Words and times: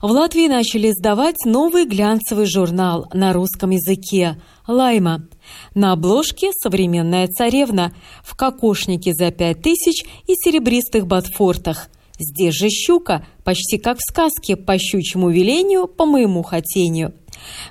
В 0.00 0.12
Латвии 0.12 0.46
начали 0.46 0.90
издавать 0.90 1.44
новый 1.44 1.84
глянцевый 1.84 2.46
журнал 2.46 3.06
на 3.12 3.32
русском 3.32 3.70
языке 3.70 4.40
«Лайма». 4.68 5.26
На 5.74 5.92
обложке 5.92 6.52
«Современная 6.52 7.26
царевна» 7.26 7.92
в 8.22 8.36
кокошнике 8.36 9.12
за 9.12 9.32
пять 9.32 9.62
тысяч 9.62 10.04
и 10.28 10.34
серебристых 10.34 11.08
ботфортах. 11.08 11.88
Здесь 12.16 12.54
же 12.54 12.68
щука, 12.68 13.26
почти 13.44 13.78
как 13.78 13.98
в 13.98 14.02
сказке, 14.08 14.56
по 14.56 14.78
щучьему 14.78 15.30
велению, 15.30 15.88
по 15.88 16.06
моему 16.06 16.42
хотению– 16.42 17.12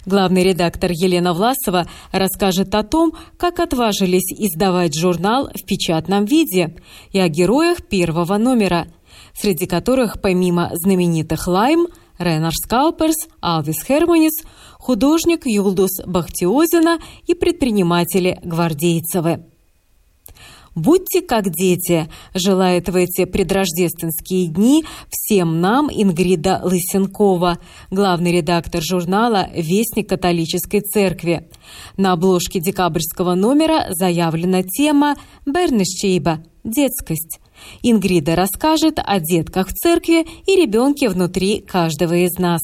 Главный 0.06 0.44
редактор 0.44 0.92
Елена 0.92 1.34
Власова 1.34 1.88
расскажет 2.12 2.74
о 2.76 2.84
том, 2.84 3.14
как 3.38 3.60
отважились 3.60 4.32
издавать 4.32 4.98
журнал 4.98 5.50
в 5.54 5.66
печатном 5.66 6.26
виде 6.26 6.76
и 7.12 7.20
о 7.20 7.28
героях 7.28 7.84
первого 7.86 8.38
номера, 8.38 8.88
среди 9.34 9.66
которых 9.66 10.22
помимо 10.22 10.72
знаменитых 10.74 11.48
«Лайм», 11.48 11.88
Ренар 12.18 12.54
Скалперс, 12.54 13.28
Алвис 13.42 13.84
Херманис, 13.84 14.44
художник 14.74 15.46
Юлдус 15.46 16.02
Бахтиозина 16.06 17.00
и 17.26 17.34
предприниматели 17.34 18.40
Гвардейцевы. 18.44 19.44
Будьте 20.78 21.22
как 21.22 21.50
дети, 21.50 22.08
желает 22.36 22.88
в 22.88 22.96
эти 22.96 23.26
предрождественские 23.26 24.46
дни 24.46 24.86
всем 25.10 25.60
нам 25.60 25.90
Ингрида 25.92 26.62
Лысенкова, 26.64 27.58
главный 27.90 28.32
редактор 28.32 28.84
журнала 28.84 29.50
«Вестник 29.56 30.08
католической 30.08 30.82
церкви». 30.82 31.50
На 31.98 32.12
обложке 32.12 32.60
декабрьского 32.60 33.34
номера 33.34 33.88
заявлена 33.90 34.62
тема 34.62 35.16
«Бернешчейба»– 35.48 36.44
детскость. 36.64 37.40
Ингрида 37.84 38.36
расскажет 38.36 39.00
о 39.04 39.20
детках 39.20 39.70
в 39.70 39.74
церкви 39.74 40.26
и 40.46 40.56
ребенке 40.56 41.10
внутри 41.10 41.62
каждого 41.62 42.14
из 42.14 42.38
нас. 42.38 42.62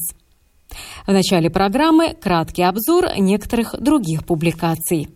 В 1.06 1.12
начале 1.12 1.50
программы 1.50 2.14
краткий 2.14 2.62
обзор 2.62 3.18
некоторых 3.18 3.74
других 3.80 4.24
публикаций. 4.24 5.08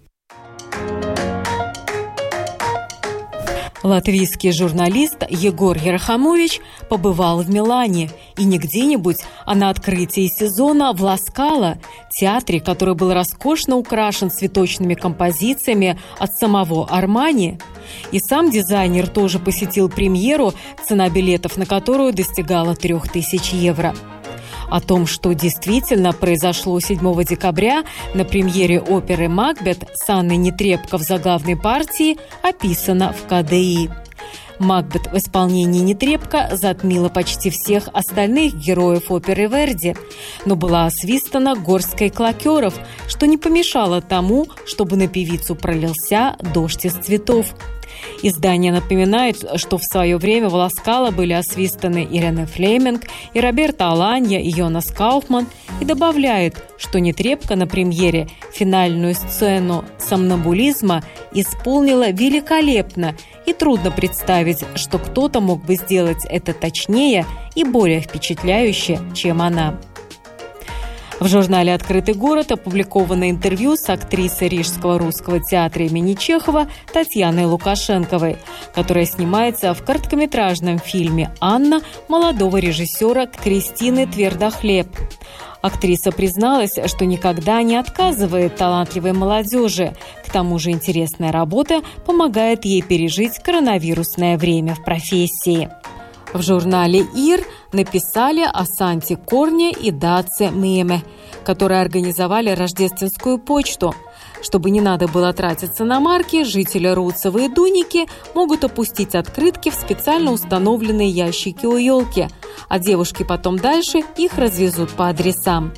Латвийский 3.83 4.51
журналист 4.51 5.25
Егор 5.29 5.77
Ярахамович 5.77 6.61
побывал 6.89 7.43
в 7.43 7.51
Милане 7.51 8.11
и 8.37 8.45
не 8.45 8.59
где-нибудь, 8.59 9.19
а 9.47 9.55
на 9.55 9.71
открытии 9.71 10.27
сезона 10.27 10.93
в 10.93 11.03
Ласкало, 11.03 11.79
театре, 12.11 12.61
который 12.61 12.95
был 12.95 13.13
роскошно 13.13 13.77
украшен 13.77 14.31
цветочными 14.31 14.95
композициями 14.95 15.99
от 16.19 16.35
самого 16.35 16.89
Армани. 16.89 17.59
И 18.11 18.19
сам 18.19 18.51
дизайнер 18.51 19.07
тоже 19.07 19.39
посетил 19.39 19.89
премьеру, 19.89 20.53
цена 20.87 21.09
билетов 21.09 21.57
на 21.57 21.65
которую 21.65 22.13
достигала 22.13 22.75
3000 22.75 23.55
евро. 23.55 23.95
О 24.71 24.81
том, 24.81 25.07
что 25.07 25.33
действительно 25.33 26.13
произошло 26.13 26.79
7 26.79 27.25
декабря 27.25 27.85
на 28.15 28.25
премьере 28.25 28.81
оперы 28.81 29.29
«Макбет» 29.29 29.89
с 29.95 30.09
Анной 30.11 30.37
Нетребко 30.37 30.99
в 30.99 31.03
заглавной 31.03 31.57
партии, 31.57 32.19
описано 32.43 33.13
в 33.13 33.27
КДИ. 33.27 33.91
Макбет 34.59 35.13
в 35.13 35.17
исполнении 35.17 35.81
Нетребко 35.81 36.51
затмила 36.53 37.09
почти 37.09 37.51
всех 37.51 37.89
остальных 37.93 38.55
героев 38.55 39.11
оперы 39.11 39.47
Верди, 39.47 39.95
но 40.45 40.57
была 40.57 40.87
освистана 40.87 41.55
горской 41.55 42.11
клокеров, 42.11 42.75
что 43.07 43.27
не 43.27 43.39
помешало 43.39 44.03
тому, 44.03 44.49
чтобы 44.67 44.97
на 44.97 45.07
певицу 45.07 45.55
пролился 45.55 46.37
дождь 46.53 46.85
из 46.85 46.95
цветов. 46.95 47.55
Издание 48.23 48.73
напоминает, 48.73 49.45
что 49.57 49.79
в 49.79 49.85
свое 49.85 50.17
время 50.17 50.49
в 50.49 50.55
Ласкало 50.55 51.11
были 51.11 51.33
освистаны 51.33 52.07
Ирена 52.11 52.47
Флеминг, 52.47 53.03
и 53.35 53.41
Роберта 53.41 53.89
Аланья, 53.89 54.41
и 54.41 54.51
Йонас 54.51 54.87
Кауфман, 54.87 55.47
и 55.81 55.85
добавляет, 55.85 56.57
что 56.79 57.01
Нетребко 57.01 57.57
на 57.57 57.67
премьере 57.67 58.29
финальную 58.53 59.15
сцену 59.15 59.85
сомнамбулизма 59.99 61.03
исполнила 61.33 62.11
великолепно, 62.11 63.15
и 63.47 63.55
трудно 63.55 63.91
представить, 63.91 64.63
что 64.75 64.99
кто-то 64.99 65.41
мог 65.41 65.65
бы 65.65 65.77
сделать 65.77 66.25
это 66.29 66.53
точнее 66.53 67.25
и 67.55 67.65
более 67.65 68.01
впечатляюще, 68.01 69.01
чем 69.15 69.41
она. 69.41 69.79
В 71.21 71.27
журнале 71.27 71.75
«Открытый 71.75 72.15
город» 72.15 72.53
опубликовано 72.53 73.29
интервью 73.29 73.77
с 73.77 73.89
актрисой 73.89 74.49
Рижского 74.49 75.01
русского 75.01 75.41
театра 75.43 75.85
имени 75.85 76.15
Чехова 76.15 76.69
Татьяной 76.93 77.45
Лукашенковой, 77.45 78.37
которая 78.73 79.05
снимается 79.05 79.75
в 79.75 79.83
короткометражном 79.83 80.79
фильме 80.79 81.33
«Анна» 81.41 81.81
молодого 82.07 82.59
режиссера 82.59 83.27
Кристины 83.27 84.07
Твердохлеб. 84.07 84.87
Актриса 85.61 86.13
призналась, 86.13 86.79
что 86.87 87.05
никогда 87.05 87.63
не 87.63 87.75
отказывает 87.75 88.55
талантливой 88.55 89.13
молодежи. 89.13 89.97
К 90.25 90.31
тому 90.31 90.61
же 90.61 90.71
интересная 90.71 91.33
работа 91.33 91.83
помогает 92.07 92.65
ей 92.65 92.81
пережить 92.81 93.41
коронавирусное 93.41 94.39
время 94.39 94.77
в 94.77 94.85
профессии. 94.85 95.69
В 96.33 96.43
журнале 96.43 97.07
«Ир» 97.15 97.45
написали 97.73 98.43
о 98.43 98.65
Санте 98.67 99.17
Корне 99.17 99.73
и 99.73 99.91
Даце 99.91 100.51
Меме, 100.51 101.03
которые 101.45 101.81
организовали 101.81 102.51
рождественскую 102.51 103.39
почту. 103.39 103.95
Чтобы 104.43 104.71
не 104.71 104.81
надо 104.81 105.09
было 105.09 105.33
тратиться 105.33 105.85
на 105.85 106.01
марки, 106.01 106.45
жители 106.45 106.87
Руцева 106.89 107.39
и 107.39 107.49
Дуники 107.49 108.07
могут 108.35 108.63
опустить 108.63 109.15
открытки 109.15 109.71
в 109.71 109.75
специально 109.75 110.31
установленные 110.31 111.09
ящики 111.09 111.65
у 111.65 111.77
елки, 111.77 112.29
а 112.69 112.79
девушки 112.79 113.23
потом 113.23 113.59
дальше 113.59 114.03
их 114.17 114.37
развезут 114.37 114.91
по 114.91 115.09
адресам. 115.09 115.73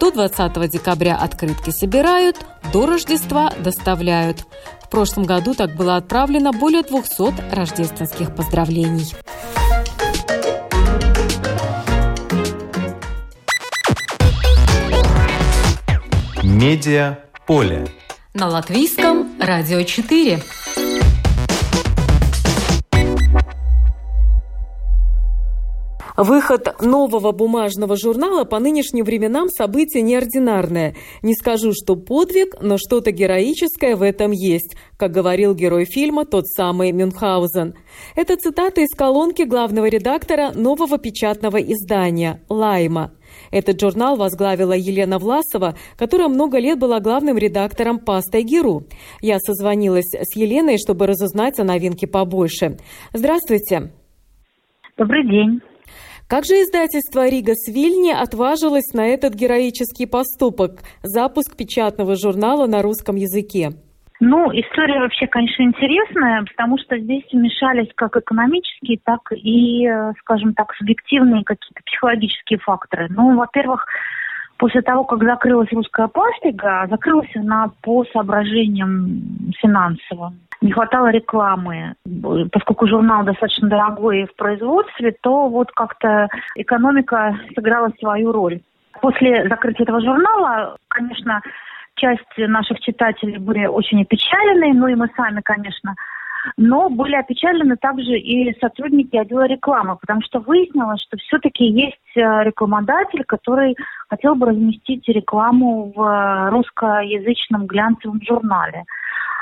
До 0.00 0.10
20 0.10 0.70
декабря 0.70 1.16
открытки 1.16 1.70
собирают, 1.70 2.36
до 2.72 2.86
Рождества 2.86 3.52
доставляют. 3.62 4.46
В 4.82 4.88
прошлом 4.88 5.24
году 5.24 5.54
так 5.54 5.76
было 5.76 5.96
отправлено 5.96 6.52
более 6.52 6.82
200 6.82 7.54
рождественских 7.54 8.34
поздравлений. 8.34 9.14
Медиа 16.50 17.20
поле. 17.46 17.86
На 18.34 18.48
латвийском 18.48 19.38
радио 19.38 19.84
4. 19.84 20.42
Выход 26.16 26.82
нового 26.82 27.30
бумажного 27.30 27.96
журнала 27.96 28.42
по 28.42 28.58
нынешним 28.58 29.04
временам 29.04 29.48
событие 29.48 30.02
неординарное. 30.02 30.96
Не 31.22 31.34
скажу, 31.34 31.72
что 31.72 31.94
подвиг, 31.94 32.56
но 32.60 32.78
что-то 32.78 33.12
героическое 33.12 33.94
в 33.94 34.02
этом 34.02 34.32
есть, 34.32 34.74
как 34.96 35.12
говорил 35.12 35.54
герой 35.54 35.84
фильма 35.84 36.26
тот 36.26 36.48
самый 36.48 36.90
Мюнхгаузен. 36.90 37.74
Это 38.16 38.36
цитата 38.36 38.80
из 38.80 38.90
колонки 38.90 39.42
главного 39.42 39.86
редактора 39.86 40.50
нового 40.52 40.98
печатного 40.98 41.58
издания 41.58 42.42
«Лайма». 42.48 43.12
Этот 43.50 43.80
журнал 43.80 44.16
возглавила 44.16 44.72
Елена 44.72 45.18
Власова, 45.18 45.76
которая 45.96 46.28
много 46.28 46.58
лет 46.58 46.78
была 46.78 47.00
главным 47.00 47.36
редактором 47.38 47.98
«Пастой 47.98 48.42
Геру». 48.42 48.84
Я 49.20 49.38
созвонилась 49.38 50.12
с 50.12 50.36
Еленой, 50.36 50.78
чтобы 50.78 51.06
разузнать 51.06 51.58
о 51.58 51.64
новинке 51.64 52.06
побольше. 52.06 52.78
Здравствуйте. 53.12 53.92
Добрый 54.96 55.26
день. 55.28 55.60
Как 56.30 56.44
же 56.44 56.54
издательство 56.62 57.28
«Рига 57.28 57.54
Свильни» 57.56 58.12
отважилось 58.12 58.92
на 58.92 59.08
этот 59.08 59.34
героический 59.34 60.06
поступок– 60.06 60.82
запуск 61.02 61.56
печатного 61.56 62.14
журнала 62.14 62.66
на 62.66 62.82
русском 62.82 63.16
языке? 63.16 63.72
Ну, 64.20 64.50
история 64.52 65.00
вообще, 65.00 65.26
конечно, 65.26 65.62
интересная, 65.62 66.44
потому 66.44 66.76
что 66.78 66.98
здесь 66.98 67.24
вмешались 67.32 67.88
как 67.94 68.16
экономические, 68.18 68.98
так 69.02 69.20
и, 69.32 69.86
э, 69.86 70.12
скажем 70.20 70.52
так, 70.52 70.74
субъективные 70.74 71.42
какие-то 71.42 71.80
психологические 71.86 72.58
факторы. 72.58 73.08
Ну, 73.08 73.34
во-первых, 73.34 73.86
после 74.58 74.82
того, 74.82 75.04
как 75.04 75.24
закрылась 75.24 75.72
русская 75.72 76.08
пластика, 76.08 76.86
закрылась 76.90 77.34
она 77.34 77.70
по 77.82 78.04
соображениям 78.12 79.52
финансовым. 79.58 80.38
Не 80.60 80.72
хватало 80.72 81.10
рекламы. 81.10 81.94
Поскольку 82.52 82.86
журнал 82.86 83.24
достаточно 83.24 83.70
дорогой 83.70 84.26
в 84.26 84.36
производстве, 84.36 85.16
то 85.22 85.48
вот 85.48 85.72
как-то 85.72 86.28
экономика 86.56 87.38
сыграла 87.54 87.90
свою 87.98 88.32
роль. 88.32 88.60
После 89.00 89.48
закрытия 89.48 89.84
этого 89.84 90.02
журнала, 90.02 90.76
конечно, 90.88 91.40
часть 92.00 92.36
наших 92.36 92.80
читателей 92.80 93.38
были 93.38 93.66
очень 93.66 94.02
опечалены, 94.02 94.72
ну 94.74 94.88
и 94.88 94.94
мы 94.94 95.08
сами, 95.16 95.40
конечно, 95.42 95.94
но 96.56 96.88
были 96.88 97.14
опечалены 97.16 97.76
также 97.76 98.18
и 98.18 98.58
сотрудники 98.60 99.16
отдела 99.16 99.46
рекламы, 99.46 99.96
потому 100.00 100.22
что 100.22 100.40
выяснилось, 100.40 101.02
что 101.02 101.16
все-таки 101.18 101.64
есть 101.64 102.16
э, 102.16 102.20
рекламодатель, 102.44 103.24
который 103.24 103.76
хотел 104.08 104.34
бы 104.34 104.46
разместить 104.46 105.06
рекламу 105.08 105.92
в 105.94 106.00
э, 106.02 106.50
русскоязычном 106.50 107.66
глянцевом 107.66 108.20
журнале. 108.22 108.84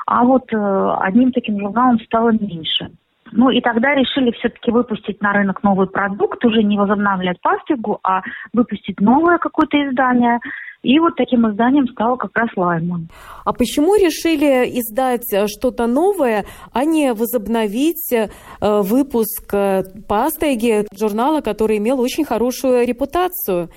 А 0.07 0.25
вот 0.25 0.53
э, 0.53 0.97
одним 1.01 1.33
таким 1.33 1.61
журналом 1.61 2.01
стало 2.01 2.31
меньше. 2.31 2.91
Ну 3.33 3.51
и 3.51 3.61
тогда 3.61 3.95
решили 3.95 4.31
все-таки 4.33 4.71
выпустить 4.71 5.21
на 5.21 5.33
рынок 5.33 5.63
новый 5.63 5.87
продукт, 5.87 6.45
уже 6.45 6.63
не 6.63 6.79
возобновлять 6.79 7.41
пастигу, 7.41 7.99
а 8.03 8.23
выпустить 8.53 9.01
новое 9.01 9.39
какое-то 9.39 9.77
издание. 9.77 10.41
И 10.83 10.99
вот 11.01 11.17
таким 11.17 11.51
изданием 11.51 11.89
стало 11.89 12.17
как 12.17 12.31
раз 12.39 12.49
Лайман. 12.55 13.09
А 13.45 13.53
почему 13.53 13.97
решили 13.97 14.79
издать 14.79 15.27
что-то 15.49 15.89
новое, 15.89 16.45
а 16.73 16.85
не 16.85 17.13
возобновить 17.15 18.13
э, 18.13 18.29
выпуск 18.61 19.53
э, 19.53 19.83
Пастеги, 20.07 20.87
журнала, 20.97 21.41
который 21.41 21.79
имел 21.79 22.01
очень 22.01 22.25
хорошую 22.25 22.87
репутацию? 22.87 23.71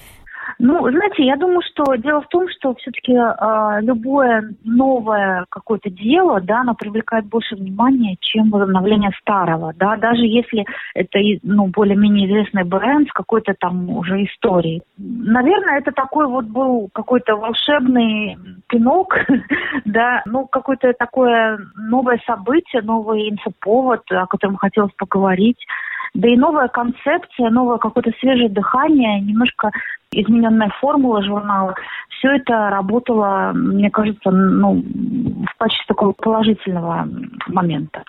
Ну, 0.60 0.90
знаете, 0.90 1.26
я 1.26 1.36
думаю, 1.36 1.62
что 1.62 1.96
дело 1.96 2.22
в 2.22 2.28
том, 2.28 2.48
что 2.50 2.76
все-таки 2.76 3.14
э, 3.14 3.82
любое 3.82 4.54
новое 4.64 5.46
какое-то 5.50 5.90
дело, 5.90 6.40
да, 6.42 6.62
оно 6.62 6.76
привлекает 6.76 7.26
больше 7.26 7.56
внимания, 7.56 8.18
чем 8.20 8.50
возобновление 8.50 9.12
старого, 9.20 9.74
да, 9.76 9.98
даже 9.98 10.22
если 10.22 10.66
это, 10.94 11.20
ну, 11.44 11.68
более-менее 11.68 12.28
известный 12.28 12.64
бренд 12.64 13.10
с 13.10 13.12
какой-то 13.12 13.54
там 13.60 13.90
уже 13.90 14.24
историей. 14.24 14.82
Наверное, 14.98 15.80
это 15.80 15.92
такой 15.92 16.28
вот 16.28 16.46
был 16.46 16.90
какой-то 16.94 17.36
волшебный 17.36 18.38
пинок, 18.68 19.16
да, 19.86 20.22
ну, 20.26 20.46
какое-то 20.48 20.94
такое 20.94 21.60
новое 21.76 22.22
событие, 22.26 22.82
новый 22.82 23.30
инфоповод, 23.30 24.04
о 24.12 24.28
котором 24.28 24.58
хотелось 24.58 24.94
поговорить. 24.98 25.66
Да 26.14 26.28
и 26.28 26.36
новая 26.36 26.68
концепция, 26.68 27.50
новое 27.50 27.78
какое-то 27.78 28.12
свежее 28.20 28.50
дыхание, 28.50 29.22
немножко 29.22 29.72
измененная 30.12 30.70
формула 30.80 31.24
журнала. 31.24 31.74
Все 32.10 32.36
это 32.36 32.70
работало, 32.70 33.52
мне 33.54 33.90
кажется, 33.90 34.30
ну, 34.30 34.82
в 34.82 35.58
качестве 35.58 35.86
такого 35.88 36.12
положительного 36.12 37.08
момента. 37.48 38.04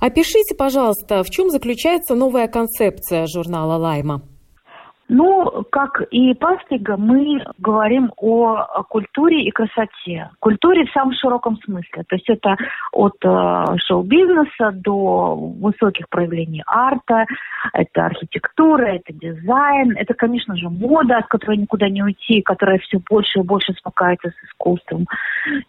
Опишите, 0.00 0.54
пожалуйста, 0.56 1.22
в 1.22 1.30
чем 1.30 1.50
заключается 1.50 2.14
новая 2.14 2.48
концепция 2.48 3.26
журнала 3.26 3.76
«Лайма»? 3.76 4.22
Ну, 5.08 5.64
как 5.70 6.02
и 6.10 6.34
Пастига, 6.34 6.96
мы 6.96 7.44
говорим 7.58 8.12
о 8.16 8.82
культуре 8.88 9.42
и 9.44 9.52
красоте. 9.52 10.30
Культуре 10.40 10.84
в 10.84 10.90
самом 10.90 11.14
широком 11.14 11.58
смысле. 11.64 12.02
То 12.08 12.16
есть 12.16 12.28
это 12.28 12.56
от 12.92 13.14
э, 13.22 13.64
шоу-бизнеса 13.86 14.72
до 14.74 15.36
высоких 15.36 16.08
проявлений 16.08 16.64
арта, 16.66 17.24
это 17.72 18.06
архитектура, 18.06 18.86
это 18.86 19.12
дизайн, 19.12 19.96
это, 19.96 20.12
конечно 20.14 20.56
же, 20.56 20.68
мода, 20.68 21.18
от 21.18 21.28
которой 21.28 21.58
никуда 21.58 21.88
не 21.88 22.02
уйти, 22.02 22.42
которая 22.42 22.78
все 22.78 22.98
больше 23.08 23.38
и 23.38 23.44
больше 23.44 23.74
смыкается 23.74 24.30
с 24.30 24.48
искусством. 24.48 25.06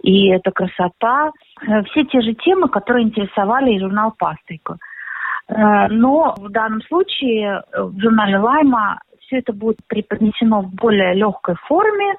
И 0.02 0.30
это 0.30 0.50
красота. 0.50 1.32
Э, 1.62 1.84
все 1.84 2.06
те 2.06 2.22
же 2.22 2.34
темы, 2.34 2.70
которые 2.70 3.06
интересовали 3.06 3.74
и 3.74 3.80
журнал 3.80 4.16
Пастига. 4.18 4.78
Э, 5.48 5.90
но 5.90 6.34
в 6.40 6.50
данном 6.50 6.82
случае 6.84 7.62
в 7.72 8.00
журнале 8.00 8.40
Лайма 8.40 9.00
все 9.28 9.40
это 9.40 9.54
будет 9.54 9.78
преподнесено 9.88 10.62
в 10.62 10.74
более 10.74 11.14
легкой 11.14 11.56
форме, 11.68 12.16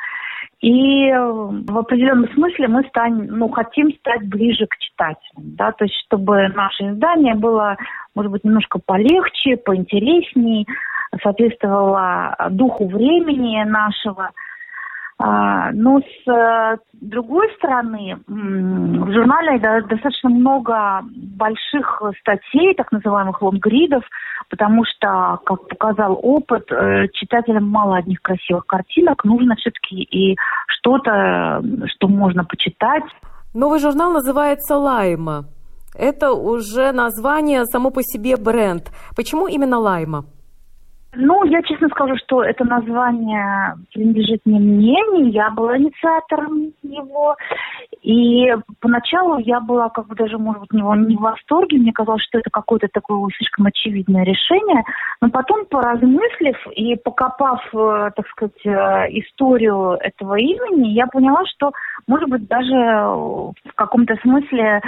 и 0.60 1.10
в 1.12 1.78
определенном 1.78 2.32
смысле 2.34 2.68
мы 2.68 2.84
станем, 2.88 3.26
ну, 3.26 3.48
хотим 3.48 3.92
стать 3.94 4.28
ближе 4.28 4.66
к 4.66 4.76
читателям, 4.78 5.56
да, 5.56 5.72
то 5.72 5.84
есть 5.84 5.96
чтобы 6.06 6.48
наше 6.48 6.90
издание 6.90 7.34
было, 7.34 7.76
может 8.14 8.30
быть, 8.32 8.44
немножко 8.44 8.78
полегче, 8.84 9.56
поинтереснее, 9.56 10.66
соответствовало 11.22 12.36
духу 12.50 12.86
времени 12.86 13.62
нашего– 13.64 14.30
но 15.20 16.00
с 16.00 16.30
э, 16.30 16.76
другой 17.00 17.52
стороны, 17.56 18.18
в 18.28 19.12
журнале 19.12 19.58
достаточно 19.88 20.30
много 20.30 21.02
больших 21.02 22.02
статей, 22.20 22.74
так 22.74 22.92
называемых 22.92 23.42
лонгридов, 23.42 24.04
потому 24.48 24.84
что, 24.84 25.40
как 25.44 25.66
показал 25.68 26.18
опыт, 26.22 26.70
э, 26.70 27.08
читателям 27.12 27.68
мало 27.68 27.96
одних 27.96 28.22
красивых 28.22 28.64
картинок, 28.66 29.24
нужно 29.24 29.56
все-таки 29.56 30.02
и 30.02 30.36
что-то, 30.68 31.62
что 31.86 32.06
можно 32.06 32.44
почитать. 32.44 33.04
Новый 33.54 33.80
журнал 33.80 34.12
называется 34.12 34.76
«Лайма». 34.76 35.46
Это 35.94 36.32
уже 36.32 36.92
название 36.92 37.64
само 37.64 37.90
по 37.90 38.02
себе 38.02 38.36
бренд. 38.36 38.92
Почему 39.16 39.48
именно 39.48 39.78
«Лайма»? 39.78 40.26
Ну, 41.20 41.42
я 41.46 41.62
честно 41.62 41.88
скажу, 41.88 42.14
что 42.16 42.44
это 42.44 42.64
название 42.64 43.74
принадлежит 43.92 44.40
не 44.44 44.60
мне, 44.60 44.96
не 45.14 45.30
я 45.30 45.50
была 45.50 45.76
инициатором 45.76 46.72
его. 46.84 47.34
И 48.02 48.54
поначалу 48.80 49.38
я 49.38 49.58
была 49.58 49.88
как 49.88 50.06
бы 50.06 50.14
даже, 50.14 50.38
может 50.38 50.60
быть, 50.60 50.72
него 50.72 50.94
не 50.94 51.16
в 51.16 51.20
восторге. 51.20 51.78
Мне 51.78 51.92
казалось, 51.92 52.22
что 52.22 52.38
это 52.38 52.50
какое-то 52.50 52.86
такое 52.92 53.28
слишком 53.36 53.66
очевидное 53.66 54.22
решение. 54.22 54.84
Но 55.20 55.28
потом, 55.30 55.66
поразмыслив 55.66 56.56
и 56.76 56.94
покопав, 56.94 57.66
э, 57.74 58.10
так 58.14 58.28
сказать, 58.28 58.64
э, 58.64 59.18
историю 59.18 59.98
этого 60.00 60.36
имени, 60.36 60.90
я 60.90 61.08
поняла, 61.08 61.44
что, 61.46 61.72
может 62.06 62.28
быть, 62.28 62.46
даже 62.46 62.76
в 62.76 63.74
каком-то 63.74 64.14
смысле 64.22 64.80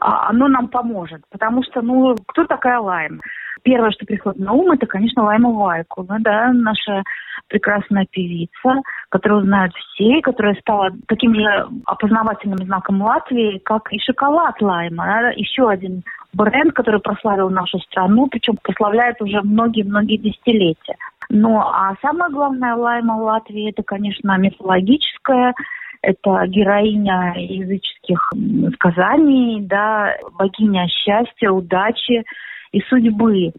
а, 0.00 0.28
оно 0.28 0.48
нам 0.48 0.68
поможет. 0.68 1.22
Потому 1.30 1.62
что, 1.62 1.80
ну, 1.80 2.14
кто 2.26 2.44
такая 2.44 2.78
Лайм? 2.78 3.22
Первое, 3.62 3.90
что 3.90 4.06
приходит 4.06 4.38
на 4.40 4.52
ум, 4.52 4.72
это, 4.72 4.86
конечно, 4.86 5.24
Лайма 5.24 5.50
Вайкула, 5.50 6.18
да, 6.20 6.52
наша 6.52 7.02
прекрасная 7.48 8.06
певица, 8.10 8.82
которую 9.08 9.44
знают 9.44 9.72
все, 9.74 10.20
которая 10.22 10.54
стала 10.56 10.90
таким 11.06 11.34
же 11.34 11.68
опознавательным 11.86 12.58
знаком 12.58 13.02
Латвии, 13.02 13.58
как 13.64 13.92
и 13.92 13.98
шоколад 13.98 14.60
Лайма. 14.60 15.04
Да? 15.04 15.30
Еще 15.30 15.68
один 15.68 16.02
бренд, 16.32 16.74
который 16.74 17.00
прославил 17.00 17.48
нашу 17.50 17.78
страну, 17.80 18.28
причем 18.28 18.56
прославляет 18.62 19.20
уже 19.22 19.40
многие-многие 19.42 20.18
десятилетия. 20.18 20.96
Ну, 21.30 21.58
а 21.58 21.94
самое 22.00 22.30
главное 22.32 22.74
Лайма 22.74 23.12
Латвии, 23.12 23.70
это, 23.70 23.82
конечно, 23.82 24.36
мифологическая, 24.38 25.54
это 26.00 26.46
героиня 26.46 27.34
языческих 27.36 28.32
сказаний, 28.74 29.60
да, 29.62 30.14
богиня 30.38 30.86
счастья, 30.88 31.50
удачи, 31.50 32.24
и 32.72 32.80
судьбы, 32.82 33.52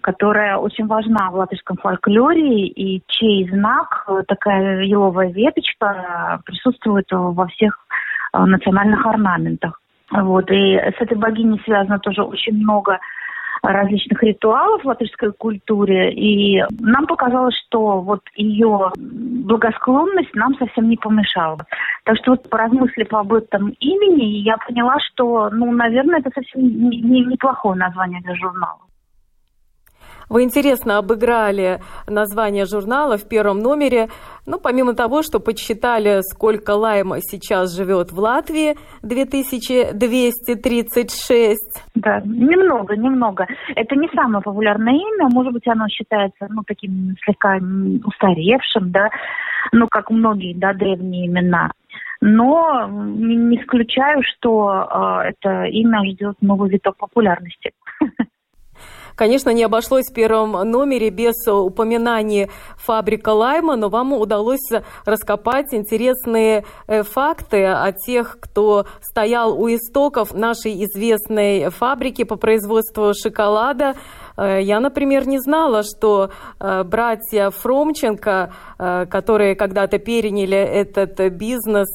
которая 0.00 0.56
очень 0.56 0.86
важна 0.86 1.30
в 1.30 1.36
латышском 1.36 1.76
фольклоре, 1.76 2.66
и 2.66 3.02
чей 3.06 3.48
знак, 3.48 4.04
э, 4.08 4.22
такая 4.26 4.82
еловая 4.82 5.30
веточка, 5.32 6.40
присутствует 6.44 7.06
во 7.10 7.46
всех 7.48 7.78
э, 8.32 8.38
национальных 8.38 9.04
орнаментах. 9.06 9.80
Вот. 10.10 10.50
И 10.50 10.76
с 10.76 10.94
этой 11.00 11.16
богиней 11.16 11.60
связано 11.64 11.98
тоже 11.98 12.22
очень 12.22 12.54
много 12.54 12.98
различных 13.72 14.22
ритуалов 14.22 14.82
в 14.82 14.86
латышской 14.86 15.32
культуре, 15.32 16.12
и 16.12 16.62
нам 16.80 17.06
показалось, 17.06 17.56
что 17.66 18.00
вот 18.00 18.20
ее 18.36 18.92
благосклонность 18.96 20.34
нам 20.34 20.54
совсем 20.56 20.88
не 20.88 20.96
помешала. 20.96 21.58
Так 22.04 22.16
что 22.18 22.32
вот 22.32 22.48
поразмыслив 22.48 23.12
об 23.12 23.32
этом 23.32 23.70
имени, 23.80 24.42
я 24.42 24.56
поняла, 24.58 24.98
что, 25.00 25.50
ну, 25.50 25.72
наверное, 25.72 26.20
это 26.20 26.30
совсем 26.34 26.62
не, 26.62 27.00
не, 27.00 27.24
неплохое 27.24 27.76
название 27.76 28.20
для 28.22 28.34
журнала. 28.34 28.80
Вы 30.28 30.42
интересно 30.42 30.98
обыграли 30.98 31.80
название 32.06 32.66
журнала 32.66 33.16
в 33.16 33.26
первом 33.28 33.60
номере. 33.60 34.08
Ну, 34.46 34.58
помимо 34.58 34.94
того, 34.94 35.22
что 35.22 35.40
подсчитали, 35.40 36.20
сколько 36.22 36.72
лайма 36.72 37.20
сейчас 37.20 37.74
живет 37.76 38.10
в 38.12 38.18
Латвии, 38.18 38.76
2236. 39.02 41.60
Да, 41.94 42.20
немного, 42.24 42.96
немного. 42.96 43.46
Это 43.74 43.96
не 43.96 44.08
самое 44.14 44.42
популярное 44.42 44.94
имя, 44.94 45.28
может 45.32 45.52
быть, 45.52 45.66
оно 45.66 45.88
считается, 45.88 46.46
ну, 46.48 46.62
таким 46.66 47.14
слегка 47.24 47.58
устаревшим, 48.04 48.90
да, 48.90 49.10
ну, 49.72 49.88
как 49.88 50.10
многие, 50.10 50.54
да, 50.54 50.72
древние 50.72 51.26
имена. 51.26 51.70
Но 52.20 52.88
не 52.88 53.56
исключаю, 53.56 54.22
что 54.22 55.22
э, 55.24 55.30
это 55.30 55.64
имя 55.64 56.04
ждет 56.10 56.36
новый 56.40 56.70
виток 56.70 56.96
популярности. 56.96 57.72
Конечно, 59.16 59.50
не 59.50 59.62
обошлось 59.62 60.10
в 60.10 60.12
первом 60.12 60.52
номере 60.68 61.10
без 61.10 61.34
упоминания 61.46 62.50
фабрика 62.76 63.28
Лайма, 63.28 63.76
но 63.76 63.88
вам 63.88 64.12
удалось 64.12 64.68
раскопать 65.04 65.72
интересные 65.72 66.64
э, 66.88 67.04
факты 67.04 67.64
о 67.64 67.92
тех, 67.92 68.38
кто 68.40 68.86
стоял 69.00 69.60
у 69.60 69.68
истоков 69.68 70.34
нашей 70.34 70.84
известной 70.84 71.70
фабрики 71.70 72.24
по 72.24 72.34
производству 72.34 73.12
шоколада. 73.14 73.94
Э, 74.36 74.60
я, 74.60 74.80
например, 74.80 75.28
не 75.28 75.38
знала, 75.38 75.84
что 75.84 76.30
э, 76.58 76.82
братья 76.82 77.50
Фромченко, 77.50 78.52
которые 78.76 79.54
когда-то 79.54 79.98
переняли 79.98 80.58
этот 80.58 81.20
бизнес 81.34 81.88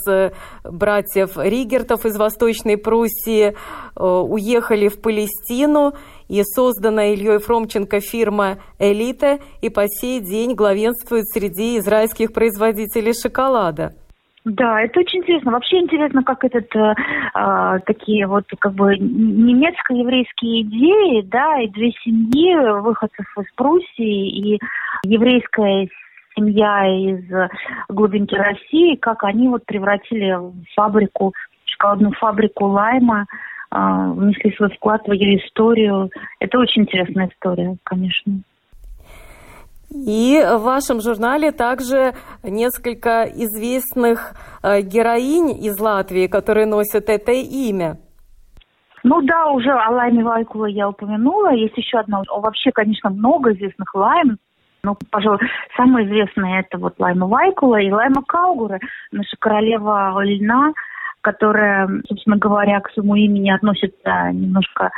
братьев 0.64 1.32
Ригертов 1.36 2.06
из 2.06 2.18
Восточной 2.18 2.78
Пруссии, 2.78 3.56
уехали 3.96 4.88
в 4.88 5.02
Палестину 5.02 5.94
и 6.30 6.44
создана 6.44 7.08
Ильей 7.08 7.40
Фромченко 7.40 8.00
фирма 8.00 8.60
«Элита» 8.80 9.40
и 9.62 9.70
по 9.70 9.88
сей 9.88 10.22
день 10.22 10.56
главенствует 10.56 11.26
среди 11.28 11.80
израильских 11.80 12.32
производителей 12.32 13.14
шоколада. 13.14 13.94
Да, 14.46 14.82
это 14.82 15.02
очень 15.02 15.20
интересно. 15.20 15.52
Вообще 15.52 15.80
интересно, 15.80 16.24
как 16.24 16.44
этот 16.46 16.74
э, 16.76 16.94
э, 17.36 17.80
такие 17.86 18.26
вот 18.26 18.46
как 18.60 18.74
бы 18.74 18.96
немецко-еврейские 18.98 20.62
идеи, 20.62 21.22
да, 21.24 21.60
и 21.60 21.68
две 21.68 21.92
семьи 22.04 22.56
выходцев 22.80 23.26
из 23.38 23.52
Пруссии 23.56 24.54
и 24.56 24.60
еврейская 25.04 25.90
семья 26.36 26.86
из 26.88 27.26
глубинки 27.90 28.36
России, 28.36 28.96
как 28.96 29.24
они 29.24 29.50
вот 29.50 29.66
превратили 29.66 30.38
фабрику, 30.74 31.34
шоколадную 31.66 32.14
фабрику 32.14 32.66
Лайма, 32.68 33.26
внесли 33.72 34.56
свой 34.56 34.70
вклад 34.70 35.08
в 35.08 35.12
ее 35.12 35.38
историю. 35.38 36.10
Это 36.40 36.60
очень 36.60 36.84
интересная 36.84 37.30
история, 37.30 37.76
конечно. 37.84 38.42
И 39.92 40.40
в 40.44 40.62
вашем 40.62 41.02
журнале 41.02 41.52
также 41.52 42.14
несколько 42.44 43.24
известных 43.24 44.34
э, 44.62 44.82
героинь 44.82 45.52
из 45.66 45.80
Латвии, 45.80 46.28
которые 46.28 46.68
носят 46.68 47.10
это 47.10 47.32
имя. 47.32 47.98
Ну 49.04 49.22
да, 49.22 49.48
уже 49.48 49.72
о 49.72 49.90
Лайме 49.90 50.24
Вайкула 50.24 50.66
я 50.66 50.90
упомянула. 50.90 51.54
Есть 51.54 51.78
еще 51.78 51.98
одна. 51.98 52.22
Вообще, 52.30 52.72
конечно, 52.72 53.10
много 53.10 53.54
известных 53.54 53.96
Лайм. 53.96 54.38
Ну, 54.84 54.96
пожалуй, 55.10 55.40
самые 55.76 56.08
известные 56.08 56.62
это 56.62 56.78
вот 56.78 56.94
Лайма 57.00 57.28
Вайкула 57.28 57.78
и 57.82 57.92
Лайма 57.92 58.24
Каугура, 58.26 58.80
наша 59.12 59.36
королева 59.40 60.22
льна, 60.24 60.72
которая, 61.22 61.88
собственно 62.08 62.38
говоря, 62.38 62.80
к 62.82 62.92
своему 62.92 63.16
имени 63.16 63.52
относится 63.52 64.32
немножко 64.32 64.92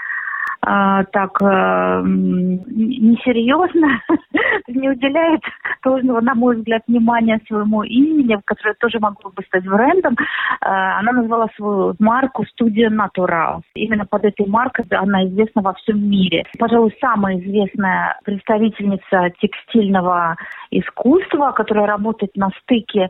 а, 0.64 1.04
так 1.06 1.42
э, 1.42 2.04
несерьезно, 2.06 4.00
не 4.68 4.90
уделяет 4.90 5.42
должного, 5.84 6.22
на 6.22 6.36
мой 6.36 6.58
взгляд, 6.58 6.84
внимания 6.88 7.42
своему 7.48 7.82
имени, 7.82 8.40
которое 8.46 8.76
тоже 8.76 9.00
могло 9.00 9.32
бы 9.32 9.42
стать 9.48 9.66
брендом. 9.66 10.16
А, 10.62 11.00
она 11.00 11.14
назвала 11.14 11.48
свою 11.56 11.96
марку 11.98 12.46
«Студия 12.46 12.92
Natural». 12.92 13.62
Именно 13.74 14.06
под 14.06 14.26
этой 14.26 14.46
маркой 14.46 14.86
она 14.92 15.26
известна 15.26 15.64
во 15.64 15.74
всем 15.74 16.08
мире. 16.08 16.46
Пожалуй, 16.60 16.96
самая 17.02 17.40
известная 17.40 18.20
представительница 18.24 19.32
текстильного 19.40 20.36
искусства, 20.70 21.54
которая 21.54 21.88
работает 21.88 22.36
на 22.36 22.50
стыке 22.62 23.10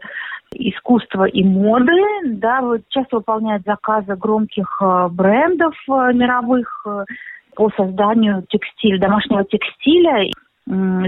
искусства 0.54 1.26
и 1.26 1.44
моды, 1.44 2.02
да, 2.26 2.62
вот 2.62 2.82
часто 2.90 3.18
выполняет 3.18 3.64
заказы 3.66 4.16
громких 4.16 4.78
э, 4.82 5.08
брендов 5.10 5.76
э, 5.88 6.14
мировых, 6.14 6.86
по 7.56 7.70
созданию 7.76 8.44
текстиля, 8.50 9.00
домашнего 9.00 9.44
текстиля, 9.44 10.30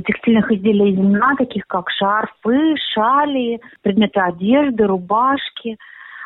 текстильных 0.06 0.52
изделий 0.52 0.92
из 0.92 0.98
льна, 0.98 1.36
таких 1.38 1.66
как 1.68 1.90
шарфы, 1.90 2.76
шали, 2.94 3.62
предметы 3.82 4.20
одежды, 4.20 4.86
рубашки. 4.86 5.78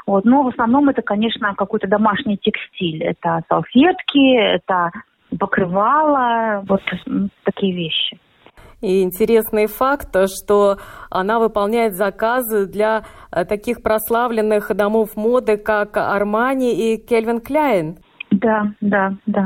Вот. 0.05 0.25
Но 0.25 0.43
в 0.43 0.47
основном 0.47 0.89
это, 0.89 1.01
конечно, 1.01 1.53
какой-то 1.55 1.87
домашний 1.87 2.37
текстиль. 2.37 3.03
Это 3.03 3.41
салфетки, 3.49 4.37
это 4.37 4.91
покрывало, 5.37 6.63
вот 6.67 6.81
такие 7.43 7.75
вещи. 7.75 8.17
И 8.81 9.01
интересный 9.01 9.65
факт, 9.65 10.15
что 10.27 10.77
она 11.09 11.39
выполняет 11.39 11.95
заказы 11.95 12.67
для 12.67 13.05
э, 13.31 13.43
таких 13.45 13.81
прославленных 13.81 14.75
домов 14.75 15.15
моды, 15.15 15.57
как 15.57 15.97
Армани 15.97 16.93
и 16.93 16.97
Кельвин 16.97 17.39
Кляйн. 17.39 17.97
Да, 18.29 18.73
да, 18.81 19.13
да. 19.25 19.45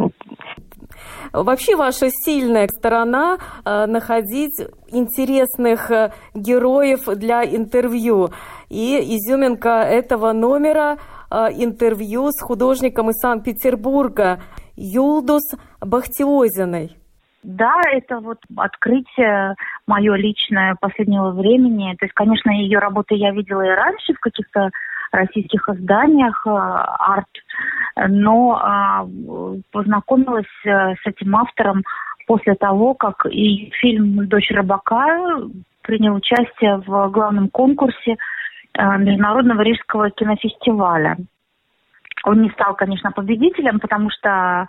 Вообще 1.31 1.75
ваша 1.75 2.09
сильная 2.09 2.67
сторона 2.67 3.37
э, 3.63 3.85
находить 3.85 4.59
интересных 4.89 5.89
э, 5.91 6.11
героев 6.33 7.05
для 7.05 7.45
интервью. 7.45 8.29
И 8.69 8.97
изюминка 9.15 9.81
этого 9.83 10.33
номера 10.33 10.97
э, 11.29 11.35
интервью 11.55 12.31
с 12.31 12.41
художником 12.41 13.09
из 13.09 13.15
Санкт-Петербурга 13.21 14.41
Юлдус 14.75 15.43
Бахтиозиной. 15.79 17.00
Да, 17.43 17.73
это 17.91 18.19
вот 18.19 18.37
открытие 18.55 19.55
мое 19.87 20.15
личное 20.15 20.75
последнего 20.79 21.31
времени. 21.31 21.95
То 21.99 22.05
есть, 22.05 22.13
конечно, 22.13 22.51
ее 22.51 22.79
работы 22.79 23.15
я 23.15 23.31
видела 23.31 23.61
и 23.61 23.69
раньше 23.75 24.13
в 24.13 24.19
каких-то 24.19 24.69
российских 25.11 25.67
изданиях, 25.67 26.45
арт 26.45 27.27
но 28.07 28.59
а, 28.61 29.05
познакомилась 29.71 30.45
э, 30.65 30.95
с 30.95 31.05
этим 31.05 31.35
автором 31.35 31.83
после 32.27 32.55
того, 32.55 32.93
как 32.93 33.25
и 33.25 33.69
фильм 33.81 34.27
«Дочь 34.27 34.49
рыбака» 34.51 35.19
принял 35.81 36.15
участие 36.15 36.77
в 36.85 37.09
главном 37.09 37.49
конкурсе 37.49 38.15
э, 38.73 38.97
Международного 38.97 39.61
Рижского 39.61 40.09
кинофестиваля. 40.11 41.17
Он 42.23 42.41
не 42.41 42.49
стал, 42.51 42.75
конечно, 42.75 43.11
победителем, 43.11 43.79
потому 43.79 44.09
что 44.11 44.67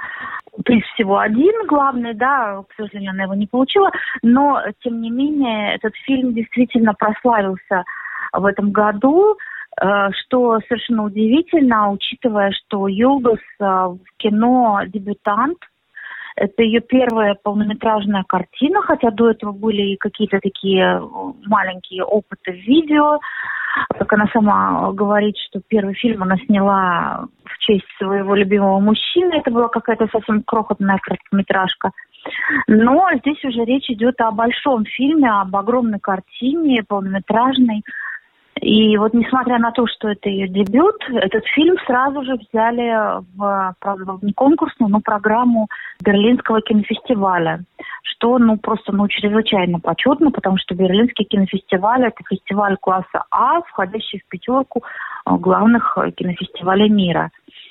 приз 0.65 0.85
всего 0.95 1.19
один 1.19 1.67
главный, 1.67 2.15
да, 2.15 2.63
к 2.69 2.75
сожалению, 2.77 3.13
она 3.13 3.25
его 3.25 3.35
не 3.35 3.47
получила, 3.47 3.91
но, 4.23 4.63
тем 4.83 5.01
не 5.01 5.11
менее, 5.11 5.75
этот 5.75 5.95
фильм 6.07 6.35
действительно 6.35 6.95
прославился 6.95 7.85
в 8.33 8.45
этом 8.45 8.71
году. 8.71 9.37
Э, 9.81 10.11
что 10.13 10.61
совершенно 10.69 11.05
удивительно, 11.05 11.91
учитывая, 11.91 12.53
что 12.53 12.89
Юлдус 12.89 13.41
э, 13.59 13.65
в 13.65 13.99
кино 14.19 14.83
дебютант, 14.87 15.59
это 16.37 16.63
ее 16.63 16.81
первая 16.81 17.37
полнометражная 17.43 18.25
картина, 18.27 18.83
хотя 18.83 19.11
до 19.11 19.31
этого 19.31 19.53
были 19.53 19.93
и 19.93 19.97
какие-то 19.97 20.41
такие 20.41 20.83
э, 20.83 21.01
маленькие 21.47 22.05
опыты 22.05 22.53
в 22.53 22.67
видео. 22.67 23.19
Как 23.99 24.13
она 24.13 24.27
сама 24.33 24.93
говорит, 24.93 25.37
что 25.49 25.61
первый 25.67 25.95
фильм 25.95 26.23
она 26.23 26.37
сняла 26.47 27.27
в 27.45 27.59
честь 27.59 27.87
своего 27.99 28.35
любимого 28.35 28.81
мужчины. 28.81 29.35
Это 29.35 29.51
была 29.51 29.69
какая-то 29.69 30.09
совсем 30.13 30.43
крохотная 30.43 30.99
короткометражка. 31.03 31.91
Но 32.67 33.09
здесь 33.19 33.43
уже 33.45 33.65
речь 33.65 33.91
идет 33.91 34.21
о 34.21 34.31
большом 34.31 34.85
фильме, 34.85 35.31
об 35.31 35.55
огромной 35.57 35.99
картине, 35.99 36.85
полнометражной, 36.87 37.83
и 38.61 38.97
вот 38.97 39.15
несмотря 39.15 39.59
на 39.59 39.73
то, 39.73 39.87
что 39.87 40.09
это 40.09 40.29
ее 40.29 40.47
дебют, 40.47 40.97
этот 41.11 41.45
фильм 41.47 41.77
сразу 41.87 42.23
же 42.23 42.35
взяли 42.37 43.21
в, 43.37 43.75
правда, 43.81 44.19
не 44.23 44.33
конкурсную, 44.33 44.91
но 44.91 45.01
программу 45.01 45.69
Берлинского 46.05 46.61
кинофестиваля, 46.61 47.65
что 48.03 48.39
ну 48.39 48.59
просто 48.59 48.93
ну 48.93 49.09
чрезвычайно 49.09 49.81
почетно, 49.81 50.31
потому 50.31 50.59
что 50.59 50.75
Берлинский 50.75 51.25
кинофестиваль 51.25 52.05
это 52.05 52.23
фестиваль 52.29 52.77
класса 52.77 53.25
А, 53.31 53.63
входящий 53.63 54.21
в 54.21 54.29
пятерку 54.29 54.83
э, 55.27 55.35
главных 55.37 55.97
э, 55.97 56.11
кинофестивалей 56.11 56.91
мира. 56.91 57.31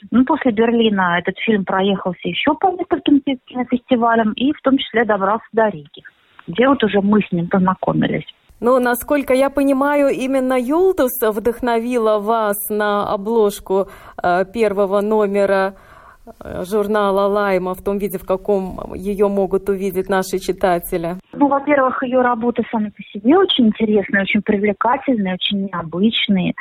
Ну, 0.09 0.25
после 0.25 0.51
Берлина 0.51 1.19
этот 1.19 1.37
фильм 1.39 1.63
проехался 1.63 2.27
еще 2.27 2.55
по 2.55 2.71
нескольким 2.71 3.21
кинофестивалям 3.45 4.33
и 4.33 4.51
в 4.51 4.61
том 4.61 4.77
числе 4.77 5.05
добрался 5.05 5.45
до 5.53 5.69
Риги, 5.69 6.03
где 6.47 6.67
вот 6.67 6.83
уже 6.83 7.01
мы 7.01 7.21
с 7.21 7.31
ним 7.31 7.47
познакомились. 7.47 8.25
Но, 8.61 8.79
насколько 8.79 9.33
я 9.33 9.49
понимаю, 9.49 10.09
именно 10.09 10.53
Юлдус 10.53 11.19
вдохновила 11.19 12.19
вас 12.19 12.69
на 12.69 13.11
обложку 13.11 13.87
э, 14.21 14.45
первого 14.53 15.01
номера 15.01 15.73
э, 16.43 16.63
журнала 16.63 17.25
«Лайма» 17.25 17.73
в 17.73 17.83
том 17.83 17.97
виде, 17.97 18.19
в 18.19 18.25
каком 18.25 18.93
ее 18.93 19.27
могут 19.29 19.67
увидеть 19.67 20.09
наши 20.09 20.37
читатели? 20.37 21.15
Ну, 21.33 21.47
во-первых, 21.47 22.03
ее 22.03 22.21
работы 22.21 22.63
сами 22.71 22.89
по 22.89 23.01
себе 23.01 23.35
очень 23.35 23.69
интересные, 23.69 24.21
очень 24.21 24.43
привлекательные, 24.43 25.33
очень 25.33 25.65
необычные. 25.65 26.53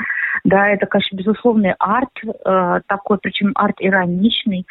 Да, 0.45 0.69
это, 0.69 0.87
конечно, 0.87 1.19
безусловный 1.19 1.75
арт 1.79 2.17
э, 2.25 2.81
такой, 2.87 3.19
причем 3.19 3.53
арт 3.55 3.77
ироничный 3.79 4.65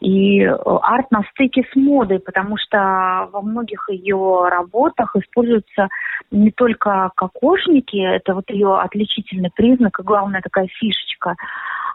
и 0.00 0.40
э, 0.40 0.54
арт 0.54 1.10
на 1.10 1.22
стыке 1.30 1.66
с 1.72 1.76
модой, 1.76 2.20
потому 2.20 2.56
что 2.56 3.28
во 3.32 3.40
многих 3.42 3.88
ее 3.90 4.48
работах 4.48 5.14
используются 5.16 5.88
не 6.30 6.50
только 6.50 7.10
кокошники, 7.16 7.96
это 7.96 8.34
вот 8.34 8.50
ее 8.50 8.78
отличительный 8.78 9.50
признак 9.54 10.00
и 10.00 10.02
главная 10.02 10.40
такая 10.40 10.66
фишечка, 10.66 11.36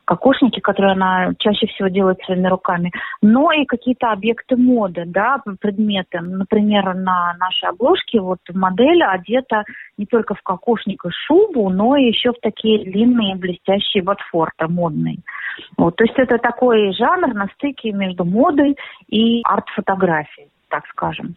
кокошники, 0.05 0.59
которые 0.59 0.93
она 0.93 1.33
чаще 1.39 1.67
всего 1.67 1.87
делает 1.87 2.19
своими 2.23 2.47
руками, 2.47 2.91
но 3.21 3.51
и 3.51 3.65
какие-то 3.65 4.11
объекты 4.11 4.55
моды, 4.55 5.03
да, 5.05 5.41
предметы. 5.59 6.19
Например, 6.21 6.93
на 6.95 7.35
нашей 7.39 7.69
обложке 7.69 8.19
вот 8.19 8.39
модель 8.53 9.03
одета 9.03 9.63
не 9.97 10.05
только 10.05 10.35
в 10.35 10.41
кокошник 10.41 11.05
и 11.05 11.09
шубу, 11.11 11.69
но 11.69 11.95
и 11.95 12.07
еще 12.07 12.31
в 12.31 12.39
такие 12.41 12.83
длинные 12.89 13.35
блестящие 13.35 14.03
ботфорты 14.03 14.67
модные. 14.67 15.17
Вот, 15.77 15.95
то 15.95 16.03
есть 16.03 16.17
это 16.17 16.37
такой 16.37 16.93
жанр 16.93 17.33
на 17.33 17.47
стыке 17.55 17.91
между 17.91 18.25
модой 18.25 18.77
и 19.07 19.41
арт-фотографией. 19.43 20.49
Так 20.69 20.85
скажем. 20.87 21.35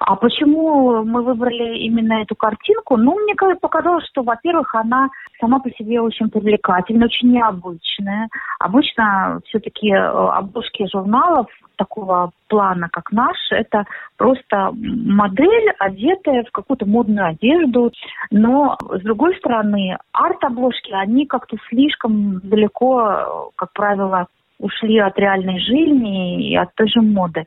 А 0.00 0.16
почему 0.16 1.04
мы 1.04 1.22
выбрали 1.22 1.78
именно 1.78 2.22
эту 2.22 2.34
картинку? 2.34 2.96
Ну, 2.96 3.18
мне 3.20 3.34
показалось, 3.60 4.06
что, 4.06 4.22
во-первых, 4.22 4.74
она 4.74 5.08
сама 5.40 5.60
по 5.60 5.70
себе 5.70 6.00
очень 6.00 6.30
привлекательная, 6.30 7.06
очень 7.06 7.32
необычная. 7.32 8.28
Обычно 8.58 9.40
все-таки 9.46 9.90
э, 9.90 9.98
обложки 9.98 10.86
журналов 10.90 11.46
такого 11.76 12.30
плана, 12.48 12.88
как 12.90 13.10
наш, 13.10 13.36
это 13.50 13.84
просто 14.16 14.70
модель, 14.72 15.70
одетая 15.78 16.44
в 16.44 16.52
какую-то 16.52 16.86
модную 16.86 17.26
одежду. 17.28 17.92
Но, 18.30 18.76
с 18.80 19.02
другой 19.02 19.36
стороны, 19.36 19.98
арт-обложки, 20.12 20.92
они 20.92 21.26
как-то 21.26 21.56
слишком 21.68 22.40
далеко, 22.40 23.52
как 23.56 23.72
правило, 23.72 24.28
ушли 24.58 24.98
от 24.98 25.18
реальной 25.18 25.60
жизни 25.60 26.50
и 26.50 26.56
от 26.56 26.74
той 26.74 26.88
же 26.88 27.00
моды. 27.00 27.44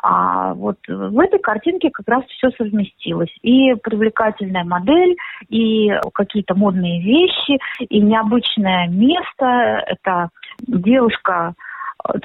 А 0.00 0.54
вот 0.54 0.76
в 0.86 1.18
этой 1.18 1.40
картинке 1.40 1.90
как 1.90 2.06
раз 2.06 2.24
все 2.26 2.50
совместилось. 2.52 3.34
И 3.42 3.74
привлекательная 3.74 4.64
модель, 4.64 5.16
и 5.48 5.90
какие-то 6.14 6.54
модные 6.54 7.02
вещи, 7.02 7.58
и 7.80 8.00
необычное 8.00 8.86
место. 8.88 9.84
Это 9.86 10.28
девушка, 10.66 11.54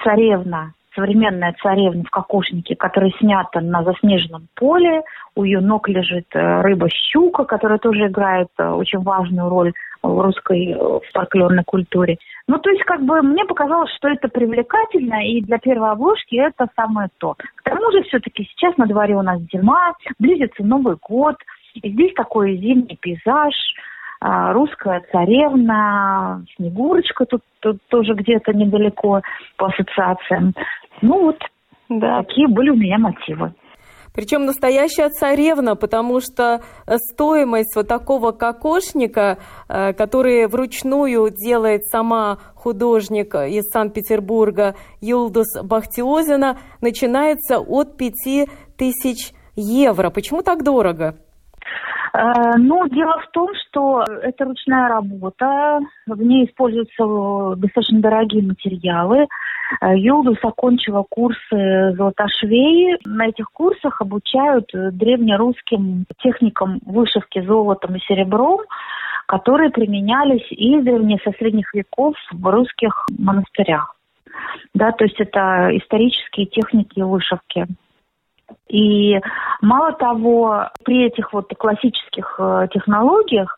царевна, 0.04 0.74
современная 0.96 1.56
царевна 1.62 2.04
в 2.04 2.10
кокошнике, 2.10 2.75
которая 2.75 3.12
снята 3.20 3.62
на 3.62 3.84
заснеженном 3.84 4.48
поле. 4.56 5.02
У 5.36 5.44
ее 5.44 5.60
ног 5.60 5.90
лежит 5.90 6.28
э, 6.34 6.62
рыба-щука, 6.62 7.46
которая 7.46 7.80
тоже 7.80 8.08
играет 8.08 8.50
э, 8.58 8.70
очень 8.70 9.00
важную 9.00 9.50
роль 9.50 9.74
в 10.02 10.22
русской 10.22 10.75
э, 10.78 11.00
фольклорной 11.12 11.63
культуре. 11.63 12.18
Ну, 12.48 12.58
то 12.58 12.70
есть, 12.70 12.84
как 12.84 13.02
бы, 13.04 13.22
мне 13.22 13.46
показалось, 13.46 13.92
что 13.96 14.10
это 14.10 14.28
привлекательно, 14.28 15.26
и 15.26 15.42
для 15.42 15.60
первой 15.60 15.92
обложки 15.92 16.36
это 16.36 16.68
самое 16.76 17.10
то. 17.18 17.36
К 17.56 17.64
тому 17.64 17.92
же, 17.92 18.04
все-таки 18.04 18.44
сейчас 18.44 18.76
на 18.78 18.86
дворе 18.86 19.16
у 19.16 19.22
нас 19.22 19.40
зима, 19.52 19.94
близится 20.20 20.64
Новый 20.64 20.98
год, 21.02 21.36
и 21.76 21.90
здесь 21.90 22.14
такой 22.16 22.58
зимний 22.58 22.98
пейзаж, 23.02 23.54
а, 24.20 24.52
русская 24.54 25.04
царевна, 25.12 26.44
Снегурочка 26.56 27.26
тут, 27.26 27.42
тут 27.62 27.78
тоже 27.90 28.14
где-то 28.14 28.54
недалеко 28.54 29.22
по 29.58 29.68
ассоциациям. 29.68 30.54
Ну 31.02 31.24
вот, 31.24 31.40
да. 31.90 32.24
такие 32.24 32.48
были 32.48 32.70
у 32.70 32.76
меня 32.76 32.98
мотивы. 32.98 33.54
Причем 34.13 34.46
настоящая 34.46 35.10
царевна, 35.10 35.75
потому 35.75 36.22
что 36.22 36.62
э, 36.86 36.98
стоимость 36.98 37.75
вот 37.75 37.88
такого 37.88 38.32
кокошника, 38.32 39.39
э, 39.67 39.93
который 39.93 40.48
вручную 40.48 41.32
делает 41.32 41.86
сама 41.88 42.38
художник 42.55 43.34
из 43.34 43.63
Санкт-Петербурга 43.72 44.75
Юлдус 45.01 45.48
Бахтиозина, 45.63 46.58
начинается 46.82 47.60
от 47.60 47.98
5000 47.98 49.34
евро. 49.55 50.10
Почему 50.12 50.43
так 50.43 50.63
дорого? 50.63 51.15
Э, 52.13 52.58
ну, 52.58 52.88
дело 52.89 53.20
в 53.20 53.32
том, 53.32 53.50
что 53.55 54.03
это 54.03 54.46
ручная 54.46 54.89
работа, 54.89 55.79
в 56.05 56.22
ней 56.22 56.46
используются 56.46 57.55
достаточно 57.60 58.00
дорогие 58.00 58.43
материалы. 58.43 59.27
Э, 59.82 59.98
Юлдус 59.98 60.38
окончила 60.43 61.05
курсы 61.10 61.93
золотошвеи. 61.96 62.98
На 63.05 63.27
этих 63.27 63.50
курсах 63.51 64.01
обучают 64.01 64.70
древнерусским 64.74 66.05
техникам 66.22 66.79
вышивки 66.86 67.41
золотом 67.41 67.96
и 67.96 68.00
серебром, 68.00 68.60
которые 69.27 69.70
применялись 69.70 70.46
издревле 70.51 71.17
со 71.24 71.32
средних 71.32 71.74
веков 71.74 72.15
в 72.32 72.51
русских 72.51 73.05
монастырях. 73.17 73.96
Да, 74.74 74.91
то 74.91 75.05
есть 75.05 75.20
это 75.20 75.70
исторические 75.77 76.48
техники 76.48 77.00
вышивки. 77.00 77.67
И 78.67 79.20
мало 79.62 79.93
того, 79.93 80.70
при 80.84 81.05
этих 81.05 81.34
вот 81.34 81.51
классических 81.58 82.36
э, 82.39 82.67
технологиях 82.74 83.58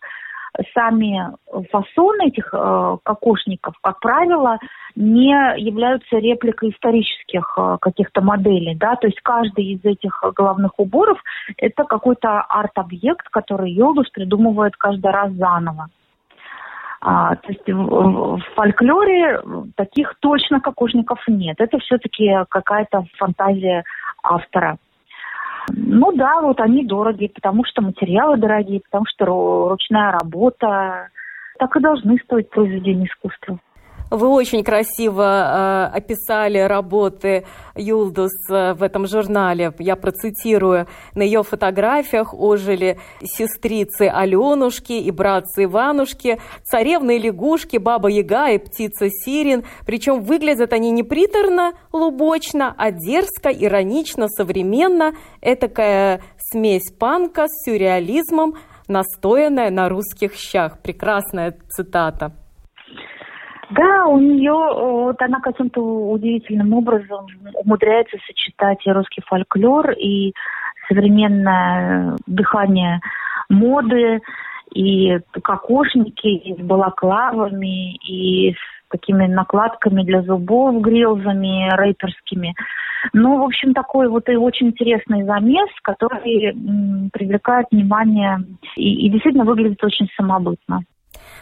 сами 0.73 1.31
фасоны 1.71 2.27
этих 2.27 2.53
э, 2.53 2.97
кокошников, 3.03 3.75
как 3.81 3.99
правило, 3.99 4.57
не 4.95 5.33
являются 5.57 6.17
репликой 6.17 6.69
исторических 6.69 7.53
э, 7.57 7.77
каких-то 7.81 8.21
моделей, 8.21 8.75
да, 8.75 8.95
то 8.95 9.07
есть 9.07 9.19
каждый 9.21 9.65
из 9.73 9.83
этих 9.83 10.23
головных 10.35 10.79
уборов 10.79 11.17
это 11.57 11.83
какой-то 11.83 12.41
арт-объект, 12.41 13.27
который 13.29 13.71
Йолдус 13.71 14.09
придумывает 14.09 14.75
каждый 14.77 15.11
раз 15.11 15.31
заново. 15.33 15.87
А, 17.01 17.35
то 17.35 17.49
есть 17.49 17.67
в, 17.67 18.37
в 18.37 18.41
фольклоре 18.55 19.41
таких 19.75 20.15
точно 20.21 20.59
кокошников 20.59 21.19
нет. 21.27 21.55
Это 21.59 21.77
все-таки 21.79 22.31
какая-то 22.49 23.05
фантазия 23.17 23.83
автора. 24.23 24.77
Ну 25.71 26.11
да, 26.13 26.41
вот 26.41 26.59
они 26.59 26.85
дорогие, 26.85 27.29
потому 27.29 27.63
что 27.65 27.81
материалы 27.81 28.37
дорогие, 28.37 28.81
потому 28.81 29.05
что 29.07 29.69
ручная 29.69 30.11
работа. 30.11 31.09
Так 31.57 31.75
и 31.75 31.79
должны 31.79 32.17
стоить 32.19 32.49
произведения 32.49 33.05
искусства. 33.05 33.59
Вы 34.15 34.29
очень 34.29 34.63
красиво 34.63 35.91
э, 35.91 35.97
описали 35.97 36.59
работы 36.59 37.45
Юлдус 37.75 38.31
э, 38.49 38.73
в 38.73 38.81
этом 38.81 39.07
журнале. 39.07 39.73
Я 39.77 39.97
процитирую. 39.97 40.87
На 41.15 41.23
ее 41.23 41.43
фотографиях 41.43 42.33
ожили 42.33 42.97
сестрицы 43.21 44.03
Аленушки 44.03 44.93
и 44.93 45.11
братцы 45.11 45.65
Иванушки, 45.65 46.39
царевны 46.63 47.17
и 47.17 47.19
лягушки, 47.19 47.75
баба 47.75 48.07
Яга 48.07 48.51
и 48.51 48.57
птица 48.57 49.09
Сирин. 49.09 49.65
Причем 49.85 50.21
выглядят 50.21 50.71
они 50.71 50.91
не 50.91 51.03
приторно, 51.03 51.73
лубочно, 51.91 52.73
а 52.77 52.91
дерзко, 52.91 53.49
иронично, 53.49 54.29
современно. 54.29 55.13
Этакая 55.41 56.21
смесь 56.37 56.89
панка 56.97 57.47
с 57.49 57.65
сюрреализмом, 57.65 58.55
настоянная 58.87 59.71
на 59.71 59.89
русских 59.89 60.35
щах. 60.35 60.79
Прекрасная 60.81 61.57
цитата. 61.69 62.44
Да, 63.71 64.05
у 64.05 64.19
нее 64.19 64.51
вот 64.51 65.21
она 65.21 65.39
каким-то 65.39 65.81
удивительным 65.81 66.73
образом 66.73 67.25
умудряется 67.53 68.17
сочетать 68.27 68.85
и 68.85 68.91
русский 68.91 69.21
фольклор, 69.25 69.91
и 69.91 70.33
современное 70.87 72.15
дыхание 72.27 73.01
моды, 73.49 74.21
и 74.73 75.19
кокошники, 75.41 76.27
и 76.27 76.53
с 76.53 76.57
балаклавами, 76.57 77.95
и 77.95 78.53
с 78.53 78.89
такими 78.89 79.25
накладками 79.25 80.03
для 80.03 80.21
зубов, 80.21 80.81
грилзами 80.81 81.69
рэперскими. 81.75 82.53
Ну, 83.13 83.39
в 83.39 83.43
общем, 83.43 83.73
такой 83.73 84.09
вот 84.09 84.29
и 84.29 84.35
очень 84.35 84.67
интересный 84.67 85.23
замес, 85.23 85.69
который 85.83 86.51
м, 86.51 87.09
привлекает 87.11 87.67
внимание 87.71 88.39
и, 88.75 89.05
и 89.05 89.09
действительно 89.09 89.45
выглядит 89.45 89.83
очень 89.83 90.07
самобытно. 90.15 90.81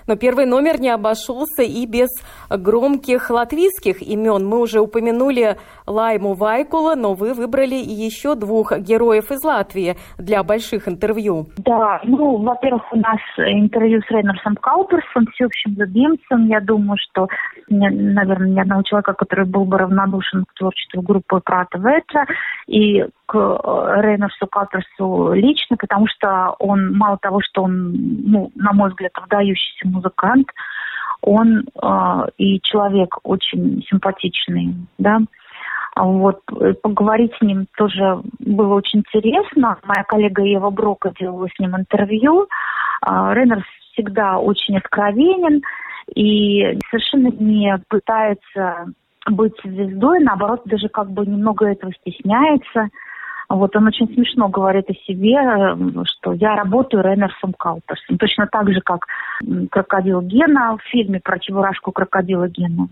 Но 0.07 0.15
первый 0.15 0.45
номер 0.45 0.79
не 0.79 0.89
обошелся 0.89 1.63
и 1.63 1.85
без 1.85 2.09
громких 2.49 3.29
латвийских 3.29 4.01
имен. 4.01 4.45
Мы 4.45 4.59
уже 4.59 4.79
упомянули 4.79 5.57
Лайму 5.87 6.33
Вайкула, 6.33 6.95
но 6.95 7.13
вы 7.13 7.33
выбрали 7.33 7.75
еще 7.75 8.35
двух 8.35 8.77
героев 8.77 9.31
из 9.31 9.43
Латвии 9.43 9.95
для 10.17 10.43
больших 10.43 10.87
интервью. 10.87 11.47
Да, 11.57 12.01
ну, 12.03 12.37
во-первых, 12.37 12.83
у 12.91 12.97
нас 12.97 13.19
интервью 13.37 14.01
с 14.01 14.11
Рейнерсом 14.11 14.55
Кауперсом, 14.55 15.27
всеобщим 15.33 15.75
любимцем. 15.77 16.47
Я 16.47 16.59
думаю, 16.61 16.97
что, 16.99 17.27
наверное, 17.69 18.49
ни 18.49 18.59
одного 18.59 18.83
человека, 18.83 19.13
который 19.13 19.45
был 19.45 19.65
бы 19.65 19.77
равнодушен 19.77 20.45
к 20.45 20.53
творчеству 20.53 21.01
группы 21.01 21.39
Прата 21.43 21.77
Ветра 21.77 22.25
и 22.67 23.05
к 23.33 23.35
э, 23.35 24.01
Рейнерсу 24.01 24.45
Кауперсу 24.47 25.33
лично, 25.33 25.75
потому 25.77 26.07
что 26.07 26.55
он, 26.59 26.93
мало 26.93 27.17
того, 27.17 27.39
что 27.41 27.63
он, 27.63 27.93
ну, 28.25 28.51
на 28.55 28.73
мой 28.73 28.89
взгляд, 28.89 29.11
выдающийся 29.19 29.87
музыкант, 29.87 30.47
он 31.21 31.63
э, 31.81 32.25
и 32.37 32.61
человек 32.61 33.17
очень 33.23 33.83
симпатичный, 33.89 34.75
да. 34.99 35.19
Вот, 35.95 36.39
поговорить 36.81 37.33
с 37.37 37.41
ним 37.41 37.67
тоже 37.77 38.21
было 38.39 38.73
очень 38.73 38.99
интересно. 38.99 39.77
Моя 39.83 40.03
коллега 40.03 40.41
Ева 40.41 40.71
Брока 40.71 41.13
делала 41.19 41.47
с 41.47 41.59
ним 41.59 41.75
интервью. 41.75 42.47
Э, 43.05 43.33
Рейнерс 43.33 43.65
всегда 43.93 44.37
очень 44.37 44.77
откровенен 44.77 45.61
и 46.15 46.77
совершенно 46.89 47.29
не 47.29 47.79
пытается 47.87 48.87
быть 49.27 49.53
звездой, 49.63 50.19
наоборот, 50.19 50.61
даже 50.65 50.89
как 50.89 51.09
бы 51.09 51.25
немного 51.25 51.65
этого 51.67 51.93
стесняется. 51.93 52.89
Вот 53.49 53.75
он 53.75 53.87
очень 53.87 54.07
смешно 54.13 54.47
говорит 54.47 54.89
о 54.89 54.93
себе, 54.93 55.37
что 56.05 56.33
я 56.33 56.55
работаю 56.55 57.03
Рейнерсом 57.03 57.53
Кауперсом. 57.53 58.17
Точно 58.17 58.47
так 58.47 58.71
же, 58.71 58.81
как 58.81 59.05
крокодил 59.69 60.21
Гена 60.21 60.77
в 60.77 60.81
фильме 60.89 61.19
про 61.19 61.39
чебурашку 61.39 61.91
крокодила 61.91 62.47
Гена 62.47 62.87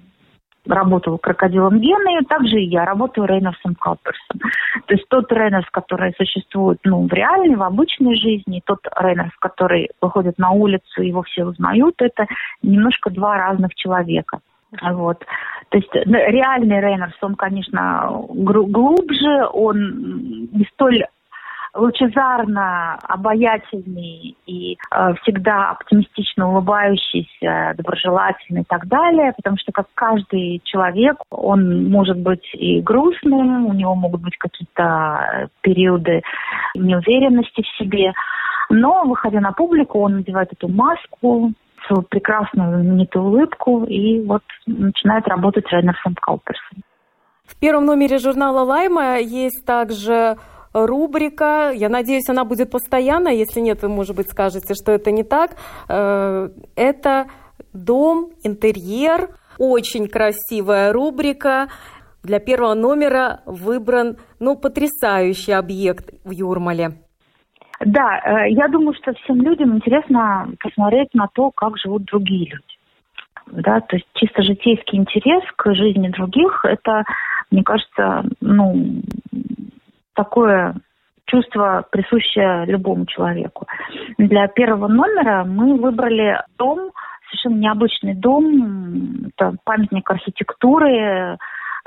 работал 0.65 1.17
крокодилом 1.17 1.79
Гены, 1.79 2.23
также 2.27 2.61
и 2.61 2.67
я 2.67 2.85
работаю 2.85 3.27
Рейнерсом 3.27 3.75
Кауперсом. 3.75 4.39
То 4.85 4.93
есть 4.93 5.07
тот 5.09 5.31
Рейнерс, 5.31 5.67
который 5.71 6.13
существует 6.17 6.79
ну, 6.83 7.07
в 7.07 7.13
реальной, 7.13 7.55
в 7.55 7.63
обычной 7.63 8.15
жизни, 8.15 8.61
тот 8.65 8.79
Рейнерс, 8.95 9.35
который 9.39 9.89
выходит 10.01 10.37
на 10.37 10.51
улицу, 10.51 11.01
его 11.01 11.23
все 11.23 11.45
узнают, 11.45 11.95
это 11.99 12.27
немножко 12.61 13.09
два 13.09 13.37
разных 13.37 13.73
человека. 13.75 14.39
Вот. 14.81 15.23
То 15.69 15.77
есть 15.77 15.93
ну, 16.05 16.17
реальный 16.17 16.79
Рейнерс, 16.79 17.15
он, 17.21 17.35
конечно, 17.35 18.09
глубже, 18.29 19.45
он 19.51 20.49
не 20.51 20.65
столь 20.73 21.05
лучезарно 21.73 22.95
обаятельный 23.03 24.35
и 24.45 24.73
э, 24.73 25.13
всегда 25.21 25.71
оптимистично 25.71 26.49
улыбающийся, 26.49 27.73
доброжелательный 27.77 28.61
и 28.63 28.65
так 28.65 28.87
далее, 28.87 29.33
потому 29.37 29.57
что 29.57 29.71
как 29.71 29.87
каждый 29.93 30.61
человек, 30.65 31.15
он 31.29 31.89
может 31.89 32.17
быть 32.17 32.47
и 32.53 32.81
грустным, 32.81 33.67
у 33.67 33.73
него 33.73 33.95
могут 33.95 34.21
быть 34.21 34.37
какие-то 34.37 35.49
периоды 35.61 36.21
неуверенности 36.75 37.61
в 37.61 37.77
себе, 37.77 38.11
но, 38.69 39.03
выходя 39.03 39.39
на 39.39 39.51
публику, 39.51 39.99
он 39.99 40.17
надевает 40.17 40.51
эту 40.53 40.67
маску, 40.67 41.53
свою 41.91 42.03
прекрасную 42.03 42.81
знаменитую 42.81 43.25
улыбку 43.25 43.83
и 43.83 44.23
вот 44.25 44.43
начинает 44.65 45.27
работать 45.27 45.67
с 45.67 45.71
Рейнерсом 45.71 46.15
Кауперсом. 46.15 46.83
В 47.45 47.59
первом 47.59 47.85
номере 47.85 48.17
журнала 48.17 48.61
«Лайма» 48.61 49.19
есть 49.19 49.65
также 49.65 50.37
рубрика. 50.73 51.71
Я 51.75 51.89
надеюсь, 51.89 52.29
она 52.29 52.45
будет 52.45 52.71
постоянной. 52.71 53.37
Если 53.37 53.59
нет, 53.59 53.81
вы, 53.81 53.89
может 53.89 54.15
быть, 54.15 54.29
скажете, 54.29 54.73
что 54.73 54.93
это 54.93 55.11
не 55.11 55.23
так. 55.23 55.57
Э, 55.89 56.49
это 56.75 57.27
дом, 57.73 58.31
интерьер. 58.43 59.35
Очень 59.57 60.07
красивая 60.07 60.93
рубрика. 60.93 61.67
Для 62.23 62.39
первого 62.39 62.73
номера 62.73 63.41
выбран 63.45 64.17
ну, 64.39 64.55
потрясающий 64.55 65.51
объект 65.51 66.13
в 66.23 66.31
Юрмале. 66.31 67.01
Да, 67.85 68.21
э, 68.23 68.51
я 68.51 68.67
думаю, 68.67 68.93
что 68.93 69.13
всем 69.13 69.41
людям 69.41 69.75
интересно 69.75 70.49
посмотреть 70.59 71.13
на 71.13 71.27
то, 71.33 71.51
как 71.51 71.77
живут 71.77 72.03
другие 72.05 72.49
люди. 72.51 73.61
Да, 73.63 73.81
то 73.81 73.95
есть 73.95 74.07
чисто 74.13 74.43
житейский 74.43 74.97
интерес 74.97 75.43
к 75.55 75.73
жизни 75.73 76.09
других, 76.09 76.63
это, 76.63 77.03
мне 77.49 77.63
кажется, 77.63 78.23
ну, 78.39 79.01
такое 80.13 80.75
чувство, 81.25 81.85
присущее 81.91 82.65
любому 82.65 83.05
человеку. 83.05 83.65
Для 84.17 84.47
первого 84.47 84.87
номера 84.87 85.43
мы 85.43 85.75
выбрали 85.77 86.39
дом, 86.57 86.91
совершенно 87.29 87.59
необычный 87.59 88.13
дом, 88.13 89.31
это 89.35 89.55
памятник 89.63 90.09
архитектуры, 90.09 91.37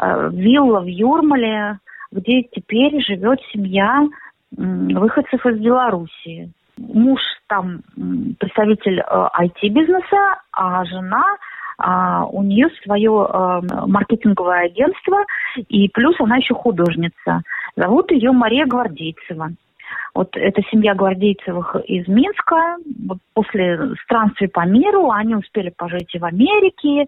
э, 0.00 0.30
вилла 0.32 0.80
в 0.80 0.86
Юрмале, 0.86 1.78
где 2.10 2.42
теперь 2.42 3.00
живет 3.04 3.40
семья 3.52 4.06
выходцев 4.56 5.44
из 5.46 5.58
Белоруссии. 5.60 6.50
Муж 6.76 7.20
там 7.46 7.82
представитель 8.38 9.00
IT-бизнеса, 9.00 10.16
э, 10.16 10.36
а 10.52 10.84
жена 10.84 11.24
а, 11.76 12.24
у 12.26 12.42
нее 12.42 12.68
свое 12.84 13.28
э, 13.28 13.60
маркетинговое 13.86 14.66
агентство, 14.66 15.24
и 15.56 15.88
плюс 15.88 16.14
она 16.20 16.36
еще 16.36 16.54
художница. 16.54 17.42
Зовут 17.76 18.10
ее 18.12 18.32
Мария 18.32 18.66
Гвардейцева. 18.66 19.50
Вот 20.14 20.30
эта 20.34 20.62
семья 20.70 20.94
Гвардейцевых 20.94 21.76
из 21.86 22.06
Минска. 22.08 22.76
Вот 23.06 23.18
после 23.34 23.94
странствий 24.04 24.48
по 24.48 24.66
миру 24.66 25.10
они 25.10 25.34
успели 25.36 25.72
пожить 25.76 26.14
и 26.14 26.18
в 26.18 26.24
Америке, 26.24 27.06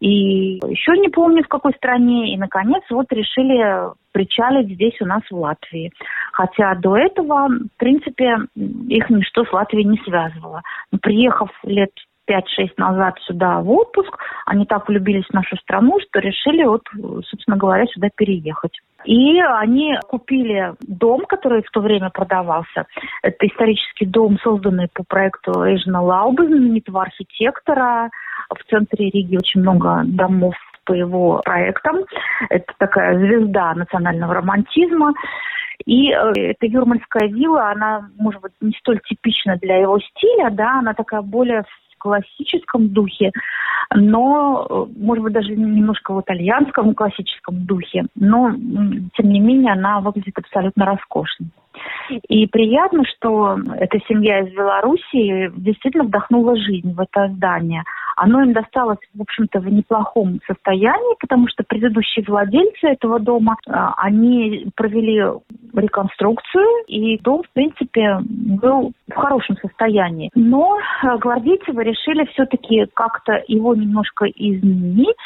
и 0.00 0.60
еще 0.66 0.96
не 0.96 1.08
помню 1.08 1.42
в 1.42 1.48
какой 1.48 1.72
стране. 1.74 2.32
И, 2.32 2.36
наконец, 2.36 2.82
вот 2.90 3.06
решили 3.12 3.92
причалить 4.12 4.74
здесь 4.74 5.00
у 5.00 5.06
нас 5.06 5.22
в 5.30 5.36
Латвии. 5.36 5.92
Хотя 6.32 6.74
до 6.76 6.96
этого, 6.96 7.48
в 7.48 7.78
принципе, 7.78 8.36
их 8.88 9.10
ничто 9.10 9.44
с 9.44 9.52
Латвией 9.52 9.84
не 9.84 9.98
связывало. 9.98 10.62
Но 10.92 10.98
приехав 10.98 11.50
лет 11.64 11.90
5-6 12.30 12.74
назад 12.76 13.18
сюда 13.22 13.60
в 13.60 13.70
отпуск, 13.70 14.16
они 14.46 14.66
так 14.66 14.88
влюбились 14.88 15.26
в 15.26 15.34
нашу 15.34 15.56
страну, 15.56 15.98
что 16.00 16.20
решили 16.20 16.64
вот, 16.64 16.82
собственно 17.24 17.56
говоря, 17.56 17.86
сюда 17.86 18.08
переехать. 18.14 18.78
И 19.04 19.40
они 19.40 19.96
купили 20.08 20.74
дом, 20.80 21.24
который 21.26 21.62
в 21.62 21.70
то 21.70 21.80
время 21.80 22.10
продавался. 22.10 22.86
Это 23.22 23.46
исторический 23.46 24.06
дом, 24.06 24.38
созданный 24.42 24.88
по 24.92 25.04
проекту 25.04 25.62
Эйжена 25.64 26.02
Лаубы, 26.02 26.46
знаменитого 26.46 27.02
архитектора. 27.02 28.10
В 28.50 28.70
центре 28.70 29.10
Риги 29.10 29.36
очень 29.36 29.60
много 29.60 30.02
домов 30.04 30.54
по 30.84 30.92
его 30.92 31.40
проектам. 31.44 31.98
Это 32.48 32.72
такая 32.78 33.18
звезда 33.18 33.74
национального 33.74 34.34
романтизма. 34.34 35.12
И 35.84 36.10
э, 36.10 36.32
эта 36.34 36.66
юрмальская 36.66 37.28
вилла, 37.28 37.70
она, 37.70 38.08
может 38.18 38.40
быть, 38.40 38.52
не 38.60 38.72
столь 38.80 39.00
типична 39.08 39.56
для 39.56 39.76
его 39.76 39.98
стиля, 40.00 40.50
да, 40.50 40.80
она 40.80 40.94
такая 40.94 41.22
более 41.22 41.64
классическом 41.98 42.88
духе, 42.88 43.32
но, 43.94 44.66
э, 44.68 44.86
может 44.98 45.24
быть, 45.24 45.32
даже 45.32 45.54
немножко 45.54 46.14
в 46.14 46.20
итальянском 46.20 46.94
классическом 46.94 47.64
духе, 47.66 48.06
но, 48.14 48.50
тем 49.16 49.28
не 49.28 49.40
менее, 49.40 49.72
она 49.72 50.00
выглядит 50.00 50.38
абсолютно 50.38 50.86
роскошно. 50.86 51.46
И 52.28 52.46
приятно, 52.46 53.04
что 53.04 53.58
эта 53.78 53.98
семья 54.08 54.40
из 54.40 54.52
Белоруссии 54.54 55.50
действительно 55.56 56.04
вдохнула 56.04 56.56
жизнь 56.56 56.92
в 56.92 57.00
это 57.00 57.28
здание. 57.28 57.84
Оно 58.16 58.42
им 58.42 58.52
досталось, 58.52 58.98
в 59.14 59.22
общем-то, 59.22 59.60
в 59.60 59.68
неплохом 59.68 60.40
состоянии, 60.46 61.16
потому 61.20 61.46
что 61.48 61.62
предыдущие 61.62 62.24
владельцы 62.26 62.88
этого 62.88 63.20
дома, 63.20 63.56
а, 63.68 63.94
они 63.96 64.66
провели 64.74 65.22
реконструкцию, 65.72 66.66
и 66.88 67.18
дом, 67.18 67.44
в 67.44 67.50
принципе, 67.52 68.18
был 68.20 68.92
в 69.08 69.14
хорошем 69.14 69.56
состоянии. 69.58 70.30
Но 70.34 70.78
а, 71.02 71.16
гвардейцевы 71.18 71.84
решили 71.84 72.24
все-таки 72.32 72.86
как-то 72.94 73.40
его 73.46 73.74
немножко 73.76 74.26
изменить, 74.26 75.16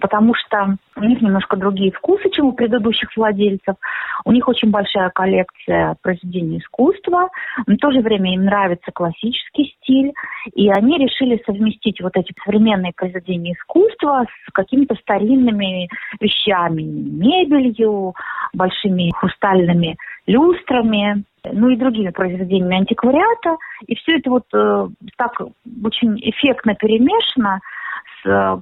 потому 0.00 0.32
что 0.34 0.76
у 0.96 1.04
них 1.04 1.22
немножко 1.22 1.56
другие 1.56 1.90
вкусы, 1.92 2.28
чем 2.30 2.46
у 2.46 2.52
предыдущих 2.52 3.08
владельцев. 3.16 3.76
У 4.24 4.32
них 4.32 4.46
очень 4.48 4.70
большая 4.70 5.10
коллекция 5.10 5.96
произведений 6.02 6.58
искусства. 6.58 7.28
В 7.66 7.76
то 7.76 7.90
же 7.90 8.00
время 8.00 8.34
им 8.34 8.44
нравится 8.44 8.90
классический 8.92 9.74
стиль. 9.80 10.12
И 10.54 10.70
они 10.70 10.98
решили 10.98 11.42
совместить 11.46 12.00
вот 12.00 12.16
эти 12.16 12.34
современные 12.44 12.92
произведения 12.94 13.52
искусства 13.52 14.26
с 14.48 14.52
какими-то 14.52 14.94
старинными 14.96 15.88
вещами, 16.20 16.82
мебелью, 16.82 18.14
большими 18.52 19.10
хрустальными 19.14 19.96
люстрами, 20.26 21.24
ну 21.44 21.70
и 21.70 21.76
другими 21.76 22.10
произведениями 22.10 22.78
антиквариата. 22.78 23.56
И 23.86 23.94
все 23.96 24.18
это 24.18 24.30
вот 24.30 24.44
э, 24.54 24.88
так 25.16 25.40
очень 25.84 26.18
эффектно 26.20 26.74
перемешано 26.74 27.60
с 28.22 28.28
э, 28.28 28.58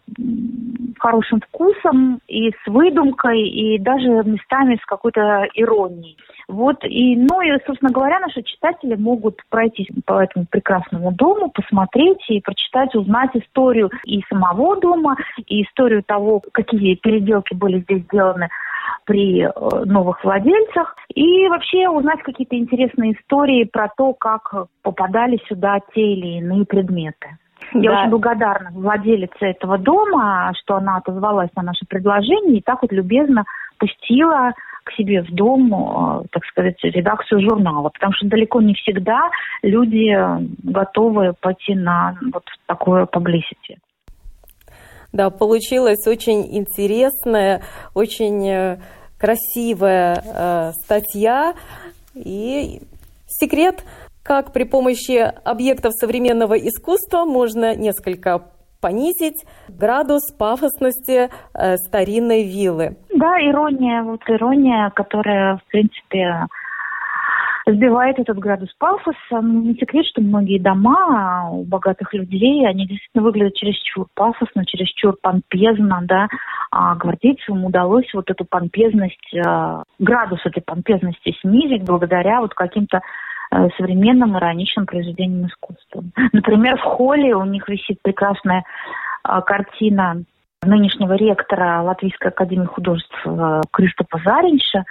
хорошим 0.99 1.40
вкусом 1.40 2.20
и 2.29 2.51
с 2.51 2.66
выдумкой, 2.66 3.42
и 3.49 3.79
даже 3.79 4.09
местами 4.25 4.79
с 4.81 4.87
какой-то 4.87 5.46
иронией. 5.55 6.16
Вот, 6.49 6.85
и, 6.85 7.16
ну 7.16 7.40
и, 7.40 7.51
собственно 7.64 7.92
говоря, 7.92 8.18
наши 8.18 8.42
читатели 8.42 8.96
могут 8.96 9.40
пройтись 9.51 9.87
по 10.05 10.23
этому 10.23 10.46
прекрасному 10.51 11.12
дому, 11.12 11.51
посмотреть 11.51 12.29
и 12.29 12.40
прочитать, 12.40 12.94
узнать 12.94 13.31
историю 13.35 13.90
и 14.05 14.20
самого 14.29 14.81
дома, 14.81 15.16
и 15.46 15.62
историю 15.62 16.03
того, 16.03 16.42
какие 16.53 16.96
переделки 16.96 17.55
были 17.55 17.81
здесь 17.81 18.03
сделаны 18.03 18.49
при 19.05 19.42
э, 19.42 19.51
новых 19.85 20.25
владельцах 20.25 20.96
и 21.14 21.49
вообще 21.49 21.88
узнать 21.88 22.23
какие-то 22.23 22.57
интересные 22.57 23.12
истории 23.12 23.64
про 23.64 23.88
то, 23.96 24.12
как 24.14 24.53
попадали 24.83 25.38
сюда 25.49 25.79
те 25.94 26.01
или 26.01 26.38
иные 26.38 26.64
предметы. 26.64 27.38
Я 27.72 27.92
очень 27.92 28.11
благодарна 28.11 28.70
владелице 28.72 29.46
этого 29.46 29.78
дома, 29.78 30.52
что 30.61 30.76
она 30.76 30.96
отозвалась 30.96 31.50
на 31.56 31.62
наше 31.62 31.85
предложение 31.87 32.59
и 32.59 32.62
так 32.62 32.83
вот 32.83 32.92
любезно 32.92 33.44
пустила 33.78 34.52
к 34.85 34.92
себе 34.92 35.22
в 35.22 35.30
дом, 35.33 36.22
э, 36.22 36.24
так 36.33 36.44
сказать, 36.46 36.76
редакцию 36.83 37.40
журнала, 37.42 37.90
потому 37.90 38.12
что 38.14 38.26
далеко 38.26 38.61
не 38.61 38.74
всегда 38.74 39.22
люди 39.62 40.16
готовы 40.62 41.35
пойти 41.40 41.74
на 41.74 42.16
вот 42.33 42.44
такое 42.66 43.04
publicity. 43.04 43.78
Да, 45.12 45.30
получилась 45.30 46.06
очень 46.06 46.56
интересная, 46.56 47.62
очень 47.94 48.48
э, 48.48 48.78
красивая 49.18 50.22
э, 50.24 50.72
статья. 50.85 51.54
И 52.14 52.80
секрет 53.26 53.85
как 54.31 54.53
при 54.53 54.62
помощи 54.62 55.19
объектов 55.45 55.93
современного 55.95 56.55
искусства 56.55 57.25
можно 57.25 57.75
несколько 57.75 58.45
понизить 58.81 59.45
градус 59.69 60.31
пафосности 60.38 61.29
э, 61.29 61.77
старинной 61.79 62.45
виллы. 62.45 62.97
Да, 63.12 63.40
ирония, 63.40 64.05
вот 64.05 64.21
ирония, 64.29 64.90
которая, 64.90 65.57
в 65.57 65.64
принципе, 65.64 66.47
сбивает 67.66 68.21
этот 68.21 68.38
градус 68.38 68.73
пафоса. 68.79 69.43
Не 69.43 69.75
секрет, 69.75 70.07
что 70.07 70.21
многие 70.21 70.61
дома 70.61 71.51
у 71.51 71.64
богатых 71.64 72.14
людей, 72.14 72.64
они 72.69 72.87
действительно 72.87 73.25
выглядят 73.25 73.55
чересчур 73.55 74.07
пафосно, 74.14 74.64
чересчур 74.64 75.16
помпезно, 75.21 76.03
да. 76.05 76.29
А 76.71 76.95
гвардейцам 76.95 77.64
удалось 77.64 78.07
вот 78.14 78.31
эту 78.31 78.45
помпезность, 78.45 79.35
э, 79.35 79.83
градус 79.99 80.38
этой 80.45 80.62
помпезности 80.62 81.35
снизить 81.40 81.83
благодаря 81.83 82.40
вот 82.40 82.55
каким-то 82.55 83.01
современным 83.76 84.36
ироничным 84.36 84.86
произведением 84.86 85.46
искусства. 85.46 86.04
Например, 86.32 86.76
в 86.78 86.82
холле 86.82 87.34
у 87.34 87.44
них 87.44 87.68
висит 87.68 88.00
прекрасная 88.02 88.64
э, 89.28 89.40
картина 89.44 90.22
нынешнего 90.62 91.14
ректора 91.14 91.82
Латвийской 91.82 92.28
академии 92.28 92.66
художеств 92.66 93.14
э, 93.24 93.62
Криштопа 93.72 94.20
Заринша, 94.24 94.84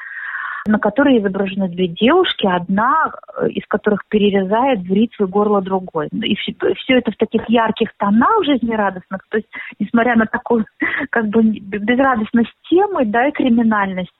на 0.69 0.79
которой 0.79 1.19
изображены 1.19 1.67
две 1.67 1.87
девушки, 1.87 2.45
одна 2.45 3.11
э, 3.41 3.49
из 3.49 3.65
которых 3.67 4.05
перерезает 4.07 4.81
в 4.81 4.93
ритвы 4.93 5.27
горло 5.27 5.61
другой. 5.61 6.09
И 6.11 6.35
все, 6.35 6.53
все 6.75 6.99
это 6.99 7.11
в 7.11 7.17
таких 7.17 7.49
ярких 7.49 7.89
тонах 7.97 8.45
жизнерадостных. 8.45 9.21
То 9.29 9.37
есть, 9.37 9.49
несмотря 9.79 10.15
на 10.15 10.25
такую 10.25 10.65
как 11.09 11.27
бы 11.29 11.41
безрадостность 11.41 12.53
темы, 12.69 13.05
да, 13.05 13.27
и 13.27 13.31
криминальность, 13.31 14.13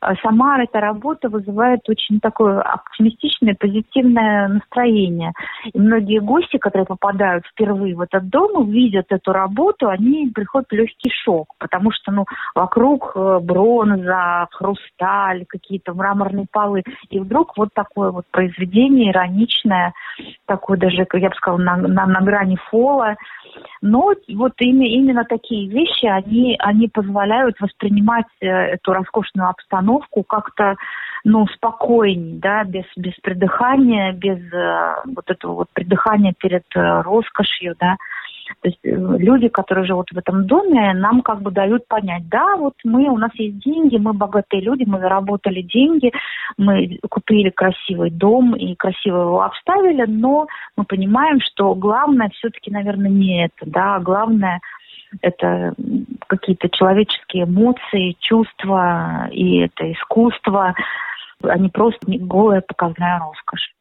Э, 0.00 0.14
сама 0.22 0.62
эта 0.62 0.80
работа 0.80 1.28
вызывает 1.28 1.80
очень 1.88 2.20
такое 2.20 2.60
оптимистичное, 2.60 3.54
позитивное 3.58 4.48
настроение. 4.48 5.32
И 5.72 5.78
многие 5.78 6.20
гости, 6.20 6.56
которые 6.56 6.86
попадают 6.86 7.44
впервые 7.46 7.94
в 7.94 8.00
этот 8.00 8.28
дом, 8.28 8.70
видят 8.70 9.06
эту 9.10 9.32
работу, 9.32 9.88
они 9.88 10.30
приходят 10.34 10.68
в 10.68 10.74
легкий 10.74 11.10
шок, 11.24 11.54
потому 11.58 11.90
что 11.92 12.12
ну, 12.12 12.24
вокруг 12.54 13.12
э, 13.14 13.38
бронза, 13.42 14.48
хрусталь, 14.52 15.44
какие-то 15.46 15.91
мраморные 15.94 16.46
полы. 16.50 16.82
И 17.10 17.18
вдруг 17.18 17.56
вот 17.56 17.70
такое 17.74 18.10
вот 18.10 18.24
произведение 18.30 19.10
ироничное, 19.10 19.92
такое 20.46 20.78
даже, 20.78 21.06
я 21.12 21.28
бы 21.28 21.34
сказала, 21.34 21.60
на, 21.60 21.76
на, 21.76 22.06
на 22.06 22.20
грани 22.20 22.56
фола, 22.70 23.16
но 23.80 24.12
вот 24.34 24.52
именно 24.58 25.24
такие 25.24 25.68
вещи, 25.68 26.06
они, 26.06 26.56
они 26.58 26.88
позволяют 26.88 27.60
воспринимать 27.60 28.26
э, 28.40 28.46
эту 28.46 28.92
роскошную 28.92 29.48
обстановку 29.48 30.22
как-то 30.22 30.76
ну, 31.24 31.46
спокойней, 31.48 32.38
да, 32.38 32.64
без, 32.64 32.84
без 32.96 33.14
придыхания, 33.22 34.12
без 34.12 34.38
э, 34.52 34.94
вот 35.14 35.28
этого 35.28 35.54
вот 35.54 35.68
придыхания 35.72 36.34
перед 36.38 36.64
э, 36.74 37.02
роскошью, 37.02 37.74
да. 37.78 37.96
То 38.60 38.68
есть 38.68 38.78
э, 38.84 38.90
люди, 38.90 39.48
которые 39.48 39.84
живут 39.86 40.10
в 40.10 40.18
этом 40.18 40.46
доме, 40.46 40.92
нам 40.94 41.22
как 41.22 41.42
бы 41.42 41.50
дают 41.50 41.86
понять, 41.88 42.28
да, 42.28 42.56
вот 42.56 42.74
мы, 42.84 43.08
у 43.08 43.18
нас 43.18 43.30
есть 43.34 43.58
деньги, 43.58 43.96
мы 43.96 44.12
богатые 44.12 44.62
люди, 44.62 44.84
мы 44.86 45.00
заработали 45.00 45.62
деньги, 45.62 46.12
мы 46.56 46.98
купили 47.08 47.50
красивый 47.50 48.10
дом 48.10 48.54
и 48.54 48.74
красиво 48.74 49.22
его 49.22 49.42
обставили, 49.42 50.04
но 50.06 50.46
мы 50.76 50.84
понимаем, 50.84 51.40
что 51.40 51.74
главное 51.74 52.30
все-таки, 52.30 52.70
наверное, 52.70 53.10
не 53.10 53.44
это, 53.44 53.70
да, 53.70 53.98
главное 54.00 54.60
это 55.20 55.74
какие-то 56.26 56.68
человеческие 56.70 57.44
эмоции, 57.44 58.16
чувства, 58.20 59.28
и 59.30 59.58
это 59.58 59.92
искусство, 59.92 60.74
а 61.42 61.58
не 61.58 61.68
просто 61.68 61.98
голая 62.06 62.62
показная 62.62 63.18
роскошь. 63.18 63.72